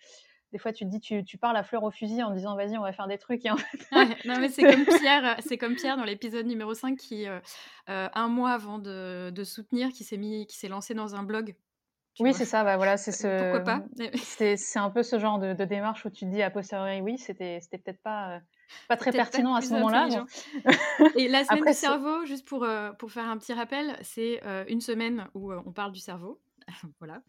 des 0.55 0.59
fois, 0.59 0.71
tu 0.71 0.85
te 0.85 0.89
dis, 0.89 1.01
tu, 1.01 1.25
tu 1.25 1.37
parles 1.37 1.57
à 1.57 1.63
fleur 1.63 1.83
au 1.83 1.91
fusil 1.91 2.23
en 2.23 2.31
disant, 2.31 2.55
vas-y, 2.55 2.77
on 2.77 2.81
va 2.81 2.93
faire 2.93 3.09
des 3.09 3.17
trucs. 3.17 3.45
Et 3.45 3.51
en 3.51 3.57
fait, 3.57 3.77
Ouais, 3.91 4.07
non 4.23 4.39
mais 4.39 4.47
c'est 4.47 4.63
comme 4.63 4.85
Pierre, 5.01 5.25
euh, 5.25 5.41
c'est 5.45 5.57
comme 5.57 5.75
Pierre 5.75 5.97
dans 5.97 6.05
l'épisode 6.05 6.45
numéro 6.45 6.73
5 6.73 6.95
qui, 6.97 7.27
euh, 7.27 7.41
euh, 7.89 8.07
un 8.13 8.29
mois 8.29 8.51
avant 8.51 8.79
de, 8.79 9.31
de 9.31 9.43
soutenir, 9.43 9.89
qui 9.89 10.05
s'est 10.05 10.15
mis, 10.15 10.47
qui 10.47 10.55
s'est 10.55 10.69
lancé 10.69 10.93
dans 10.93 11.13
un 11.13 11.23
blog. 11.23 11.57
Oui, 12.21 12.33
c'est 12.33 12.45
ça, 12.45 12.63
bah 12.63 12.77
voilà, 12.77 12.95
c'est 12.95 13.11
ce. 13.11 13.51
Pourquoi 13.51 13.65
pas 13.65 13.83
C'est 14.15 14.79
un 14.79 14.89
peu 14.89 15.03
ce 15.03 15.19
genre 15.19 15.39
de, 15.39 15.51
de 15.51 15.65
démarche 15.65 16.05
où 16.05 16.09
tu 16.09 16.23
te 16.23 16.31
dis 16.31 16.41
a 16.41 16.49
posteriori, 16.49 17.01
oui, 17.01 17.17
c'était 17.17 17.59
c'était 17.59 17.77
peut-être 17.77 18.01
pas, 18.01 18.39
pas 18.87 18.97
très 18.97 19.11
pas 19.11 19.17
pertinent 19.17 19.55
à 19.55 19.61
ce 19.61 19.73
moment-là. 19.73 20.07
Et 21.17 21.27
la 21.27 21.43
semaine 21.43 21.59
Après, 21.59 21.71
du 21.71 21.77
cerveau, 21.77 22.25
juste 22.25 22.47
pour, 22.47 22.63
euh, 22.63 22.91
pour 22.93 23.11
faire 23.11 23.25
un 23.25 23.37
petit 23.37 23.53
rappel, 23.53 23.97
c'est 24.01 24.41
euh, 24.45 24.63
une 24.67 24.81
semaine 24.81 25.27
où 25.33 25.51
euh, 25.51 25.61
on 25.65 25.71
parle 25.71 25.91
du 25.91 25.99
cerveau. 25.99 26.39
voilà. 26.99 27.21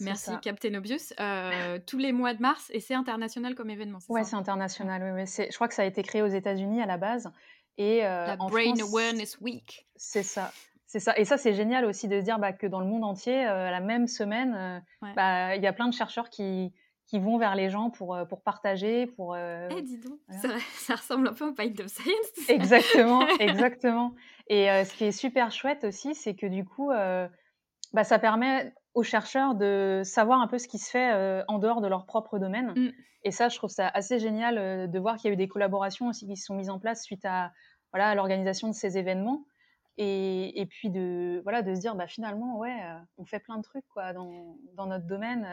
Merci 0.00 0.26
ça. 0.26 0.36
Captain 0.42 0.74
Obvious. 0.74 1.12
Euh, 1.20 1.78
tous 1.86 1.98
les 1.98 2.12
mois 2.12 2.34
de 2.34 2.40
mars 2.42 2.70
et 2.72 2.80
c'est 2.80 2.94
international 2.94 3.54
comme 3.54 3.70
événement. 3.70 4.00
c'est 4.00 4.12
Ouais, 4.12 4.24
c'est 4.24 4.36
international. 4.36 5.14
Oui, 5.16 5.24
je 5.26 5.54
crois 5.54 5.68
que 5.68 5.74
ça 5.74 5.82
a 5.82 5.86
été 5.86 6.02
créé 6.02 6.22
aux 6.22 6.26
États-Unis 6.28 6.82
à 6.82 6.86
la 6.86 6.96
base. 6.98 7.30
Et 7.76 8.04
euh, 8.06 8.26
La 8.26 8.36
en 8.38 8.48
Brain 8.48 8.74
France, 8.76 8.82
Awareness 8.82 9.38
Week. 9.40 9.86
c'est 9.96 10.22
ça. 10.22 10.52
C'est 10.86 11.00
ça. 11.00 11.18
Et 11.18 11.24
ça, 11.24 11.36
c'est 11.36 11.54
génial 11.54 11.84
aussi 11.86 12.06
de 12.06 12.20
se 12.20 12.24
dire 12.24 12.38
bah, 12.38 12.52
que 12.52 12.68
dans 12.68 12.78
le 12.78 12.86
monde 12.86 13.02
entier, 13.02 13.44
euh, 13.48 13.68
la 13.70 13.80
même 13.80 14.06
semaine, 14.06 14.54
euh, 14.54 14.78
Ouais. 15.02 15.12
bah, 15.16 15.56
il 15.56 15.62
y 15.62 15.66
a 15.66 15.72
plein 15.72 15.88
de 15.88 15.92
chercheurs 15.94 16.30
qui, 16.30 16.72
qui 17.08 17.18
vont 17.18 17.36
vers 17.36 17.56
les 17.56 17.68
gens 17.68 17.90
pour, 17.90 18.16
pour 18.28 18.42
partager, 18.42 19.06
pour, 19.08 19.34
euh, 19.34 19.68
Eh, 19.76 19.82
dis 19.82 19.98
donc, 19.98 20.20
voilà. 20.28 20.58
ça, 20.60 20.64
ça 20.76 20.94
ressemble 20.94 21.26
un 21.26 21.32
peu 21.32 21.48
au 21.48 21.52
Pint 21.52 21.72
of 21.80 21.88
Science. 21.88 22.48
Exactement, 22.48 23.26
exactement. 23.40 24.14
Et 24.46 24.70
euh, 24.70 24.84
ce 24.84 24.94
qui 24.94 25.04
est 25.06 25.12
super 25.12 25.50
chouette 25.50 25.82
aussi, 25.82 26.14
c'est 26.14 26.36
que 26.36 26.46
du 26.46 26.64
coup, 26.64 26.92
euh, 26.92 27.26
bah, 27.92 28.04
ça 28.04 28.20
permet 28.20 28.72
aux 28.94 29.02
chercheurs 29.02 29.54
de 29.54 30.02
savoir 30.04 30.40
un 30.40 30.46
peu 30.46 30.58
ce 30.58 30.68
qui 30.68 30.78
se 30.78 30.90
fait 30.90 31.12
euh, 31.12 31.42
en 31.48 31.58
dehors 31.58 31.80
de 31.80 31.88
leur 31.88 32.06
propre 32.06 32.38
domaine. 32.38 32.72
Mm. 32.76 32.92
Et 33.24 33.30
ça, 33.30 33.48
je 33.48 33.56
trouve 33.56 33.70
ça 33.70 33.88
assez 33.88 34.18
génial 34.18 34.58
euh, 34.58 34.86
de 34.86 34.98
voir 34.98 35.16
qu'il 35.16 35.28
y 35.28 35.30
a 35.30 35.34
eu 35.34 35.36
des 35.36 35.48
collaborations 35.48 36.08
aussi 36.08 36.26
qui 36.26 36.36
se 36.36 36.46
sont 36.46 36.54
mises 36.54 36.70
en 36.70 36.78
place 36.78 37.02
suite 37.02 37.24
à, 37.24 37.52
voilà, 37.92 38.10
à 38.10 38.14
l'organisation 38.14 38.68
de 38.68 38.74
ces 38.74 38.96
événements. 38.96 39.44
Et, 39.96 40.60
et 40.60 40.66
puis 40.66 40.90
de, 40.90 41.40
voilà, 41.44 41.62
de 41.62 41.74
se 41.74 41.80
dire, 41.80 41.94
bah, 41.94 42.06
finalement, 42.06 42.58
ouais, 42.58 42.76
euh, 42.82 42.98
on 43.18 43.24
fait 43.24 43.40
plein 43.40 43.56
de 43.56 43.62
trucs 43.62 43.86
quoi, 43.88 44.12
dans, 44.12 44.56
dans 44.74 44.86
notre 44.86 45.06
domaine. 45.06 45.46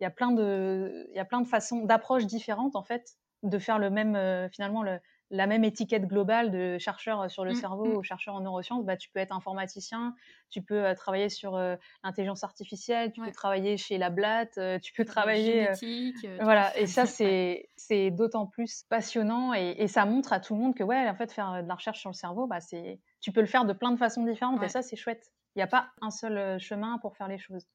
Il 0.00 0.04
y 0.04 0.06
a 0.06 0.10
plein 0.10 0.32
de, 0.32 1.06
il 1.10 1.16
y 1.16 1.20
a 1.20 1.24
plein 1.24 1.40
de 1.40 1.46
façons, 1.46 1.84
d'approches 1.84 2.26
différentes 2.26 2.76
en 2.76 2.82
fait, 2.82 3.16
de 3.42 3.58
faire 3.58 3.78
le 3.78 3.90
même, 3.90 4.48
finalement, 4.50 4.82
le, 4.82 4.98
la 5.30 5.46
même 5.46 5.64
étiquette 5.64 6.06
globale 6.06 6.50
de 6.50 6.78
chercheur 6.78 7.30
sur 7.30 7.44
le 7.44 7.52
Mm, 7.52 7.54
cerveau 7.54 7.84
mm. 7.84 7.98
ou 7.98 8.02
chercheur 8.02 8.34
en 8.34 8.40
neurosciences, 8.40 8.84
bah, 8.84 8.96
tu 8.96 9.10
peux 9.10 9.20
être 9.20 9.32
informaticien, 9.34 10.14
tu 10.50 10.62
peux 10.62 10.84
euh, 10.86 10.94
travailler 10.94 11.28
sur 11.28 11.56
euh, 11.56 11.76
l'intelligence 12.04 12.44
artificielle, 12.44 13.12
tu 13.12 13.20
Ouais. 13.20 13.30
peux 13.30 13.32
travailler 13.32 13.76
chez 13.76 13.98
la 13.98 14.10
Blatt, 14.10 14.56
euh, 14.58 14.78
tu 14.78 14.92
peux 14.92 15.04
travailler. 15.04 15.68
euh, 15.68 15.76
génétique. 15.76 16.24
euh, 16.24 16.40
voilà, 16.40 16.76
et 16.76 16.86
ça, 16.86 17.06
c'est 17.06 17.70
c'est 17.76 18.10
d'autant 18.10 18.46
plus 18.46 18.82
passionnant 18.88 19.54
et, 19.54 19.76
et 19.78 19.86
ça 19.88 20.04
montre 20.04 20.32
à 20.32 20.40
tout 20.40 20.54
le 20.54 20.60
monde 20.60 20.74
que, 20.74 20.82
ouais, 20.82 21.08
en 21.08 21.14
fait, 21.14 21.32
faire 21.32 21.62
de 21.62 21.68
la 21.68 21.74
recherche 21.76 22.00
sur 22.00 22.10
le 22.10 22.14
cerveau, 22.14 22.46
bah, 22.48 22.60
c'est 22.60 23.00
tu 23.20 23.32
peux 23.32 23.40
le 23.40 23.46
faire 23.46 23.64
de 23.64 23.72
plein 23.72 23.92
de 23.92 23.96
façons 23.98 24.24
différentes 24.24 24.60
Ouais. 24.60 24.64
et 24.64 24.68
ça, 24.68 24.82
c'est 24.82 24.96
chouette. 24.96 25.32
Il 25.54 25.60
n'y 25.60 25.62
a 25.62 25.68
pas 25.68 25.90
un 26.00 26.10
seul 26.10 26.36
euh, 26.36 26.58
chemin 26.58 26.98
pour 26.98 27.16
faire 27.16 27.28
les 27.28 27.38
choses. 27.38 27.66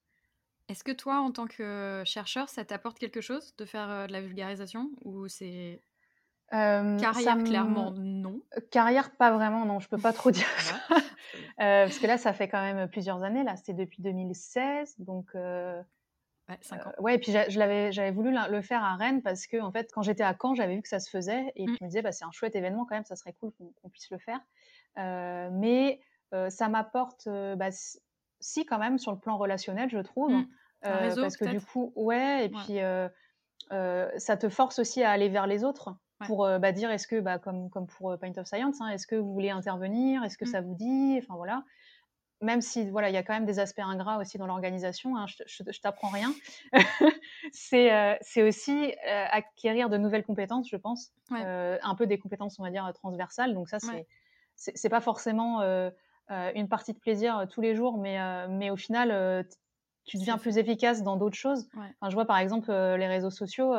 Est-ce 0.67 0.83
que 0.83 0.91
toi, 0.91 1.19
en 1.19 1.31
tant 1.31 1.47
que 1.47 2.03
chercheur, 2.05 2.47
ça 2.49 2.63
t'apporte 2.63 2.99
quelque 2.99 3.21
chose 3.21 3.55
de 3.57 3.65
faire 3.65 3.89
euh, 3.89 4.07
de 4.07 4.11
la 4.13 4.21
vulgarisation 4.21 4.91
ou 5.01 5.27
c'est 5.27 5.83
Euh, 6.53 6.97
carrière 6.99 7.35
me- 7.35 7.43
clairement 7.43 7.91
non 7.95 8.41
Carrière, 8.71 9.11
pas 9.15 9.31
vraiment, 9.31 9.65
non, 9.65 9.79
je 9.79 9.87
peux 9.87 9.97
pas 9.99 10.13
trop 10.13 10.31
dire 10.31 10.47
ça. 10.59 10.75
Euh, 11.59 11.85
parce 11.85 11.99
que 11.99 12.07
là, 12.07 12.17
ça 12.17 12.33
fait 12.33 12.47
quand 12.47 12.61
même 12.61 12.87
plusieurs 12.89 13.21
années, 13.23 13.43
là, 13.43 13.55
c'est 13.55 13.73
depuis 13.73 14.01
2016, 14.01 14.95
donc 14.99 15.27
euh, 15.35 15.81
Ouais, 16.49 16.57
5 16.61 16.87
ans. 16.87 16.91
euh, 16.97 17.01
ouais, 17.03 17.15
et 17.15 17.17
puis 17.19 17.31
j'a- 17.31 17.47
je 17.49 17.59
l'avais, 17.59 17.91
j'avais 17.91 18.09
voulu 18.11 18.31
la- 18.31 18.47
le 18.47 18.61
faire 18.63 18.83
à 18.83 18.95
Rennes 18.95 19.21
parce 19.21 19.45
que 19.45 19.61
en 19.61 19.71
fait, 19.71 19.91
quand 19.93 20.01
j'étais 20.01 20.23
à 20.23 20.35
Caen, 20.41 20.55
j'avais 20.55 20.75
vu 20.75 20.81
que 20.81 20.87
ça 20.89 20.99
se 20.99 21.09
faisait 21.09 21.51
et 21.55 21.63
Mm. 21.63 21.65
puis 21.67 21.77
je 21.79 21.83
me 21.83 21.89
disais, 21.89 22.01
bah, 22.01 22.11
c'est 22.11 22.25
un 22.25 22.31
chouette 22.31 22.55
événement 22.55 22.85
quand 22.85 22.95
même, 22.95 23.05
ça 23.05 23.15
serait 23.15 23.33
cool 23.39 23.51
qu'on 23.81 23.89
puisse 23.89 24.09
le 24.09 24.17
faire. 24.17 24.39
Euh, 24.97 25.49
mais 25.51 25.99
euh, 26.33 26.49
ça 26.49 26.67
m'apporte, 26.69 27.27
euh, 27.27 27.55
bah, 27.55 27.69
si- 28.39 28.65
quand 28.65 28.79
même 28.79 28.97
sur 28.97 29.11
le 29.11 29.19
plan 29.19 29.37
relationnel, 29.37 29.89
je 29.91 29.99
trouve, 29.99 30.31
Mm. 30.31 30.47
Euh, 30.85 30.99
réseau, 31.01 31.21
parce 31.21 31.35
que 31.37 31.43
du 31.45 31.59
coup, 31.59 31.91
ouais, 31.97 32.45
et 32.45 32.49
Ouais. 32.55 32.63
puis 32.63 32.79
euh, 32.79 33.09
euh, 33.73 34.09
ça 34.17 34.37
te 34.37 34.47
force 34.49 34.79
aussi 34.79 35.03
à 35.03 35.11
aller 35.11 35.27
vers 35.29 35.45
les 35.45 35.63
autres 35.65 35.93
Ouais. 36.21 36.27
pour 36.27 36.45
euh, 36.45 36.59
bah, 36.59 36.71
dire 36.71 36.91
est-ce 36.91 37.07
que, 37.07 37.19
bah, 37.19 37.39
comme, 37.39 37.69
comme 37.69 37.87
pour 37.87 38.11
euh, 38.11 38.17
Paint 38.17 38.33
of 38.37 38.47
Science, 38.47 38.81
hein, 38.81 38.89
est-ce 38.89 39.07
que 39.07 39.15
vous 39.15 39.33
voulez 39.33 39.49
intervenir, 39.51 40.23
est-ce 40.23 40.37
que 40.37 40.45
Mm. 40.45 40.51
ça 40.51 40.61
vous 40.61 40.75
dit, 40.75 41.17
enfin 41.21 41.35
voilà. 41.35 41.63
Même 42.41 42.61
si 42.61 42.89
voilà, 42.89 43.09
il 43.09 43.13
y 43.13 43.17
a 43.17 43.23
quand 43.23 43.33
même 43.33 43.45
des 43.45 43.59
aspects 43.59 43.79
ingrats 43.79 44.17
aussi 44.17 44.37
dans 44.37 44.47
l'organisation, 44.47 45.17
hein, 45.17 45.25
je, 45.27 45.43
je, 45.45 45.63
je 45.69 45.81
t'apprends 45.81 46.09
rien. 46.09 46.33
c'est 47.51 47.93
euh, 47.93 48.15
c'est 48.21 48.43
aussi 48.43 48.93
euh, 49.07 49.25
acquérir 49.29 49.89
de 49.89 49.97
nouvelles 49.97 50.23
compétences, 50.23 50.69
je 50.69 50.77
pense, 50.77 51.11
Ouais. 51.31 51.43
Un 51.83 51.95
peu 51.95 52.07
des 52.07 52.17
compétences, 52.17 52.57
on 52.59 52.63
va 52.63 52.71
dire 52.71 52.89
transversales. 52.93 53.53
Donc 53.53 53.69
ça, 53.69 53.79
c'est 53.79 53.87
Ouais. 53.93 54.07
c'est 54.55 54.89
pas 54.89 55.01
forcément 55.01 55.61
une 56.29 56.67
partie 56.69 56.93
de 56.93 56.99
plaisir 56.99 57.45
tous 57.49 57.61
les 57.61 57.75
jours, 57.75 57.97
mais 57.97 58.17
mais 58.47 58.69
au 58.69 58.77
final, 58.77 59.45
tu 60.05 60.17
deviens 60.17 60.37
plus 60.37 60.57
efficace 60.57 61.03
dans 61.03 61.17
d'autres 61.17 61.37
choses. 61.37 61.67
Enfin, 61.75 62.09
je 62.09 62.15
vois 62.15 62.25
par 62.25 62.37
exemple 62.37 62.71
les 62.71 63.07
réseaux 63.07 63.29
sociaux. 63.31 63.73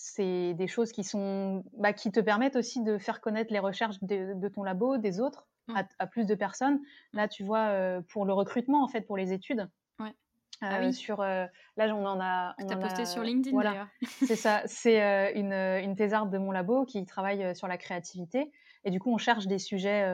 Euh. 0.00 0.12
C'est 0.12 0.54
des 0.54 0.66
choses 0.66 0.92
qui 0.92 1.04
sont 1.04 1.64
bah, 1.78 1.92
qui 1.92 2.10
te 2.10 2.20
permettent 2.20 2.56
aussi 2.56 2.82
de 2.82 2.98
faire 2.98 3.20
connaître 3.20 3.52
les 3.52 3.58
recherches 3.58 4.02
de, 4.02 4.34
de 4.34 4.48
ton 4.48 4.62
labo, 4.62 4.98
des 4.98 5.20
autres, 5.20 5.46
Mm. 5.70 5.76
à, 5.76 5.84
à 5.98 6.06
plus 6.06 6.26
de 6.26 6.34
personnes. 6.34 6.80
Là, 7.12 7.28
tu 7.28 7.44
vois, 7.44 7.68
euh, 7.68 8.00
pour 8.08 8.24
le 8.26 8.32
recrutement 8.32 8.82
en 8.82 8.88
fait, 8.88 9.02
pour 9.02 9.16
les 9.16 9.32
études, 9.32 9.68
Ouais. 9.98 10.14
Ah 10.62 10.92
sur, 10.92 11.22
là, 11.22 11.48
on 11.78 12.04
en 12.04 12.20
a. 12.20 12.54
Tu 12.58 12.72
as 12.72 12.76
posté 12.76 13.06
sur 13.06 13.22
LinkedIn 13.22 13.54
voilà. 13.54 13.88
c'est 14.26 14.36
ça. 14.36 14.62
C'est 14.66 15.32
une, 15.34 15.52
une 15.54 15.96
thésarde 15.96 16.30
de 16.30 16.36
mon 16.36 16.50
labo 16.50 16.84
qui 16.84 17.04
travaille 17.06 17.56
sur 17.56 17.66
la 17.66 17.78
créativité. 17.78 18.50
Et 18.84 18.90
du 18.90 19.00
coup, 19.00 19.10
on 19.12 19.16
cherche 19.16 19.46
des 19.46 19.58
sujets 19.58 20.06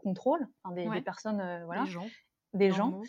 contrôle, 0.00 0.48
des, 0.72 0.88
des, 0.88 1.00
personnes, 1.00 1.62
voilà, 1.66 1.84
des 2.54 2.70
gens. 2.70 3.02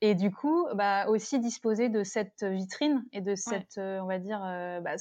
Et 0.00 0.14
du 0.14 0.30
coup, 0.30 0.66
bah, 0.74 1.06
aussi 1.08 1.38
disposer 1.38 1.88
de 1.88 2.02
cette 2.02 2.42
vitrine 2.42 3.04
et 3.12 3.20
de 3.20 3.34
cette, 3.34 3.78
euh, 3.78 4.00
on 4.00 4.06
va 4.06 4.18
dire, 4.18 4.42
euh, 4.42 4.80
bah, 4.80 4.96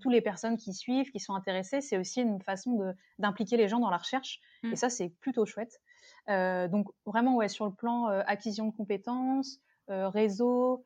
tous 0.00 0.10
les 0.10 0.20
personnes 0.20 0.56
qui 0.56 0.72
suivent, 0.72 1.10
qui 1.10 1.20
sont 1.20 1.34
intéressées, 1.34 1.80
c'est 1.80 1.98
aussi 1.98 2.22
une 2.22 2.40
façon 2.40 2.94
d'impliquer 3.18 3.56
les 3.56 3.68
gens 3.68 3.78
dans 3.78 3.90
la 3.90 3.98
recherche. 3.98 4.40
Et 4.64 4.68
mmh. 4.68 4.76
ça, 4.76 4.88
c'est 4.88 5.10
plutôt 5.20 5.44
chouette. 5.46 5.80
Euh, 6.28 6.66
donc 6.66 6.88
vraiment, 7.04 7.36
ouais, 7.36 7.48
sur 7.48 7.66
le 7.66 7.72
plan 7.72 8.06
acquisition 8.06 8.66
de 8.66 8.72
compétences, 8.72 9.60
réseau, 9.88 10.82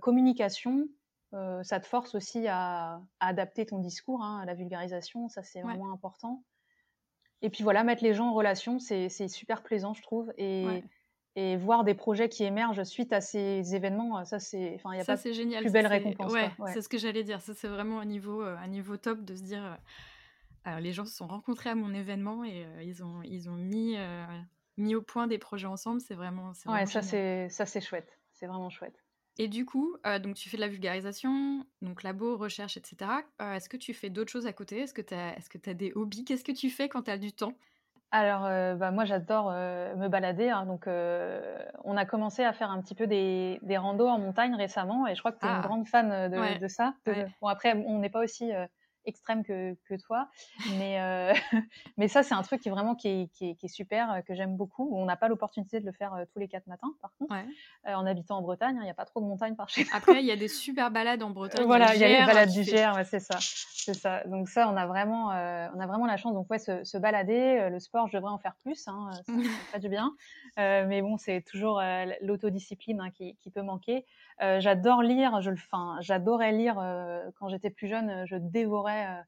communication, 0.00 0.88
ça 1.32 1.80
te 1.80 1.86
force 1.86 2.14
aussi 2.14 2.46
à, 2.48 3.02
adapter 3.18 3.66
ton 3.66 3.78
discours 3.78 4.22
hein, 4.22 4.40
à 4.40 4.44
la 4.46 4.54
vulgarisation. 4.54 5.28
Ça, 5.28 5.42
c'est 5.42 5.60
vraiment 5.60 5.92
important. 5.92 6.42
Et 7.42 7.48
puis 7.48 7.64
voilà, 7.64 7.84
mettre 7.84 8.04
les 8.04 8.14
gens 8.14 8.28
en 8.28 8.34
relation, 8.34 8.78
c'est 8.78 9.08
super 9.28 9.62
plaisant, 9.62 9.94
je 9.94 10.02
trouve. 10.02 10.32
Et 10.36 10.82
et 11.36 11.56
voir 11.56 11.84
des 11.84 11.94
projets 11.94 12.28
qui 12.28 12.44
émergent 12.44 12.82
suite 12.84 13.12
à 13.12 13.20
ces 13.20 13.74
événements, 13.74 14.24
ça 14.24 14.38
c'est, 14.40 14.74
enfin 14.74 14.92
il 14.94 14.98
y 14.98 15.00
a 15.00 15.04
pas 15.04 15.16
génial. 15.16 15.62
plus 15.62 15.72
belle 15.72 15.86
récompense. 15.86 16.32
Ouais, 16.32 16.50
c'est 16.72 16.82
ce 16.82 16.88
que 16.88 16.98
j'allais 16.98 17.22
dire. 17.22 17.40
Ça 17.40 17.54
c'est 17.54 17.68
vraiment 17.68 18.00
un 18.00 18.04
niveau, 18.04 18.42
euh, 18.42 18.56
un 18.56 18.66
niveau 18.66 18.96
top 18.96 19.24
de 19.24 19.34
se 19.34 19.42
dire, 19.42 19.64
euh, 19.64 19.74
alors, 20.64 20.80
les 20.80 20.92
gens 20.92 21.04
se 21.04 21.14
sont 21.14 21.26
rencontrés 21.26 21.70
à 21.70 21.74
mon 21.74 21.94
événement 21.94 22.44
et 22.44 22.64
euh, 22.64 22.82
ils 22.82 23.02
ont, 23.04 23.22
ils 23.22 23.48
ont 23.48 23.54
mis, 23.54 23.96
mis 24.76 24.94
au 24.94 25.02
point 25.02 25.26
des 25.26 25.38
projets 25.38 25.66
ensemble. 25.66 26.00
C'est 26.00 26.14
vraiment, 26.14 26.52
ouais, 26.66 26.86
ça 26.86 27.00
c'est, 27.00 27.48
ça 27.48 27.64
c'est 27.64 27.80
chouette. 27.80 28.18
C'est 28.32 28.46
vraiment 28.46 28.70
chouette. 28.70 29.02
Et 29.38 29.48
du 29.48 29.64
coup, 29.64 29.96
donc 30.22 30.34
tu 30.34 30.50
fais 30.50 30.58
de 30.58 30.60
la 30.60 30.68
vulgarisation, 30.68 31.64
donc 31.80 32.02
labo, 32.02 32.36
recherche, 32.36 32.76
etc. 32.76 33.10
est-ce 33.38 33.70
que 33.70 33.78
tu 33.78 33.94
fais 33.94 34.10
d'autres 34.10 34.30
choses 34.30 34.46
à 34.46 34.52
côté? 34.52 34.80
Est-ce 34.80 34.92
que 34.92 35.00
tu 35.00 35.14
as, 35.14 35.38
est-ce 35.38 35.48
que 35.48 35.70
as 35.70 35.74
des 35.74 35.92
hobbies? 35.94 36.24
Qu'est-ce 36.24 36.44
que 36.44 36.52
tu 36.52 36.68
fais 36.68 36.90
quand 36.90 37.04
tu 37.04 37.10
as 37.10 37.16
du 37.16 37.32
temps? 37.32 37.54
Alors, 38.12 38.44
euh, 38.44 38.74
bah, 38.74 38.90
moi, 38.90 39.04
j'adore 39.04 39.50
euh, 39.52 39.94
me 39.96 40.08
balader. 40.08 40.48
Hein, 40.48 40.66
donc, 40.66 40.86
euh, 40.86 41.40
on 41.84 41.96
a 41.96 42.04
commencé 42.04 42.42
à 42.42 42.52
faire 42.52 42.70
un 42.70 42.80
petit 42.80 42.94
peu 42.94 43.06
des, 43.06 43.60
des 43.62 43.76
randos 43.76 44.08
en 44.08 44.18
montagne 44.18 44.54
récemment, 44.54 45.06
et 45.06 45.14
je 45.14 45.20
crois 45.20 45.32
que 45.32 45.38
tu 45.38 45.46
es 45.46 45.48
une 45.48 45.56
ah. 45.58 45.66
grande 45.66 45.86
fan 45.86 46.30
de, 46.30 46.58
de 46.58 46.68
ça. 46.68 46.94
Bon, 47.40 47.48
après, 47.48 47.74
on 47.74 47.98
n'est 47.98 48.10
pas 48.10 48.24
aussi 48.24 48.50
extrême 49.04 49.44
que, 49.44 49.74
que 49.86 49.94
toi. 49.94 50.28
Mais, 50.78 51.00
euh, 51.00 51.32
mais 51.96 52.08
ça, 52.08 52.22
c'est 52.22 52.34
un 52.34 52.42
truc 52.42 52.60
qui 52.60 52.68
est 52.68 52.72
vraiment 52.72 52.94
qui 52.94 53.08
est, 53.08 53.28
qui 53.32 53.56
est, 53.62 53.68
super, 53.68 54.12
euh, 54.12 54.20
que 54.20 54.34
j'aime 54.34 54.56
beaucoup. 54.56 54.90
On 54.94 55.04
n'a 55.04 55.16
pas 55.16 55.28
l'opportunité 55.28 55.80
de 55.80 55.86
le 55.86 55.92
faire 55.92 56.14
euh, 56.14 56.24
tous 56.32 56.38
les 56.38 56.48
quatre 56.48 56.66
matins, 56.66 56.92
par 57.00 57.12
contre. 57.18 57.34
en 57.86 58.06
habitant 58.06 58.38
en 58.38 58.42
Bretagne, 58.42 58.76
hein, 58.76 58.82
il 58.82 58.84
n'y 58.84 58.90
a 58.90 58.94
pas 58.94 59.04
trop 59.04 59.20
de 59.20 59.26
montagnes 59.26 59.56
par 59.56 59.68
chez 59.68 59.84
nous. 59.84 59.90
Après, 59.92 60.20
il 60.20 60.26
y 60.26 60.32
a 60.32 60.36
des 60.36 60.48
super 60.48 60.90
balades 60.90 61.22
en 61.22 61.30
Bretagne. 61.30 61.64
voilà, 61.66 61.94
il 61.94 62.00
y 62.00 62.04
a 62.04 62.20
les 62.20 62.26
balades 62.26 62.50
du 62.50 62.62
Gers, 62.62 63.04
c'est 63.04 63.20
ça. 63.20 63.38
C'est 63.40 63.94
ça. 63.94 64.22
Donc 64.24 64.48
ça, 64.48 64.68
on 64.68 64.76
a 64.76 64.86
vraiment, 64.86 65.28
on 65.28 65.80
a 65.80 65.86
vraiment 65.86 66.06
la 66.06 66.16
chance. 66.16 66.34
Donc 66.34 66.50
ouais, 66.50 66.58
se, 66.58 66.98
balader, 66.98 67.68
le 67.70 67.78
sport, 67.80 68.08
je 68.08 68.16
devrais 68.16 68.32
en 68.32 68.38
faire 68.38 68.54
plus. 68.62 68.86
Hein, 68.88 69.10
ça, 69.26 69.32
fait 69.32 69.72
pas 69.72 69.78
du 69.78 69.88
bien. 69.88 70.14
mais 70.56 71.02
bon, 71.02 71.16
c'est 71.16 71.42
toujours 71.42 71.80
l'autodiscipline 72.20 73.00
hein, 73.00 73.10
qui, 73.10 73.36
qui, 73.36 73.50
peut 73.50 73.62
manquer. 73.62 74.04
J'adore 74.40 75.02
lire. 75.02 75.40
Je, 75.40 75.50
enfin, 75.50 75.96
j'adorais 76.00 76.52
lire 76.52 76.76
quand 77.38 77.48
j'étais 77.48 77.70
plus 77.70 77.88
jeune. 77.88 78.24
Je 78.26 78.36
dévorais 78.36 79.22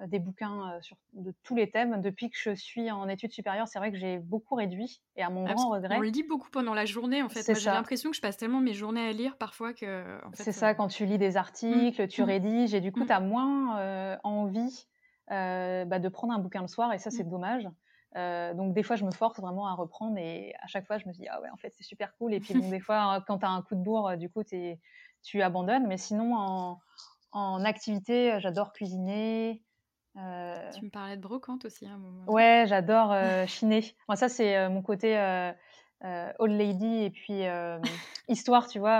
euh, 0.00 0.06
des 0.08 0.18
bouquins 0.18 0.72
euh, 0.72 0.80
sur, 0.80 0.96
de 1.12 1.32
tous 1.44 1.54
les 1.54 1.70
thèmes. 1.70 2.00
Depuis 2.00 2.28
que 2.28 2.36
je 2.36 2.50
suis 2.54 2.90
en 2.90 3.08
études 3.08 3.32
supérieures, 3.32 3.68
c'est 3.68 3.78
vrai 3.78 3.92
que 3.92 3.98
j'ai 3.98 4.18
beaucoup 4.18 4.56
réduit 4.56 5.00
et 5.14 5.22
à 5.22 5.30
mon 5.30 5.46
ah, 5.46 5.54
grand 5.54 5.70
regret. 5.70 5.96
On 5.96 6.00
lit 6.00 6.24
beaucoup 6.24 6.50
pendant 6.50 6.74
la 6.74 6.84
journée 6.84 7.22
en 7.22 7.28
fait. 7.28 7.54
J'ai 7.54 7.70
l'impression 7.70 8.10
que 8.10 8.16
je 8.16 8.20
passe 8.20 8.36
tellement 8.36 8.60
mes 8.60 8.74
journées 8.74 9.06
à 9.08 9.12
lire 9.12 9.36
parfois 9.36 9.72
que. 9.72 10.18
c'est 10.32 10.50
ça, 10.50 10.70
euh, 10.70 10.74
quand 10.74 10.88
tu 10.88 11.06
lis 11.06 11.18
des 11.18 11.32
mmh. 11.32 11.36
articles, 11.36 12.08
tu 12.08 12.22
mmh. 12.22 12.24
rédiges 12.24 12.74
et 12.74 12.80
du 12.80 12.90
coup, 12.90 13.04
mmh. 13.04 13.06
tu 13.06 13.12
as 13.12 13.20
moins 13.20 14.18
envie 14.24 14.86
bah, 15.28 15.98
de 15.98 16.08
prendre 16.08 16.32
un 16.32 16.38
bouquin 16.40 16.62
le 16.62 16.68
soir 16.68 16.92
et 16.92 16.98
ça, 16.98 17.10
c'est 17.10 17.24
dommage. 17.24 17.68
Donc 18.14 18.74
des 18.74 18.82
fois, 18.82 18.96
je 18.96 19.04
me 19.04 19.10
force 19.10 19.40
vraiment 19.40 19.66
à 19.66 19.74
reprendre 19.74 20.18
et 20.18 20.54
à 20.62 20.66
chaque 20.66 20.86
fois, 20.86 20.98
je 20.98 21.06
me 21.08 21.12
dis 21.12 21.26
ah 21.28 21.40
ouais, 21.40 21.50
en 21.50 21.56
fait, 21.56 21.72
c'est 21.76 21.84
super 21.84 22.14
cool. 22.16 22.34
Et 22.34 22.40
puis 22.40 22.54
bon, 22.54 22.68
des 22.68 22.80
fois, 22.80 23.22
quand 23.26 23.38
tu 23.38 23.46
as 23.46 23.50
un 23.50 23.62
coup 23.62 23.74
de 23.74 23.82
bourre, 23.82 24.16
du 24.16 24.30
coup, 24.30 24.42
tu 24.44 25.42
abandonnes. 25.42 25.86
Mais 25.86 25.98
sinon, 25.98 26.34
en, 26.34 26.80
en 27.32 27.64
activité, 27.64 28.38
j'adore 28.38 28.72
cuisiner. 28.72 29.62
Euh, 30.16 30.70
tu 30.70 30.84
me 30.84 30.90
parlais 30.90 31.16
de 31.16 31.20
brocante 31.20 31.64
aussi 31.64 31.86
à 31.86 31.90
un 31.90 31.98
moment. 31.98 32.24
Ouais, 32.30 32.64
j'adore 32.68 33.12
euh, 33.12 33.46
chiner. 33.46 33.94
Moi, 34.08 34.16
ça, 34.16 34.28
c'est 34.28 34.56
euh, 34.56 34.70
mon 34.70 34.82
côté 34.82 35.16
old 36.38 36.52
lady 36.52 37.04
et 37.04 37.10
puis 37.10 37.42
histoire, 38.28 38.68
tu 38.68 38.78
vois, 38.78 38.96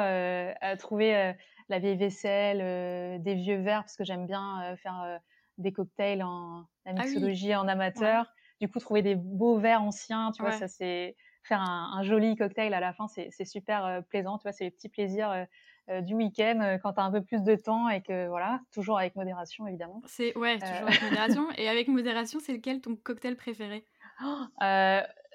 à 0.61 0.77
trouver 0.77 1.35
la 1.69 1.79
vieille 1.79 1.97
vaisselle, 1.97 3.23
des 3.23 3.35
vieux 3.35 3.61
verres, 3.61 3.83
parce 3.83 3.97
que 3.97 4.05
j'aime 4.05 4.27
bien 4.27 4.77
faire 4.77 5.21
des 5.59 5.73
cocktails 5.73 6.23
en 6.23 6.65
la 6.85 6.93
ah 6.97 7.05
mixologie 7.05 7.55
en 7.55 7.69
amateur. 7.69 8.27
Du 8.61 8.69
coup, 8.69 8.79
trouver 8.79 9.03
des 9.03 9.15
beaux 9.15 9.59
verres 9.59 9.83
anciens, 9.83 10.31
tu 10.33 10.43
vois, 10.43 10.53
ça, 10.53 10.69
c'est 10.69 11.17
faire 11.43 11.61
un, 11.61 12.03
joli 12.03 12.37
cocktail 12.37 12.73
à 12.73 12.81
la 12.81 12.93
fin, 12.93 13.07
c'est 13.09 13.45
super 13.45 14.03
plaisant, 14.09 14.39
tu 14.39 14.45
vois, 14.45 14.53
c'est 14.53 14.65
les 14.65 14.71
petits 14.71 14.89
plaisirs 14.89 15.47
euh, 15.91 16.01
du 16.01 16.15
week-end 16.15 16.61
euh, 16.63 16.79
quand 16.79 16.95
tu 16.95 17.01
as 17.01 17.05
un 17.05 17.11
peu 17.11 17.21
plus 17.21 17.43
de 17.43 17.57
temps 17.57 17.91
et 17.91 18.01
que 18.01 18.27
voilà, 18.29 18.61
toujours 18.73 18.99
avec 18.99 19.17
modération 19.17 19.67
évidemment. 19.67 20.01
C'est 20.07 20.35
ouais, 20.39 20.59
toujours 20.59 20.77
euh. 20.77 20.87
avec 20.87 21.03
modération. 21.11 21.47
et 21.59 21.69
avec 21.69 21.89
modération, 21.89 22.41
c'est 22.41 22.55
lequel 22.55 22.81
ton 22.81 22.97
cocktail 22.97 23.37
préféré? 23.37 23.85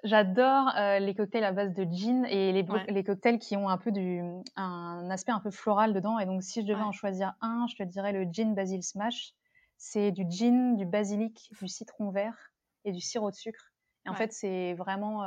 J'adore 0.05 0.71
les 1.01 1.13
cocktails 1.13 1.43
à 1.43 1.51
base 1.51 1.73
de 1.73 1.83
gin 1.83 2.25
et 2.25 2.53
les, 2.53 2.65
les, 2.87 3.03
cocktails 3.03 3.37
qui 3.37 3.57
ont 3.57 3.67
un 3.67 3.77
peu 3.77 3.91
du 3.91 4.21
un 4.55 5.09
aspect 5.11 5.33
un 5.33 5.41
peu 5.41 5.51
floral 5.51 5.93
dedans. 5.93 6.17
Et 6.19 6.25
donc 6.25 6.41
si 6.41 6.61
je 6.61 6.65
devais 6.65 6.81
en 6.81 6.93
choisir 6.93 7.33
un, 7.41 7.67
je 7.69 7.75
te 7.75 7.83
dirais 7.83 8.13
le 8.13 8.23
gin 8.23 8.55
basil 8.55 8.81
smash. 8.81 9.33
C'est 9.77 10.11
du 10.11 10.25
gin, 10.29 10.77
du 10.77 10.85
basilic, 10.85 11.51
du 11.59 11.67
citron 11.67 12.11
vert 12.11 12.48
et 12.85 12.91
du 12.91 13.01
sirop 13.01 13.31
de 13.31 13.35
sucre. 13.35 13.71
Et 14.05 14.09
en 14.09 14.15
fait, 14.15 14.31
c'est 14.33 14.73
vraiment 14.73 15.23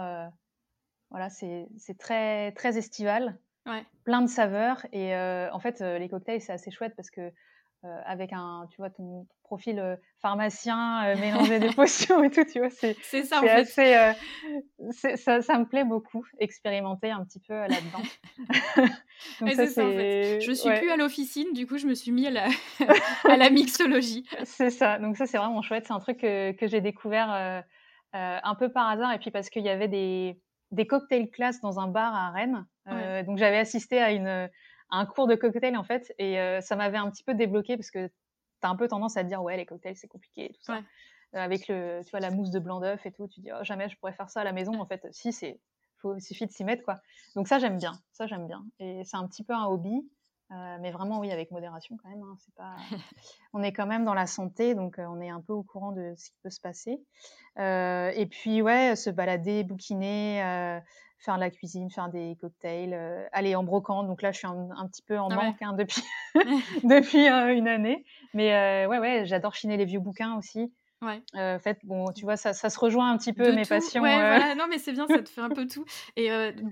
voilà, 1.12 1.28
c'est 1.28 1.68
très 1.98 2.52
très 2.52 2.78
estival. 2.78 3.38
Plein 4.04 4.22
de 4.22 4.28
saveurs. 4.28 4.84
Et 4.92 5.14
euh, 5.14 5.52
en 5.52 5.60
fait, 5.60 5.80
euh, 5.82 5.98
les 5.98 6.08
cocktails, 6.08 6.40
c'est 6.40 6.52
assez 6.52 6.70
chouette 6.70 6.94
parce 6.96 7.10
que 7.10 7.30
euh, 7.84 8.00
avec 8.06 8.32
un, 8.32 8.66
tu 8.70 8.76
vois, 8.78 8.90
ton, 8.90 9.26
profil 9.42 9.98
pharmacien, 10.22 11.14
mélanger 11.16 11.58
des 11.58 11.68
potions 11.76 12.24
et 12.24 12.30
tout, 12.30 12.44
tu 12.44 12.58
vois, 12.58 12.70
c'est 12.70 12.94
ça, 13.24 13.40
en 13.40 13.42
fait. 13.42 13.50
assez, 13.50 14.14
ça, 15.16 15.42
ça, 15.42 15.58
me 15.58 15.66
plaît 15.66 15.84
beaucoup, 15.84 16.24
expérimenter 16.38 17.10
un 17.10 17.22
petit 17.22 17.40
peu 17.40 17.52
là-dedans. 17.52 18.02
ça, 19.54 19.66
ça, 19.66 19.84
en 19.84 19.90
fait. 19.90 20.40
Je 20.40 20.52
suis 20.52 20.70
plus 20.70 20.90
à 20.90 20.96
l'officine, 20.96 21.52
du 21.52 21.66
coup, 21.66 21.76
je 21.76 21.86
me 21.86 21.92
suis 21.92 22.12
mis 22.12 22.26
à 22.26 22.30
la, 22.30 22.48
à 23.28 23.36
la 23.36 23.50
mixologie. 23.50 24.26
c'est 24.44 24.70
ça, 24.70 24.98
donc 24.98 25.18
ça, 25.18 25.26
c'est 25.26 25.36
vraiment 25.36 25.60
chouette. 25.60 25.84
C'est 25.86 25.92
un 25.92 26.00
truc 26.00 26.20
que, 26.20 26.52
que 26.52 26.66
j'ai 26.66 26.80
découvert 26.80 27.62
un 28.14 28.54
peu 28.54 28.72
par 28.72 28.88
hasard, 28.88 29.12
et 29.12 29.18
puis 29.18 29.30
parce 29.30 29.50
qu'il 29.50 29.64
y 29.64 29.68
avait 29.68 29.88
des, 29.88 30.40
des 30.72 30.86
cocktails 30.86 31.30
classes 31.30 31.60
dans 31.60 31.78
un 31.78 31.86
bar 31.86 32.14
à 32.14 32.30
Rennes. 32.30 32.66
Euh, 32.88 33.22
donc 33.22 33.38
j'avais 33.38 33.58
assisté 33.58 34.00
à, 34.00 34.10
une, 34.10 34.50
un 34.92 35.06
cours 35.06 35.26
de 35.26 35.34
cocktail 35.34 35.76
en 35.76 35.84
fait, 35.84 36.14
et 36.18 36.38
euh, 36.38 36.60
ça 36.60 36.76
m'avait 36.76 36.98
un 36.98 37.10
petit 37.10 37.24
peu 37.24 37.34
débloqué 37.34 37.76
parce 37.76 37.90
que 37.90 38.06
tu 38.06 38.12
as 38.62 38.68
un 38.68 38.76
peu 38.76 38.86
tendance 38.86 39.16
à 39.16 39.24
dire 39.24 39.42
ouais 39.42 39.56
les 39.56 39.66
cocktails 39.66 39.96
c'est 39.96 40.06
compliqué 40.06 40.50
et 40.50 40.52
tout 40.52 40.62
ça. 40.62 40.76
Euh, 41.34 41.38
avec 41.38 41.66
le, 41.66 42.02
tu 42.04 42.10
vois, 42.10 42.20
la 42.20 42.30
mousse 42.30 42.50
de 42.50 42.58
blanc 42.58 42.78
d'œuf 42.78 43.04
et 43.06 43.10
tout, 43.10 43.26
tu 43.26 43.40
dis 43.40 43.50
oh, 43.52 43.64
jamais 43.64 43.88
je 43.88 43.96
pourrais 43.98 44.12
faire 44.12 44.28
ça 44.28 44.42
à 44.42 44.44
la 44.44 44.52
maison. 44.52 44.78
En 44.78 44.86
fait, 44.86 45.06
si 45.10 45.32
c'est, 45.32 45.58
faut 46.02 46.18
suffit 46.20 46.46
de 46.46 46.52
s'y 46.52 46.62
mettre 46.62 46.84
quoi. 46.84 47.00
Donc 47.34 47.48
ça 47.48 47.58
j'aime 47.58 47.78
bien, 47.78 47.94
ça 48.12 48.26
j'aime 48.26 48.46
bien, 48.46 48.64
et 48.78 49.02
c'est 49.04 49.16
un 49.16 49.26
petit 49.26 49.44
peu 49.44 49.54
un 49.54 49.64
hobby. 49.64 50.06
mais 50.50 50.90
vraiment, 50.90 51.20
oui, 51.20 51.32
avec 51.32 51.50
modération 51.50 51.96
quand 51.96 52.10
même. 52.10 52.22
Hein, 52.22 52.36
c'est 52.38 52.54
pas... 52.54 52.76
on 53.54 53.62
est 53.62 53.72
quand 53.72 53.86
même 53.86 54.04
dans 54.04 54.12
la 54.12 54.26
santé, 54.26 54.74
donc 54.74 54.96
on 54.98 55.22
est 55.22 55.30
un 55.30 55.40
peu 55.40 55.54
au 55.54 55.62
courant 55.62 55.92
de 55.92 56.12
ce 56.18 56.28
qui 56.28 56.36
peut 56.42 56.50
se 56.50 56.60
passer. 56.60 57.00
et 57.56 58.26
puis, 58.30 58.60
ouais, 58.60 58.94
se 58.94 59.08
balader, 59.08 59.64
bouquiner, 59.64 60.82
faire 61.22 61.36
de 61.36 61.40
la 61.40 61.50
cuisine, 61.50 61.90
faire 61.90 62.08
des 62.08 62.36
cocktails, 62.40 62.94
euh, 62.94 63.24
aller 63.32 63.54
en 63.54 63.62
brocante. 63.62 64.06
Donc 64.06 64.22
là, 64.22 64.32
je 64.32 64.38
suis 64.38 64.46
un, 64.46 64.86
petit 64.88 65.02
peu 65.02 65.18
en 65.18 65.28
ah 65.30 65.36
manque 65.36 65.62
hein, 65.62 65.72
depuis, 65.72 66.02
depuis 66.84 67.28
euh, 67.28 67.54
une 67.54 67.68
année. 67.68 68.04
Mais 68.34 68.54
euh, 68.54 68.88
ouais, 68.88 68.98
ouais, 68.98 69.24
j'adore 69.24 69.54
chiner 69.54 69.76
les 69.76 69.84
vieux 69.84 70.00
bouquins 70.00 70.36
aussi. 70.36 70.72
Ouais. 71.00 71.20
en 71.34 71.58
fait, 71.58 71.80
bon, 71.82 72.12
tu 72.12 72.24
vois, 72.24 72.36
ça, 72.36 72.52
ça, 72.52 72.70
se 72.70 72.78
rejoint 72.78 73.10
un 73.10 73.18
petit 73.18 73.32
peu 73.32 73.52
mes 73.52 73.64
passions. 73.64 74.02
Ouais, 74.02 74.14
voilà. 74.14 74.54
Non, 74.54 74.66
mais 74.70 74.78
c'est 74.78 74.92
bien, 74.92 75.08
ça 75.08 75.20
te 75.20 75.28
fait 75.28 75.40
un 75.40 75.48
peu 75.48 75.66
tout. 75.66 75.84
Et 76.16 76.30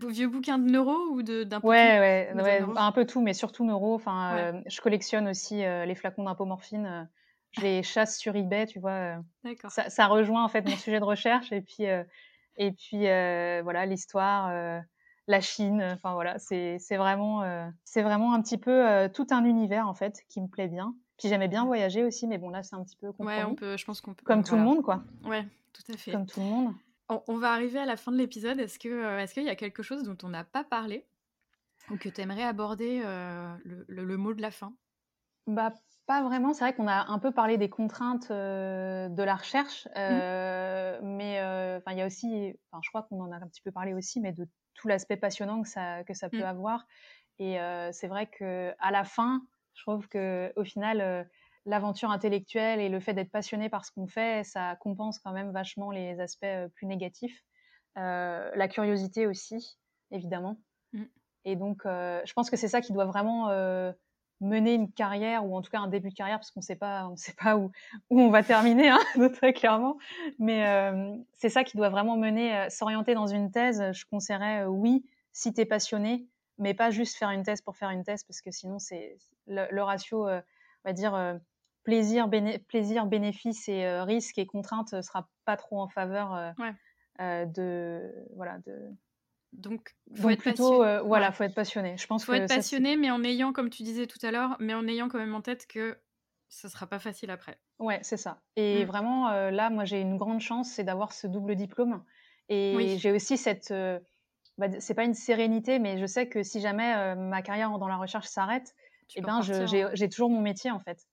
vieux 0.08 0.28
bouquins 0.28 0.58
de 0.58 0.70
neuro 0.70 0.94
ou 1.10 1.22
d'un 1.22 1.60
peu 1.60 1.66
ouais, 1.66 2.28
tout? 2.30 2.38
Ouais, 2.38 2.62
ouais, 2.62 2.64
un 2.76 2.92
peu 2.92 3.04
tout, 3.06 3.20
mais 3.20 3.34
surtout 3.34 3.64
neuro. 3.64 3.94
Enfin, 3.94 4.62
je 4.66 4.80
collectionne 4.80 5.28
aussi 5.28 5.56
les 5.56 5.94
flacons 5.96 6.24
d'impomorphine. 6.24 7.08
je 7.50 7.62
les 7.62 7.82
chasse 7.82 8.18
sur 8.18 8.36
eBay, 8.36 8.66
tu 8.66 8.78
vois. 8.78 9.16
Ça, 9.68 9.90
ça, 9.90 10.06
rejoint 10.06 10.44
en 10.44 10.48
fait 10.48 10.62
mon 10.62 10.76
sujet 10.76 11.00
de 11.00 11.04
recherche. 11.04 11.50
Et 11.50 11.60
puis, 11.60 11.86
et 12.56 12.72
puis 12.72 13.08
euh, 13.08 13.60
voilà, 13.62 13.86
l'histoire, 13.86 14.48
euh, 14.48 14.80
la 15.26 15.40
Chine, 15.40 15.82
enfin 15.94 16.14
voilà, 16.14 16.38
c'est 16.38 16.78
vraiment, 16.96 17.42
euh, 17.42 17.66
c'est 17.84 18.02
vraiment 18.02 18.34
un 18.34 18.42
petit 18.42 18.58
peu 18.58 19.08
tout 19.14 19.26
un 19.30 19.44
univers 19.44 19.88
en 19.88 19.94
fait 19.94 20.22
qui 20.28 20.40
me 20.40 20.48
plaît 20.48 20.68
bien. 20.68 20.94
Puis 21.18 21.28
j'aimais 21.28 21.48
bien 21.48 21.64
voyager 21.64 22.02
aussi, 22.04 22.26
mais 22.26 22.38
bon 22.38 22.50
là 22.50 22.62
c'est 22.62 22.74
un 22.74 22.82
petit 22.82 22.96
peu 22.96 23.08
compromis. 23.08 23.38
Ouais, 23.38 23.44
on 23.44 23.54
peut, 23.54 23.76
je 23.76 23.84
pense 23.84 24.00
qu'on 24.00 24.14
peut. 24.14 24.24
Comme 24.24 24.42
tout 24.42 24.56
le 24.56 24.62
monde 24.62 24.82
quoi. 24.82 25.02
Ouais, 25.24 25.46
tout 25.72 25.92
à 25.92 25.96
fait. 25.96 26.12
Comme 26.12 26.26
tout 26.26 26.40
le 26.40 26.46
monde. 26.46 26.74
On, 27.26 27.38
va 27.38 27.52
arriver 27.52 27.80
à 27.80 27.86
la 27.86 27.96
fin 27.96 28.12
de 28.12 28.16
l'épisode. 28.16 28.60
Est-ce 28.60 28.78
que, 28.78 29.18
est-ce 29.18 29.34
qu'il 29.34 29.42
y 29.42 29.48
a 29.48 29.56
quelque 29.56 29.82
chose 29.82 30.04
dont 30.04 30.16
on 30.22 30.28
n'a 30.28 30.44
pas 30.44 30.62
parlé 30.62 31.04
Ou 31.90 31.96
que 31.96 32.08
tu 32.08 32.20
aimerais 32.20 32.44
aborder 32.44 33.02
le, 33.64 34.16
mot 34.16 34.32
de 34.32 34.40
la 34.40 34.52
fin? 34.52 34.72
Bah, 35.48 35.74
Pas 36.10 36.22
vraiment. 36.22 36.52
C'est 36.52 36.64
vrai 36.64 36.74
qu'on 36.74 36.88
a 36.88 37.06
un 37.08 37.20
peu 37.20 37.30
parlé 37.30 37.56
des 37.56 37.68
contraintes 37.68 38.30
de 38.32 39.22
la 39.22 39.36
recherche, 39.36 39.86
mmh. 39.94 41.06
mais 41.06 41.34
il 41.86 41.96
y 41.96 42.02
a 42.02 42.06
aussi, 42.06 42.52
je 42.82 42.88
crois 42.88 43.04
qu'on 43.04 43.20
en 43.20 43.30
a 43.30 43.36
un 43.36 43.46
petit 43.46 43.62
peu 43.62 43.70
parlé 43.70 43.94
aussi, 43.94 44.20
mais 44.20 44.32
de 44.32 44.48
tout 44.74 44.88
l'aspect 44.88 45.16
passionnant 45.16 45.62
que 45.62 45.68
ça, 45.68 46.02
que 46.02 46.12
ça 46.12 46.28
peut 46.28 46.40
mmh. 46.40 46.42
avoir. 46.42 46.84
Et 47.38 47.58
c'est 47.92 48.08
vrai 48.08 48.26
qu'à 48.26 48.90
la 48.90 49.04
fin, 49.04 49.46
je 49.74 49.82
trouve 49.84 50.08
qu'au 50.08 50.64
final, 50.64 51.30
l'aventure 51.64 52.10
intellectuelle 52.10 52.80
et 52.80 52.88
le 52.88 52.98
fait 52.98 53.14
d'être 53.14 53.30
passionné 53.30 53.68
par 53.68 53.84
ce 53.84 53.92
qu'on 53.92 54.08
fait, 54.08 54.42
ça 54.42 54.74
compense 54.80 55.20
quand 55.20 55.30
même 55.30 55.52
vachement 55.52 55.92
les 55.92 56.18
aspects 56.18 56.44
plus 56.74 56.88
négatifs. 56.88 57.40
la 57.94 58.68
curiosité 58.68 59.28
aussi, 59.28 59.78
évidemment. 60.10 60.60
Mmh. 60.92 61.04
Et 61.44 61.54
donc, 61.54 61.82
je 61.84 62.32
pense 62.32 62.50
que 62.50 62.56
c'est 62.56 62.66
ça 62.66 62.80
qui 62.80 62.92
doit 62.92 63.06
vraiment 63.06 63.48
mener 64.40 64.74
une 64.74 64.90
carrière 64.90 65.44
ou 65.44 65.56
en 65.56 65.62
tout 65.62 65.70
cas 65.70 65.80
un 65.80 65.88
début 65.88 66.10
de 66.10 66.14
carrière 66.14 66.38
parce 66.38 66.50
qu'on 66.50 66.62
sait 66.62 66.76
pas 66.76 67.08
on 67.08 67.16
sait 67.16 67.34
pas 67.34 67.56
où, 67.56 67.70
où 68.08 68.20
on 68.20 68.30
va 68.30 68.42
terminer 68.42 68.88
hein, 68.88 69.00
très 69.34 69.52
clairement. 69.52 69.98
Mais 70.38 70.64
c'est 71.34 71.48
ça 71.48 71.64
qui 71.64 71.76
doit 71.76 71.90
vraiment 71.90 72.16
mener 72.16 72.68
s'orienter 72.70 73.14
dans 73.14 73.26
une 73.26 73.50
thèse. 73.50 73.82
Je 73.92 74.04
conseillerais 74.06 74.64
oui 74.64 75.04
si 75.32 75.52
tu 75.52 75.60
es 75.60 75.64
passionné 75.64 76.26
mais 76.58 76.74
pas 76.74 76.90
juste 76.90 77.16
faire 77.16 77.30
une 77.30 77.42
thèse 77.42 77.62
pour 77.62 77.76
faire 77.76 77.90
une 77.90 78.04
thèse 78.04 78.24
parce 78.24 78.42
que 78.42 78.50
sinon 78.50 78.78
c'est 78.78 79.16
le, 79.46 79.80
ratio 79.80 80.28
on 80.28 80.42
va 80.84 80.92
dire 80.92 81.38
plaisir 81.84 82.28
plaisir 82.68 83.06
bénéfice 83.06 83.68
et 83.68 84.00
risque 84.02 84.38
et 84.38 84.46
contrainte 84.46 85.02
sera 85.02 85.28
pas 85.44 85.56
trop 85.56 85.80
en 85.80 85.88
faveur 85.88 86.54
de 87.18 88.26
voilà 88.34 88.58
de 88.66 88.90
donc, 89.52 89.94
faut 90.14 90.30
être 90.30 90.40
plutôt, 90.40 90.84
euh, 90.84 91.02
voilà, 91.02 91.32
faut 91.32 91.44
être 91.44 91.54
passionné. 91.54 91.96
Je 91.96 92.06
pense 92.06 92.24
faut 92.24 92.32
être 92.32 92.48
passionné, 92.48 92.96
mais 92.96 93.10
en 93.10 93.22
ayant, 93.24 93.52
comme 93.52 93.70
tu 93.70 93.82
disais 93.82 94.06
tout 94.06 94.18
à 94.22 94.30
l'heure, 94.30 94.56
mais 94.60 94.74
en 94.74 94.86
ayant 94.86 95.08
quand 95.08 95.18
même 95.18 95.34
en 95.34 95.40
tête 95.40 95.66
que 95.66 95.98
ça 96.48 96.68
sera 96.68 96.86
pas 96.86 96.98
facile 96.98 97.30
après. 97.30 97.58
Ouais, 97.78 97.98
c'est 98.02 98.16
ça. 98.16 98.40
Et 98.56 98.84
mmh. 98.84 98.86
vraiment, 98.86 99.28
euh, 99.30 99.50
là, 99.50 99.70
moi, 99.70 99.84
j'ai 99.84 100.00
une 100.00 100.16
grande 100.16 100.40
chance, 100.40 100.70
c'est 100.70 100.84
d'avoir 100.84 101.12
ce 101.12 101.26
double 101.26 101.56
diplôme. 101.56 102.02
Et 102.48 102.98
j'ai 102.98 103.12
aussi 103.12 103.36
cette, 103.36 103.70
euh, 103.70 104.00
bah, 104.58 104.66
c'est 104.80 104.94
pas 104.94 105.04
une 105.04 105.14
sérénité, 105.14 105.78
mais 105.78 105.98
je 105.98 106.06
sais 106.06 106.28
que 106.28 106.42
si 106.42 106.60
jamais 106.60 107.14
ma 107.14 107.42
carrière 107.42 107.70
dans 107.78 107.86
la 107.86 107.96
recherche 107.96 108.26
s'arrête, 108.26 108.74
eh 109.14 109.20
ben, 109.20 109.40
j'ai 109.40 110.08
toujours 110.08 110.30
mon 110.30 110.40
métier 110.40 110.72
en 110.72 110.80
fait. 110.80 111.06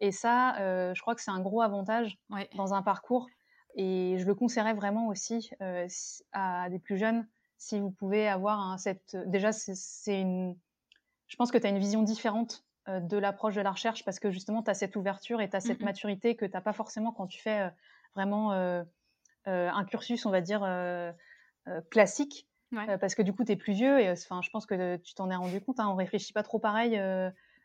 Et 0.00 0.12
ça, 0.12 0.54
je 0.94 1.00
crois 1.02 1.14
que 1.14 1.20
c'est 1.20 1.30
un 1.30 1.40
gros 1.40 1.60
avantage 1.60 2.16
dans 2.54 2.72
un 2.72 2.82
parcours. 2.82 3.26
Et 3.74 4.16
je 4.18 4.24
le 4.24 4.34
conseillerais 4.34 4.72
vraiment 4.72 5.08
aussi 5.08 5.50
à 6.32 6.70
des 6.70 6.78
plus 6.78 6.96
jeunes 6.96 7.26
si 7.58 7.80
vous 7.80 7.90
pouvez 7.90 8.28
avoir 8.28 8.78
cette. 8.78 9.16
Déjà, 9.26 9.52
c'est 9.52 10.20
une. 10.20 10.56
Je 11.26 11.36
pense 11.36 11.50
que 11.50 11.58
tu 11.58 11.66
as 11.66 11.70
une 11.70 11.78
vision 11.78 12.02
différente 12.02 12.64
euh, 12.88 13.00
de 13.00 13.18
l'approche 13.18 13.54
de 13.54 13.60
la 13.60 13.72
recherche 13.72 14.04
parce 14.04 14.18
que 14.18 14.30
justement, 14.30 14.62
tu 14.62 14.70
as 14.70 14.74
cette 14.74 14.96
ouverture 14.96 15.40
et 15.40 15.50
tu 15.50 15.56
as 15.56 15.60
cette 15.60 15.80
maturité 15.80 16.36
que 16.36 16.46
tu 16.46 16.52
n'as 16.52 16.60
pas 16.60 16.72
forcément 16.72 17.12
quand 17.12 17.26
tu 17.26 17.40
fais 17.40 17.60
euh, 17.62 17.68
vraiment 18.14 18.52
euh, 18.52 18.82
un 19.44 19.84
cursus, 19.84 20.24
on 20.24 20.30
va 20.30 20.40
dire, 20.40 20.60
classique. 21.90 22.46
parce 23.00 23.14
que 23.14 23.22
du 23.22 23.32
coup, 23.32 23.44
tu 23.44 23.52
es 23.52 23.56
plus 23.56 23.72
vieux 23.72 24.00
et 24.00 24.10
enfin, 24.10 24.40
je 24.42 24.50
pense 24.50 24.66
que 24.66 24.96
tu 24.96 25.14
t'en 25.14 25.30
es 25.30 25.36
rendu 25.36 25.60
compte. 25.60 25.80
Hein, 25.80 25.88
on 25.88 25.96
réfléchit 25.96 26.32
pas 26.32 26.42
trop 26.42 26.58
pareil. 26.58 27.00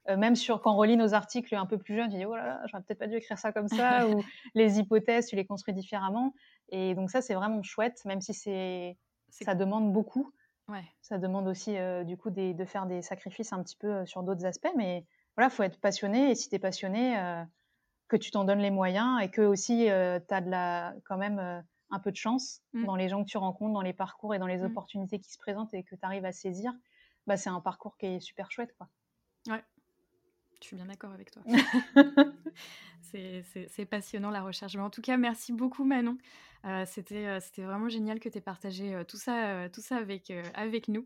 même 0.07 0.35
sur 0.35 0.61
quand 0.61 0.73
on 0.73 0.77
relit 0.77 0.97
nos 0.97 1.13
articles 1.13 1.53
un 1.55 1.65
peu 1.65 1.77
plus 1.77 1.95
jeunes, 1.95 2.09
tu 2.09 2.17
dis 2.17 2.25
oh 2.25 2.35
là 2.35 2.45
là, 2.45 2.61
j'aurais 2.65 2.83
peut-être 2.83 2.99
pas 2.99 3.07
dû 3.07 3.15
écrire 3.15 3.37
ça 3.37 3.51
comme 3.51 3.67
ça, 3.67 4.07
ou 4.09 4.23
les 4.55 4.79
hypothèses, 4.79 5.27
tu 5.27 5.35
les 5.35 5.45
construis 5.45 5.73
différemment. 5.73 6.33
Et 6.69 6.95
donc 6.95 7.11
ça, 7.11 7.21
c'est 7.21 7.33
vraiment 7.33 7.61
chouette, 7.63 8.03
même 8.05 8.21
si 8.21 8.33
c'est 8.33 8.97
ça 9.41 9.55
demande 9.55 9.91
beaucoup. 9.91 10.31
Ouais. 10.69 10.85
Ça 11.01 11.17
demande 11.17 11.47
aussi 11.47 11.77
euh, 11.77 12.03
du 12.03 12.17
coup 12.17 12.29
de 12.29 12.65
faire 12.65 12.85
des 12.85 13.01
sacrifices 13.01 13.51
un 13.51 13.61
petit 13.61 13.75
peu 13.75 13.87
euh, 13.87 14.05
sur 14.05 14.23
d'autres 14.23 14.45
aspects, 14.45 14.71
mais 14.77 15.05
voilà, 15.35 15.49
faut 15.49 15.63
être 15.63 15.79
passionné 15.79 16.31
et 16.31 16.35
si 16.35 16.49
tu 16.49 16.55
es 16.55 16.59
passionné, 16.59 17.19
euh, 17.19 17.43
que 18.07 18.15
tu 18.15 18.31
t'en 18.31 18.43
donnes 18.43 18.59
les 18.59 18.71
moyens 18.71 19.21
et 19.21 19.29
que 19.29 19.41
aussi 19.41 19.85
tu 19.85 19.89
as 19.89 20.41
de 20.41 20.49
la, 20.49 20.93
quand 21.05 21.17
même 21.17 21.63
un 21.89 21.99
peu 21.99 22.11
de 22.11 22.15
chance 22.15 22.61
mmh. 22.73 22.85
dans 22.85 22.95
les 22.95 23.09
gens 23.09 23.23
que 23.23 23.29
tu 23.29 23.37
rencontres, 23.37 23.73
dans 23.73 23.81
les 23.81 23.93
parcours 23.93 24.35
et 24.35 24.39
dans 24.39 24.45
les 24.45 24.59
mmh. 24.59 24.65
opportunités 24.65 25.19
qui 25.19 25.31
se 25.31 25.37
présentent 25.39 25.73
et 25.73 25.83
que 25.83 25.95
tu 25.95 26.05
arrives 26.05 26.25
à 26.25 26.31
saisir, 26.31 26.71
bah, 27.25 27.37
c'est 27.37 27.49
un 27.49 27.59
parcours 27.59 27.97
qui 27.97 28.05
est 28.05 28.19
super 28.19 28.51
chouette. 28.51 28.75
Quoi. 28.77 28.87
Je 30.63 30.67
suis 30.69 30.77
bien 30.77 30.85
d'accord 30.85 31.11
avec 31.11 31.29
toi. 31.29 31.43
c'est 33.11 33.85
passionnant 33.85 34.31
la 34.31 34.41
recherche. 34.41 34.75
Mais 34.77 34.81
en 34.81 34.89
tout 34.89 35.01
cas, 35.01 35.17
merci 35.17 35.51
beaucoup 35.51 35.83
Manon. 35.83 36.17
Euh, 36.65 36.85
euh, 36.85 36.85
C'était 37.41 37.61
vraiment 37.63 37.89
génial 37.89 38.21
que 38.21 38.29
tu 38.29 38.37
aies 38.37 38.41
partagé 38.41 38.95
euh, 38.95 39.03
tout 39.03 39.17
ça, 39.17 39.67
tout 39.73 39.81
ça 39.81 39.97
avec, 39.97 40.31
avec 40.53 40.87
nous. 40.87 41.05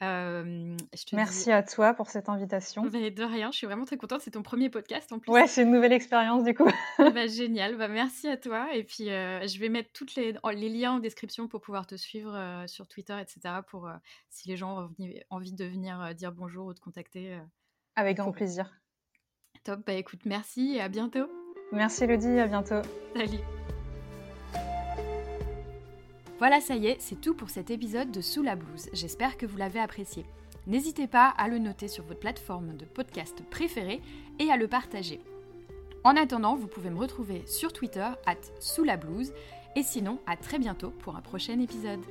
merci 0.00 1.52
à 1.52 1.62
toi 1.62 1.92
pour 1.92 2.08
cette 2.08 2.30
invitation. 2.30 2.86
de 2.86 3.22
rien, 3.22 3.50
je 3.52 3.58
suis 3.58 3.66
vraiment 3.66 3.84
très 3.84 3.98
contente. 3.98 4.22
C'est 4.22 4.30
ton 4.30 4.42
premier 4.42 4.70
podcast 4.70 5.12
en 5.12 5.18
plus. 5.18 5.30
Ouais, 5.30 5.46
c'est 5.46 5.64
une 5.64 5.72
nouvelle 5.72 5.92
expérience 5.92 6.42
du 6.42 6.54
coup. 6.54 6.70
bah, 6.96 7.26
génial, 7.26 7.76
bah, 7.76 7.88
merci 7.88 8.28
à 8.28 8.38
toi. 8.38 8.74
Et 8.74 8.82
puis, 8.82 9.08
je 9.08 9.58
vais 9.60 9.68
mettre 9.68 9.90
tous 9.92 10.14
les, 10.16 10.34
les, 10.54 10.68
liens 10.70 10.92
en 10.92 11.00
description 11.00 11.48
pour 11.48 11.60
pouvoir 11.60 11.86
te 11.86 11.96
suivre 11.96 12.64
sur 12.66 12.88
Twitter, 12.88 13.18
etc. 13.20 13.56
Pour 13.66 13.90
si 14.30 14.48
les 14.48 14.56
gens 14.56 14.88
ont 14.98 15.08
envie 15.28 15.52
de 15.52 15.66
venir 15.66 16.14
dire 16.14 16.32
bonjour 16.32 16.68
ou 16.68 16.72
de 16.72 16.80
contacter. 16.80 17.38
Avec 17.94 18.16
grand 18.16 18.32
plaisir. 18.32 18.70
Top, 19.66 19.80
bah 19.84 19.94
écoute, 19.94 20.20
merci 20.26 20.76
et 20.76 20.80
à 20.80 20.88
bientôt. 20.88 21.26
Merci 21.72 22.04
Elodie, 22.04 22.38
à 22.38 22.46
bientôt. 22.46 22.82
Salut. 23.16 23.40
Voilà, 26.38 26.60
ça 26.60 26.76
y 26.76 26.86
est, 26.86 27.00
c'est 27.00 27.20
tout 27.20 27.34
pour 27.34 27.50
cet 27.50 27.72
épisode 27.72 28.12
de 28.12 28.20
Sous 28.20 28.44
la 28.44 28.54
blouse. 28.54 28.88
J'espère 28.92 29.36
que 29.36 29.44
vous 29.44 29.56
l'avez 29.56 29.80
apprécié. 29.80 30.24
N'hésitez 30.68 31.08
pas 31.08 31.34
à 31.36 31.48
le 31.48 31.58
noter 31.58 31.88
sur 31.88 32.04
votre 32.04 32.20
plateforme 32.20 32.76
de 32.76 32.84
podcast 32.84 33.42
préférée 33.50 34.00
et 34.38 34.52
à 34.52 34.56
le 34.56 34.68
partager. 34.68 35.20
En 36.04 36.14
attendant, 36.14 36.54
vous 36.54 36.68
pouvez 36.68 36.90
me 36.90 37.00
retrouver 37.00 37.42
sur 37.48 37.72
Twitter, 37.72 38.06
at 38.24 38.36
sous 38.60 38.84
la 38.84 38.96
blouse, 38.96 39.32
et 39.74 39.82
sinon, 39.82 40.20
à 40.28 40.36
très 40.36 40.60
bientôt 40.60 40.90
pour 40.90 41.16
un 41.16 41.22
prochain 41.22 41.58
épisode. 41.58 42.04